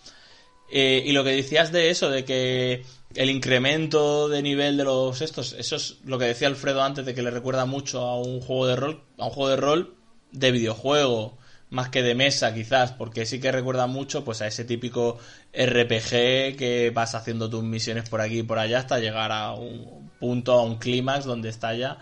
Eh, 0.71 1.03
y 1.05 1.11
lo 1.11 1.23
que 1.23 1.31
decías 1.31 1.71
de 1.71 1.89
eso, 1.89 2.09
de 2.09 2.23
que 2.23 2.85
el 3.19 3.29
incremento 3.29 4.29
de 4.29 4.41
nivel 4.41 4.77
de 4.77 4.85
los 4.85 5.19
estos, 5.19 5.51
eso 5.51 5.75
es 5.75 5.97
lo 6.05 6.17
que 6.17 6.23
decía 6.23 6.47
Alfredo 6.47 6.81
antes 6.81 7.05
de 7.05 7.13
que 7.13 7.21
le 7.21 7.31
recuerda 7.31 7.65
mucho 7.65 7.99
a 7.99 8.17
un 8.17 8.39
juego 8.39 8.67
de 8.67 8.77
rol, 8.77 9.03
a 9.17 9.25
un 9.25 9.31
juego 9.31 9.49
de 9.49 9.57
rol 9.57 9.95
de 10.31 10.51
videojuego, 10.51 11.37
más 11.69 11.89
que 11.89 12.01
de 12.01 12.15
mesa 12.15 12.53
quizás, 12.53 12.93
porque 12.93 13.25
sí 13.25 13.41
que 13.41 13.51
recuerda 13.51 13.87
mucho 13.87 14.23
pues 14.23 14.41
a 14.41 14.47
ese 14.47 14.63
típico 14.63 15.17
RPG 15.51 16.55
que 16.55 16.93
vas 16.95 17.13
haciendo 17.13 17.49
tus 17.49 17.61
misiones 17.61 18.07
por 18.07 18.21
aquí 18.21 18.39
y 18.39 18.43
por 18.43 18.57
allá 18.57 18.79
hasta 18.79 18.99
llegar 18.99 19.33
a 19.33 19.51
un 19.51 20.09
punto, 20.17 20.53
a 20.53 20.63
un 20.63 20.77
clímax 20.77 21.25
donde 21.25 21.49
estalla 21.49 21.97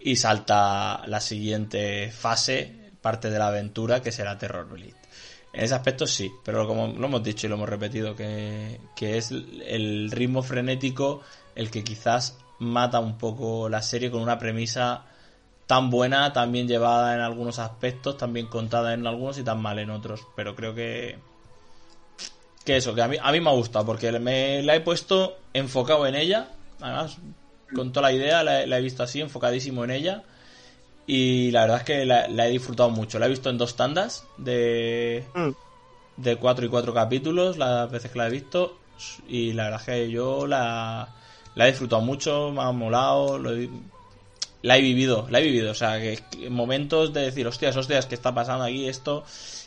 y 0.00 0.16
salta 0.16 1.06
la 1.06 1.20
siguiente 1.20 2.10
fase, 2.10 2.90
parte 3.00 3.30
de 3.30 3.38
la 3.38 3.46
aventura 3.46 4.02
que 4.02 4.10
será 4.10 4.38
Terror. 4.38 4.66
En 5.52 5.64
ese 5.64 5.74
aspecto 5.74 6.06
sí, 6.06 6.32
pero 6.44 6.66
como 6.66 6.88
lo 6.88 7.06
hemos 7.06 7.22
dicho 7.22 7.46
y 7.46 7.50
lo 7.50 7.56
hemos 7.56 7.68
repetido, 7.68 8.14
que, 8.14 8.80
que 8.94 9.16
es 9.18 9.30
el 9.30 10.10
ritmo 10.10 10.42
frenético 10.42 11.22
el 11.54 11.70
que 11.70 11.82
quizás 11.82 12.38
mata 12.58 13.00
un 13.00 13.18
poco 13.18 13.68
la 13.68 13.82
serie 13.82 14.10
con 14.10 14.20
una 14.22 14.38
premisa 14.38 15.04
tan 15.66 15.90
buena, 15.90 16.32
tan 16.32 16.52
bien 16.52 16.68
llevada 16.68 17.14
en 17.14 17.20
algunos 17.20 17.58
aspectos, 17.58 18.16
tan 18.18 18.32
bien 18.32 18.46
contada 18.46 18.94
en 18.94 19.06
algunos 19.06 19.38
y 19.38 19.42
tan 19.42 19.60
mal 19.60 19.78
en 19.78 19.90
otros. 19.90 20.26
Pero 20.36 20.54
creo 20.54 20.74
que 20.74 21.18
que 22.64 22.76
eso, 22.76 22.94
que 22.94 23.02
a 23.02 23.08
mí, 23.08 23.16
a 23.20 23.32
mí 23.32 23.40
me 23.40 23.48
ha 23.50 23.54
gustado, 23.54 23.86
porque 23.86 24.12
me 24.18 24.62
la 24.62 24.76
he 24.76 24.80
puesto 24.80 25.38
enfocado 25.54 26.06
en 26.06 26.14
ella, 26.14 26.48
además, 26.80 27.16
con 27.74 27.92
toda 27.92 28.10
la 28.10 28.12
idea, 28.14 28.44
la, 28.44 28.62
he- 28.62 28.66
la 28.66 28.78
he 28.78 28.82
visto 28.82 29.02
así, 29.02 29.20
enfocadísimo 29.22 29.84
en 29.84 29.90
ella, 29.90 30.22
y 31.08 31.50
la 31.50 31.62
verdad 31.62 31.78
es 31.78 31.84
que 31.84 32.04
la, 32.04 32.28
la 32.28 32.46
he 32.46 32.50
disfrutado 32.50 32.90
mucho. 32.90 33.18
La 33.18 33.26
he 33.26 33.30
visto 33.30 33.50
en 33.50 33.58
dos 33.58 33.74
tandas 33.74 34.24
de, 34.36 35.24
Mm. 35.34 35.50
de 36.18 36.36
cuatro 36.36 36.64
y 36.64 36.68
cuatro 36.68 36.92
capítulos, 36.94 37.56
las 37.56 37.90
veces 37.90 38.10
que 38.12 38.18
la 38.18 38.26
he 38.28 38.30
visto, 38.30 38.78
y 39.26 39.52
la 39.54 39.64
verdad 39.64 39.80
es 39.80 39.86
que 39.86 40.10
yo 40.10 40.46
la, 40.46 41.08
la 41.54 41.64
he 41.66 41.70
disfrutado 41.70 42.02
mucho, 42.02 42.52
me 42.52 42.60
ha 42.62 42.70
molado, 42.72 43.38
lo 43.38 43.56
he- 43.56 43.70
la 44.62 44.76
he 44.76 44.80
vivido, 44.82 45.26
la 45.30 45.38
he 45.38 45.42
vivido, 45.44 45.70
o 45.70 45.74
sea, 45.74 45.98
que, 46.00 46.18
que 46.30 46.50
momentos 46.50 47.12
de 47.12 47.22
decir, 47.22 47.46
hostias, 47.46 47.76
hostias, 47.76 48.06
¿qué 48.06 48.14
está 48.16 48.34
pasando 48.34 48.64
aquí 48.64 48.86
esto? 48.88 49.24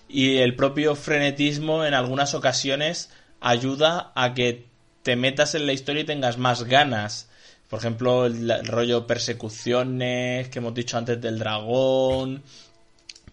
Y 0.10 0.38
el 0.40 0.56
propio 0.56 0.96
frenetismo 0.96 1.86
en 1.86 1.94
algunas 1.94 2.34
ocasiones 2.34 3.10
ayuda 3.40 4.12
a 4.16 4.34
que 4.34 4.68
te 5.04 5.16
metas 5.16 5.56
en 5.56 5.66
la 5.66 5.74
historia 5.74 6.02
y 6.02 6.06
tengas 6.06 6.38
más 6.38 6.66
ganas. 6.66 7.30
Por 7.72 7.80
ejemplo, 7.80 8.28
el, 8.28 8.52
el 8.52 8.68
rollo 8.68 9.08
persecuciones 9.08 10.50
que 10.50 10.60
hemos 10.60 10.76
dicho 10.76 10.98
antes 11.00 11.20
del 11.22 11.40
dragón, 11.40 12.44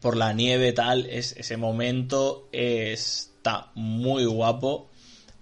por 0.01 0.17
la 0.17 0.33
nieve, 0.33 0.73
tal, 0.73 1.07
es, 1.07 1.33
ese 1.37 1.57
momento 1.57 2.49
está 2.53 3.71
muy 3.75 4.25
guapo 4.27 4.89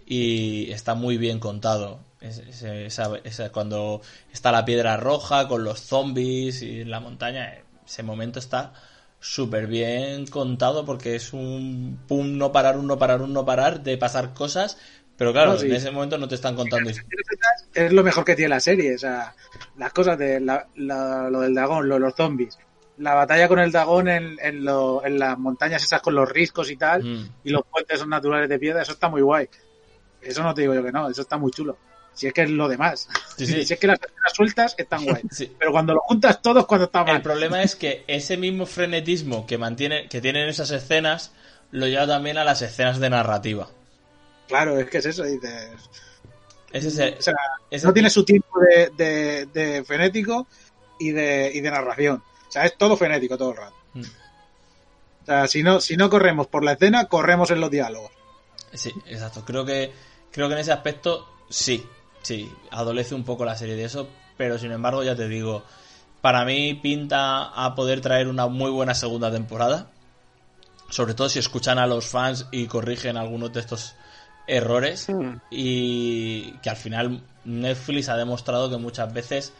y 0.06 0.70
está 0.72 0.94
muy 0.94 1.18
bien 1.18 1.38
contado. 1.40 2.00
Es- 2.20 2.38
es- 2.38 2.62
esa- 2.62 3.18
esa- 3.24 3.52
cuando 3.52 4.00
está 4.32 4.52
la 4.52 4.64
piedra 4.64 4.96
roja 4.96 5.48
con 5.48 5.64
los 5.64 5.80
zombies 5.80 6.62
y 6.62 6.84
la 6.84 7.00
montaña, 7.00 7.54
ese 7.86 8.02
momento 8.02 8.38
está 8.38 8.72
súper 9.20 9.66
bien 9.66 10.26
contado 10.26 10.84
porque 10.86 11.16
es 11.16 11.32
un 11.34 11.98
pum, 12.08 12.38
no 12.38 12.52
parar, 12.52 12.78
un 12.78 12.86
no 12.86 12.98
parar, 12.98 13.22
un 13.22 13.32
no 13.34 13.44
parar 13.44 13.82
de 13.82 13.98
pasar 13.98 14.34
cosas, 14.34 14.78
pero 15.18 15.32
claro, 15.32 15.54
No, 15.54 15.58
sí. 15.58 15.66
en 15.66 15.74
ese 15.74 15.90
momento 15.90 16.18
no 16.18 16.28
te 16.28 16.34
están 16.36 16.54
contando 16.56 16.90
Es 17.76 17.92
lo 17.92 18.02
mejor 18.02 18.24
que 18.24 18.34
tiene 18.34 18.48
la 18.50 18.60
serie. 18.60 18.94
O 18.94 18.98
sea, 18.98 19.34
las 19.76 19.92
cosas 19.92 20.18
de 20.18 20.40
la- 20.40 20.66
la- 20.76 21.28
lo 21.30 21.40
del 21.40 21.54
dragón, 21.54 21.88
lo 21.88 21.94
de 21.94 22.00
los 22.00 22.14
zombies. 22.14 22.58
La 22.98 23.12
batalla 23.14 23.46
con 23.48 23.58
el 23.58 23.70
dragón 23.70 24.08
en, 24.08 24.38
en, 24.40 24.64
lo- 24.64 25.04
en 25.04 25.18
las 25.18 25.38
montañas 25.38 25.82
esas 25.84 26.00
con 26.00 26.14
los 26.14 26.28
riscos 26.28 26.70
y 26.70 26.76
tal. 26.76 27.04
Mm. 27.04 27.28
Y 27.44 27.50
los 27.50 27.62
puentes 27.70 27.98
son 27.98 28.08
naturales 28.08 28.48
de 28.48 28.58
piedra. 28.58 28.82
Eso 28.82 28.92
está 28.92 29.08
muy 29.08 29.20
guay. 29.20 29.48
Eso 30.22 30.42
no 30.42 30.54
te 30.54 30.62
digo 30.62 30.74
yo 30.74 30.82
que 30.82 30.92
no. 30.92 31.08
Eso 31.10 31.22
está 31.22 31.36
muy 31.36 31.50
chulo. 31.52 31.76
Si 32.14 32.26
es 32.26 32.32
que 32.32 32.44
es 32.44 32.50
lo 32.50 32.66
demás. 32.66 33.08
Sí, 33.36 33.46
sí. 33.46 33.64
Si 33.66 33.74
es 33.74 33.78
que 33.78 33.86
las 33.86 34.00
escenas 34.00 34.32
sueltas 34.34 34.74
están 34.78 35.04
guay. 35.04 35.20
Sí. 35.30 35.54
Pero 35.58 35.70
cuando 35.72 35.92
lo 35.92 36.00
juntas 36.00 36.40
todo 36.40 36.60
es 36.60 36.64
cuando 36.66 36.86
está 36.86 37.04
mal. 37.04 37.16
El 37.16 37.22
problema 37.22 37.62
es 37.62 37.76
que 37.76 38.04
ese 38.06 38.38
mismo 38.38 38.64
frenetismo 38.64 39.46
que 39.46 39.58
mantiene, 39.58 40.08
que 40.08 40.22
tienen 40.22 40.48
esas 40.48 40.70
escenas, 40.70 41.32
lo 41.72 41.86
lleva 41.86 42.06
también 42.06 42.38
a 42.38 42.44
las 42.44 42.62
escenas 42.62 42.98
de 42.98 43.10
narrativa. 43.10 43.68
Claro, 44.48 44.78
es 44.78 44.88
que 44.88 44.98
es 44.98 45.06
eso. 45.06 45.24
Dices, 45.24 45.68
Ese 46.72 46.88
es 46.88 46.98
el- 46.98 47.14
o 47.18 47.22
sea, 47.22 47.34
ese- 47.70 47.86
no 47.86 47.92
tiene 47.92 48.10
su 48.10 48.24
tiempo 48.24 48.48
de, 48.60 48.90
de, 48.96 49.46
de 49.46 49.84
frenético 49.84 50.46
y 50.98 51.10
de, 51.10 51.50
y 51.54 51.60
de 51.60 51.70
narración. 51.70 52.22
O 52.48 52.50
sea, 52.50 52.64
es 52.64 52.76
todo 52.76 52.96
frenético 52.96 53.36
todo 53.38 53.50
el 53.52 53.56
rato. 53.56 53.74
Mm. 53.94 54.00
O 55.22 55.26
sea, 55.26 55.48
si 55.48 55.62
no, 55.62 55.80
si 55.80 55.96
no 55.96 56.08
corremos 56.08 56.46
por 56.46 56.64
la 56.64 56.72
escena, 56.72 57.06
corremos 57.06 57.50
en 57.50 57.60
los 57.60 57.70
diálogos. 57.70 58.10
Sí, 58.72 58.92
exacto. 59.06 59.44
Creo 59.44 59.64
que, 59.64 59.92
creo 60.30 60.48
que 60.48 60.54
en 60.54 60.60
ese 60.60 60.72
aspecto 60.72 61.26
sí, 61.48 61.84
sí, 62.22 62.52
adolece 62.70 63.14
un 63.14 63.24
poco 63.24 63.44
la 63.44 63.56
serie 63.56 63.74
de 63.74 63.84
eso, 63.84 64.08
pero 64.36 64.58
sin 64.58 64.70
embargo 64.72 65.02
ya 65.02 65.16
te 65.16 65.28
digo, 65.28 65.64
para 66.20 66.44
mí 66.44 66.74
pinta 66.74 67.44
a 67.46 67.74
poder 67.74 68.00
traer 68.00 68.28
una 68.28 68.46
muy 68.46 68.70
buena 68.70 68.94
segunda 68.94 69.30
temporada, 69.32 69.90
sobre 70.90 71.14
todo 71.14 71.28
si 71.28 71.38
escuchan 71.40 71.78
a 71.78 71.86
los 71.86 72.06
fans 72.06 72.46
y 72.52 72.66
corrigen 72.66 73.16
algunos 73.16 73.52
de 73.52 73.60
estos 73.60 73.94
errores 74.46 75.08
Mm. 75.08 75.36
y 75.50 76.50
que 76.62 76.70
al 76.70 76.76
final 76.76 77.20
Netflix 77.44 78.08
ha 78.08 78.16
demostrado 78.16 78.70
que 78.70 78.76
muchas 78.76 79.12
veces 79.12 79.52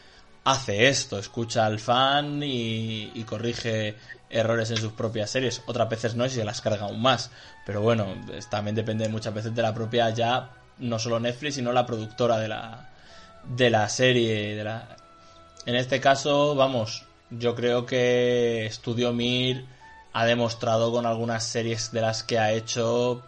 hace 0.45 0.89
esto, 0.89 1.19
escucha 1.19 1.67
al 1.67 1.79
fan 1.81 2.43
y, 2.43 3.11
y 3.15 3.25
corrige 3.25 3.97
errores 4.31 4.71
en 4.71 4.77
sus 4.77 4.93
propias 4.93 5.31
series. 5.31 5.63
Otras 5.67 5.89
veces 5.89 6.15
no 6.15 6.25
y 6.27 6.31
se 6.31 6.45
las 6.45 6.61
carga 6.61 6.87
aún 6.87 7.01
más. 7.03 7.31
Pero 7.65 7.81
bueno, 7.81 8.07
también 8.51 8.77
depende 8.77 9.09
muchas 9.09 9.35
veces 9.35 9.55
de 9.55 9.63
la 9.63 9.75
propia 9.75 10.11
ya, 10.11 10.51
no 10.79 10.99
solo 10.99 11.19
Netflix, 11.19 11.57
sino 11.57 11.73
la 11.73 11.87
productora 11.87 12.39
de 12.39 12.49
la, 12.49 12.89
de 13.45 13.71
la 13.71 13.89
serie. 13.89 14.55
De 14.57 14.65
la... 14.65 14.97
En 15.65 15.75
este 15.75 16.01
caso, 16.01 16.55
vamos, 16.55 17.05
yo 17.31 17.55
creo 17.55 17.87
que 17.87 18.69
Studio 18.71 19.13
Mir 19.13 19.65
ha 20.13 20.25
demostrado 20.25 20.93
con 20.93 21.07
algunas 21.07 21.45
series 21.45 21.91
de 21.93 22.01
las 22.01 22.23
que 22.23 22.39
ha 22.39 22.53
hecho 22.53 23.23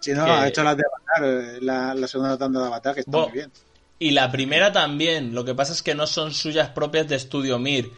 Si 0.00 0.12
no, 0.12 0.24
Que- 0.24 0.30
ha 0.30 0.48
hecho 0.48 0.62
las 0.64 0.76
de 0.76 0.84
Avatar, 0.84 1.24
eh, 1.56 1.58
la, 1.60 1.94
la 1.94 2.06
segunda 2.08 2.36
tanda 2.38 2.60
de 2.60 2.66
Avatar, 2.66 2.94
que 2.94 3.00
está 3.00 3.10
Bueno, 3.10 3.28
muy 3.28 3.38
bien. 3.38 3.52
Y 3.98 4.12
la 4.12 4.30
primera 4.30 4.72
también. 4.72 5.34
Lo 5.34 5.44
que 5.44 5.54
pasa 5.54 5.72
es 5.72 5.82
que 5.82 5.94
no 5.94 6.06
son 6.06 6.32
suyas 6.32 6.68
propias 6.70 7.08
de 7.08 7.18
Studio 7.18 7.58
Mir. 7.58 7.90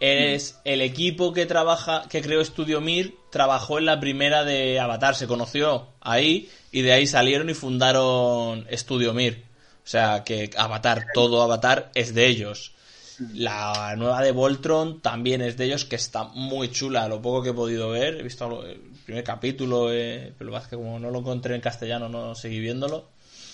Es 0.00 0.60
el 0.64 0.80
equipo 0.80 1.32
que 1.32 1.44
trabaja, 1.46 2.04
que 2.08 2.22
creó 2.22 2.44
Studio 2.44 2.80
Mir, 2.80 3.16
trabajó 3.30 3.78
en 3.80 3.86
la 3.86 3.98
primera 3.98 4.44
de 4.44 4.78
Avatar, 4.78 5.16
se 5.16 5.26
conoció 5.26 5.88
ahí 6.00 6.48
y 6.70 6.82
de 6.82 6.92
ahí 6.92 7.06
salieron 7.08 7.50
y 7.50 7.54
fundaron 7.54 8.64
Studio 8.72 9.12
Mir. 9.12 9.42
O 9.84 9.90
sea 9.90 10.22
que 10.22 10.50
Avatar, 10.56 11.06
todo 11.12 11.42
Avatar 11.42 11.90
es 11.96 12.14
de 12.14 12.26
ellos. 12.28 12.74
La 13.34 13.96
nueva 13.96 14.22
de 14.22 14.30
Voltron 14.30 15.00
también 15.00 15.42
es 15.42 15.56
de 15.56 15.64
ellos, 15.64 15.84
que 15.84 15.96
está 15.96 16.22
muy 16.22 16.70
chula. 16.70 17.08
Lo 17.08 17.20
poco 17.20 17.42
que 17.42 17.48
he 17.50 17.54
podido 17.54 17.88
ver, 17.90 18.14
he 18.20 18.22
visto 18.22 18.62
primer 19.08 19.24
capítulo, 19.24 19.90
eh, 19.90 20.34
pero 20.36 20.50
lo 20.50 20.52
que 20.52 20.56
pasa 20.58 20.66
es 20.66 20.70
que 20.70 20.76
como 20.76 20.98
no 20.98 21.10
lo 21.10 21.20
encontré 21.20 21.54
en 21.54 21.62
castellano, 21.62 22.10
no 22.10 22.34
seguí 22.34 22.60
viéndolo. 22.60 23.08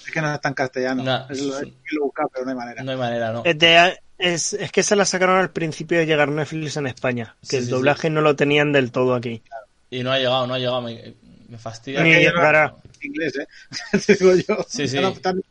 Es 0.04 0.10
que 0.12 0.20
no 0.20 0.34
está 0.34 0.48
en 0.48 0.54
castellano. 0.54 1.04
No, 1.04 1.26
es 1.30 1.40
lo, 1.42 1.54
es- 1.54 1.62
es 1.62 1.68
que 1.68 1.94
lo 1.94 2.00
he 2.00 2.04
buscado, 2.06 2.28
pero 2.32 2.44
no 2.44 2.50
hay 2.50 2.56
manera. 2.56 2.82
No 2.82 2.90
hay 2.90 2.96
manera, 2.98 3.32
¿no? 3.32 3.44
Es, 3.44 3.56
de- 3.56 4.00
es, 4.18 4.52
es 4.54 4.72
que 4.72 4.82
se 4.82 4.96
la 4.96 5.04
sacaron 5.04 5.38
al 5.38 5.50
principio 5.50 5.98
de 5.98 6.06
llegar 6.06 6.28
Netflix 6.28 6.76
en 6.76 6.88
España, 6.88 7.36
que 7.42 7.46
Sí, 7.46 7.56
el 7.58 7.64
sí, 7.66 7.70
doblaje 7.70 8.10
no 8.10 8.20
lo 8.20 8.34
tenían 8.34 8.72
del 8.72 8.90
todo 8.90 9.14
aquí. 9.14 9.42
Y 9.90 10.02
no 10.02 10.10
ha 10.10 10.18
llegado, 10.18 10.44
no 10.48 10.54
ha 10.54 10.58
llegado, 10.58 10.82
me, 10.82 11.14
me 11.48 11.56
fastidia. 11.58 12.02
Ni 12.02 12.14
llegará, 12.14 12.74
inglés, 13.00 13.36
¿eh? 13.38 13.46
Te 14.06 14.14
digo 14.16 14.34
yo. 14.34 14.66
Sí, 14.68 14.88
sí. 14.88 14.98
No, 14.98 15.12
tan- 15.12 15.38
o 15.38 15.42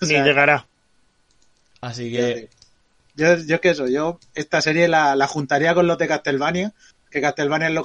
ni 0.00 0.06
sea, 0.08 0.24
llegará. 0.24 0.66
Así 1.82 2.10
que. 2.10 2.48
Yo, 3.14 3.36
yo 3.36 3.60
que 3.60 3.70
eso, 3.70 3.88
yo 3.88 4.18
esta 4.34 4.62
serie 4.62 4.86
la, 4.88 5.16
la 5.16 5.26
juntaría 5.26 5.74
con 5.74 5.86
los 5.86 5.98
de 5.98 6.06
Castlevania, 6.08 6.72
que 7.10 7.20
Castlevania 7.20 7.68
es 7.68 7.74
lo, 7.74 7.82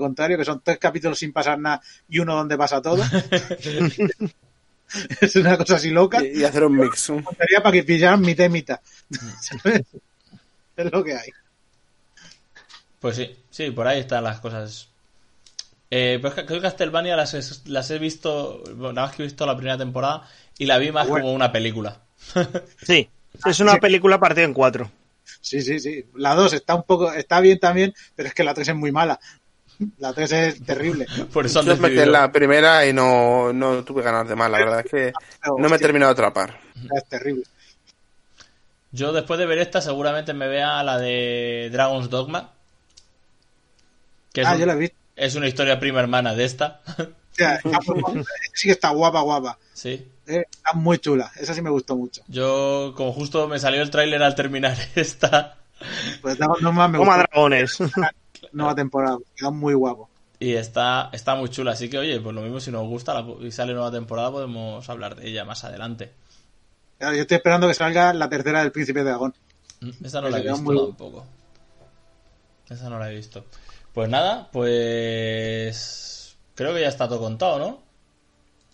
contrario, 0.00 0.36
que 0.38 0.44
son 0.44 0.60
tres 0.62 0.78
capítulos 0.78 1.18
sin 1.18 1.32
pasar 1.32 1.58
nada 1.58 1.80
y 2.08 2.18
uno 2.18 2.34
donde 2.34 2.56
pasa 2.58 2.82
todo. 2.82 3.02
es 5.20 5.36
una 5.36 5.56
cosa 5.56 5.76
así 5.76 5.90
loca. 5.90 6.22
Y, 6.24 6.40
y 6.40 6.44
hacer 6.44 6.64
un 6.64 6.76
mix. 6.76 7.06
Juntaría 7.08 7.62
para 7.62 7.72
que 7.72 7.82
pillaran 7.84 8.20
mitad 8.20 8.44
y 8.44 8.48
mitad. 8.50 8.80
Es 10.76 10.92
lo 10.92 11.02
que 11.02 11.14
hay. 11.14 11.30
pues 13.00 13.16
sí, 13.16 13.34
sí, 13.50 13.70
por 13.70 13.86
ahí 13.86 14.00
están 14.00 14.24
las 14.24 14.40
cosas. 14.40 14.88
Eh, 15.90 16.18
pues 16.20 16.34
creo 16.34 16.46
que 16.46 16.60
Castlevania 16.60 17.16
las, 17.16 17.32
he- 17.32 17.70
las 17.70 17.90
he 17.90 17.98
visto, 17.98 18.62
bueno, 18.74 18.92
nada 18.92 19.06
más 19.06 19.16
que 19.16 19.22
he 19.22 19.26
visto 19.26 19.46
la 19.46 19.56
primera 19.56 19.78
temporada 19.78 20.28
y 20.58 20.66
la 20.66 20.76
vi 20.76 20.92
más 20.92 21.08
Bueno. 21.08 21.24
como 21.24 21.34
una 21.34 21.50
película. 21.50 21.98
Sí, 22.82 23.08
es 23.46 23.60
una 23.60 23.72
sí. 23.74 23.80
película 23.80 24.18
partida 24.20 24.44
en 24.44 24.52
cuatro. 24.52 24.90
Sí, 25.46 25.62
sí, 25.62 25.78
sí. 25.78 26.04
La 26.16 26.34
2 26.34 26.52
está 26.54 26.74
un 26.74 26.82
poco, 26.82 27.12
está 27.12 27.38
bien 27.40 27.60
también, 27.60 27.94
pero 28.16 28.28
es 28.28 28.34
que 28.34 28.42
la 28.42 28.52
3 28.52 28.66
es 28.66 28.74
muy 28.74 28.90
mala. 28.90 29.20
La 29.98 30.12
3 30.12 30.32
es 30.32 30.64
terrible. 30.64 31.06
Por 31.32 31.46
eso 31.46 31.62
Yo 31.62 31.72
en 31.86 32.10
la 32.10 32.32
primera 32.32 32.84
y 32.84 32.92
no, 32.92 33.52
no 33.52 33.84
tuve 33.84 34.02
ganas 34.02 34.28
de 34.28 34.34
más. 34.34 34.50
La 34.50 34.58
verdad 34.58 34.80
es 34.84 34.90
que 34.90 35.12
no 35.56 35.68
me 35.68 35.76
he 35.76 35.78
terminado 35.78 36.12
de 36.12 36.18
atrapar. 36.18 36.58
Es 36.96 37.04
terrible. 37.08 37.44
Yo 38.90 39.12
después 39.12 39.38
de 39.38 39.46
ver 39.46 39.58
esta 39.58 39.80
seguramente 39.80 40.34
me 40.34 40.48
vea 40.48 40.82
la 40.82 40.98
de 40.98 41.68
Dragon's 41.70 42.10
Dogma. 42.10 42.50
Que 44.32 44.40
es, 44.40 44.46
Ah, 44.48 44.54
un- 44.54 44.58
yo 44.60 44.66
la 44.66 44.72
he 44.72 44.76
visto. 44.78 44.96
es 45.14 45.34
una 45.36 45.46
historia 45.46 45.78
prima 45.78 46.00
hermana 46.00 46.34
de 46.34 46.44
esta. 46.44 46.80
O 47.36 47.38
sea, 47.38 47.54
está 47.56 47.78
muy 47.86 48.00
guapa. 48.02 48.20
sí 48.54 48.68
que 48.68 48.72
está 48.72 48.90
guapa, 48.90 49.20
guapa. 49.20 49.58
sí. 49.74 50.08
Eh, 50.28 50.42
Está 50.50 50.72
muy 50.72 50.98
chula. 50.98 51.30
Esa 51.36 51.54
sí 51.54 51.62
me 51.62 51.70
gustó 51.70 51.94
mucho. 51.94 52.20
Yo, 52.26 52.94
como 52.96 53.12
justo 53.12 53.46
me 53.46 53.60
salió 53.60 53.80
el 53.80 53.90
tráiler 53.90 54.20
al 54.24 54.34
terminar 54.34 54.76
esta, 54.96 55.56
Pues 56.20 56.36
no, 56.40 56.56
no 56.60 56.72
más 56.72 56.90
me 56.90 56.98
Toma 56.98 57.16
gustó. 57.18 57.28
dragones. 57.32 57.78
Nueva 58.52 58.74
temporada. 58.74 59.18
Queda 59.36 59.50
muy 59.50 59.74
guapo. 59.74 60.10
Y 60.40 60.54
está, 60.54 61.10
está 61.12 61.36
muy 61.36 61.48
chula, 61.48 61.72
así 61.72 61.88
que 61.88 61.98
oye, 61.98 62.18
pues 62.20 62.34
lo 62.34 62.42
mismo 62.42 62.58
si 62.58 62.72
nos 62.72 62.82
gusta 62.88 63.14
la- 63.14 63.24
y 63.40 63.52
sale 63.52 63.72
nueva 63.72 63.90
temporada 63.92 64.30
podemos 64.32 64.88
hablar 64.90 65.14
de 65.14 65.28
ella 65.28 65.44
más 65.44 65.62
adelante. 65.64 66.12
Claro, 66.98 67.14
yo 67.14 67.22
estoy 67.22 67.36
esperando 67.36 67.68
que 67.68 67.74
salga 67.74 68.12
la 68.12 68.28
tercera 68.28 68.60
del 68.62 68.72
Príncipe 68.72 68.98
de 68.98 69.04
Dragón. 69.10 69.32
Mm, 69.80 70.04
Esa 70.04 70.20
no 70.20 70.28
la 70.28 70.38
he 70.38 70.42
visto 70.42 70.58
muy- 70.62 70.76
tampoco. 70.88 71.24
Esa 72.68 72.90
no 72.90 72.98
la 72.98 73.12
he 73.12 73.14
visto. 73.14 73.44
Pues 73.94 74.08
nada, 74.10 74.48
pues 74.50 76.25
creo 76.56 76.74
que 76.74 76.80
ya 76.80 76.88
está 76.88 77.06
todo 77.06 77.20
contado, 77.20 77.58
¿no? 77.60 77.82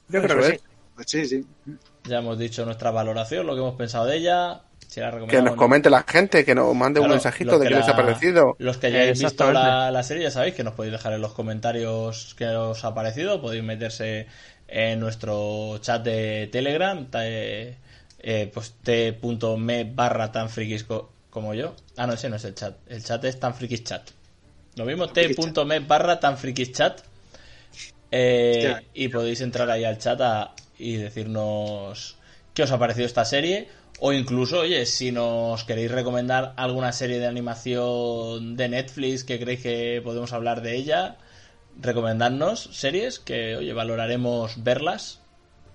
Yo 0.09 0.23
creo 0.23 0.37
que 0.39 0.53
sí. 0.53 0.61
Sí, 1.07 1.27
sí. 1.27 1.47
Ya 2.05 2.19
hemos 2.19 2.39
dicho 2.39 2.65
nuestra 2.65 2.91
valoración, 2.91 3.47
lo 3.47 3.55
que 3.55 3.61
hemos 3.61 3.75
pensado 3.75 4.07
de 4.07 4.17
ella, 4.17 4.63
si 4.89 5.01
la 5.01 5.11
Que 5.27 5.41
nos 5.41 5.55
comente 5.57 5.89
la 5.89 6.03
gente, 6.03 6.45
que 6.45 6.55
nos 6.55 6.75
mande 6.75 7.01
un 7.01 7.09
mensajito 7.09 7.59
de 7.59 7.67
que 7.67 7.71
qué 7.71 7.77
les 7.77 7.89
ha 7.89 7.97
parecido. 7.97 8.57
Los 8.59 8.77
que 8.77 8.89
hayáis 8.89 9.19
visto 9.19 9.45
la, 9.53 9.91
la 9.91 10.03
serie 10.03 10.25
ya 10.25 10.31
sabéis 10.31 10.55
que 10.55 10.65
nos 10.65 10.75
podéis 10.75 10.93
dejar 10.93 11.13
en 11.15 11.21
los 11.23 11.33
comentarios 11.33 12.35
qué 12.37 12.47
os 12.49 12.85
ha 12.85 12.95
parecido. 12.95 13.41
Podéis 13.41 13.63
meterse 13.65 14.27
en 14.69 15.01
nuestro 15.01 15.79
chat 15.79 16.03
de 16.03 16.49
Telegram, 16.53 17.07
te- 17.11 17.79
eh, 18.25 18.51
pues 18.53 18.73
t.me 18.83 19.85
barra 19.85 20.31
tan 20.31 20.49
frikis 20.51 20.85
co- 20.85 21.11
como 21.31 21.55
yo. 21.55 21.75
Ah, 21.97 22.07
no, 22.07 22.13
ese 22.13 22.29
no 22.29 22.37
es 22.37 22.45
el 22.45 22.55
chat. 22.55 22.77
El 22.89 23.03
chat 23.03 23.25
es 23.25 23.41
tan 23.41 23.55
frikis 23.55 23.85
chat. 23.85 24.11
Lo 24.77 24.85
mismo 24.85 25.09
t.me 25.09 25.81
barra 25.81 26.21
tan 26.21 26.37
frikis 26.37 26.73
chat. 26.73 27.01
Eh, 28.13 28.87
y 28.95 29.09
podéis 29.09 29.41
entrar 29.41 29.71
ahí 29.71 29.85
al 29.85 29.99
chat 29.99 30.21
a- 30.21 30.55
y 30.79 30.97
decirnos 30.97 32.17
qué 32.55 32.63
os 32.65 32.71
ha 32.71 32.79
parecido 32.79 33.07
esta 33.07 33.25
serie. 33.25 33.69
O 34.01 34.13
incluso, 34.13 34.61
oye, 34.61 34.85
si 34.85 35.13
nos 35.13 35.65
queréis 35.65 35.91
recomendar 35.91 36.53
alguna 36.57 36.93
serie 36.93 37.19
de 37.19 37.27
animación 37.27 38.57
de 38.57 38.69
Netflix 38.69 39.25
que 39.25 39.39
creéis 39.41 39.63
que 39.63 40.01
podemos 40.05 40.33
hablar 40.33 40.61
de 40.61 40.77
ella, 40.77 41.17
recomendadnos 41.81 42.69
series 42.73 43.19
que, 43.19 43.57
oye, 43.57 43.73
valoraremos 43.73 44.63
verlas 44.63 45.21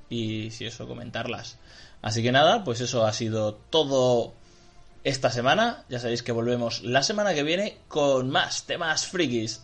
y 0.10 0.52
si 0.52 0.66
eso, 0.66 0.88
comentarlas. 0.88 1.58
Así 2.02 2.22
que 2.22 2.32
nada, 2.32 2.64
pues 2.64 2.82
eso 2.82 3.06
ha 3.06 3.14
sido 3.14 3.56
todo 3.56 4.34
esta 5.04 5.32
semana. 5.32 5.86
Ya 5.90 6.00
sabéis 6.00 6.22
que 6.22 6.32
volvemos 6.34 6.84
la 6.84 7.02
semana 7.04 7.34
que 7.34 7.44
viene 7.44 7.78
con 7.88 8.30
más 8.30 8.66
temas 8.66 9.08
frikis. 9.08 9.64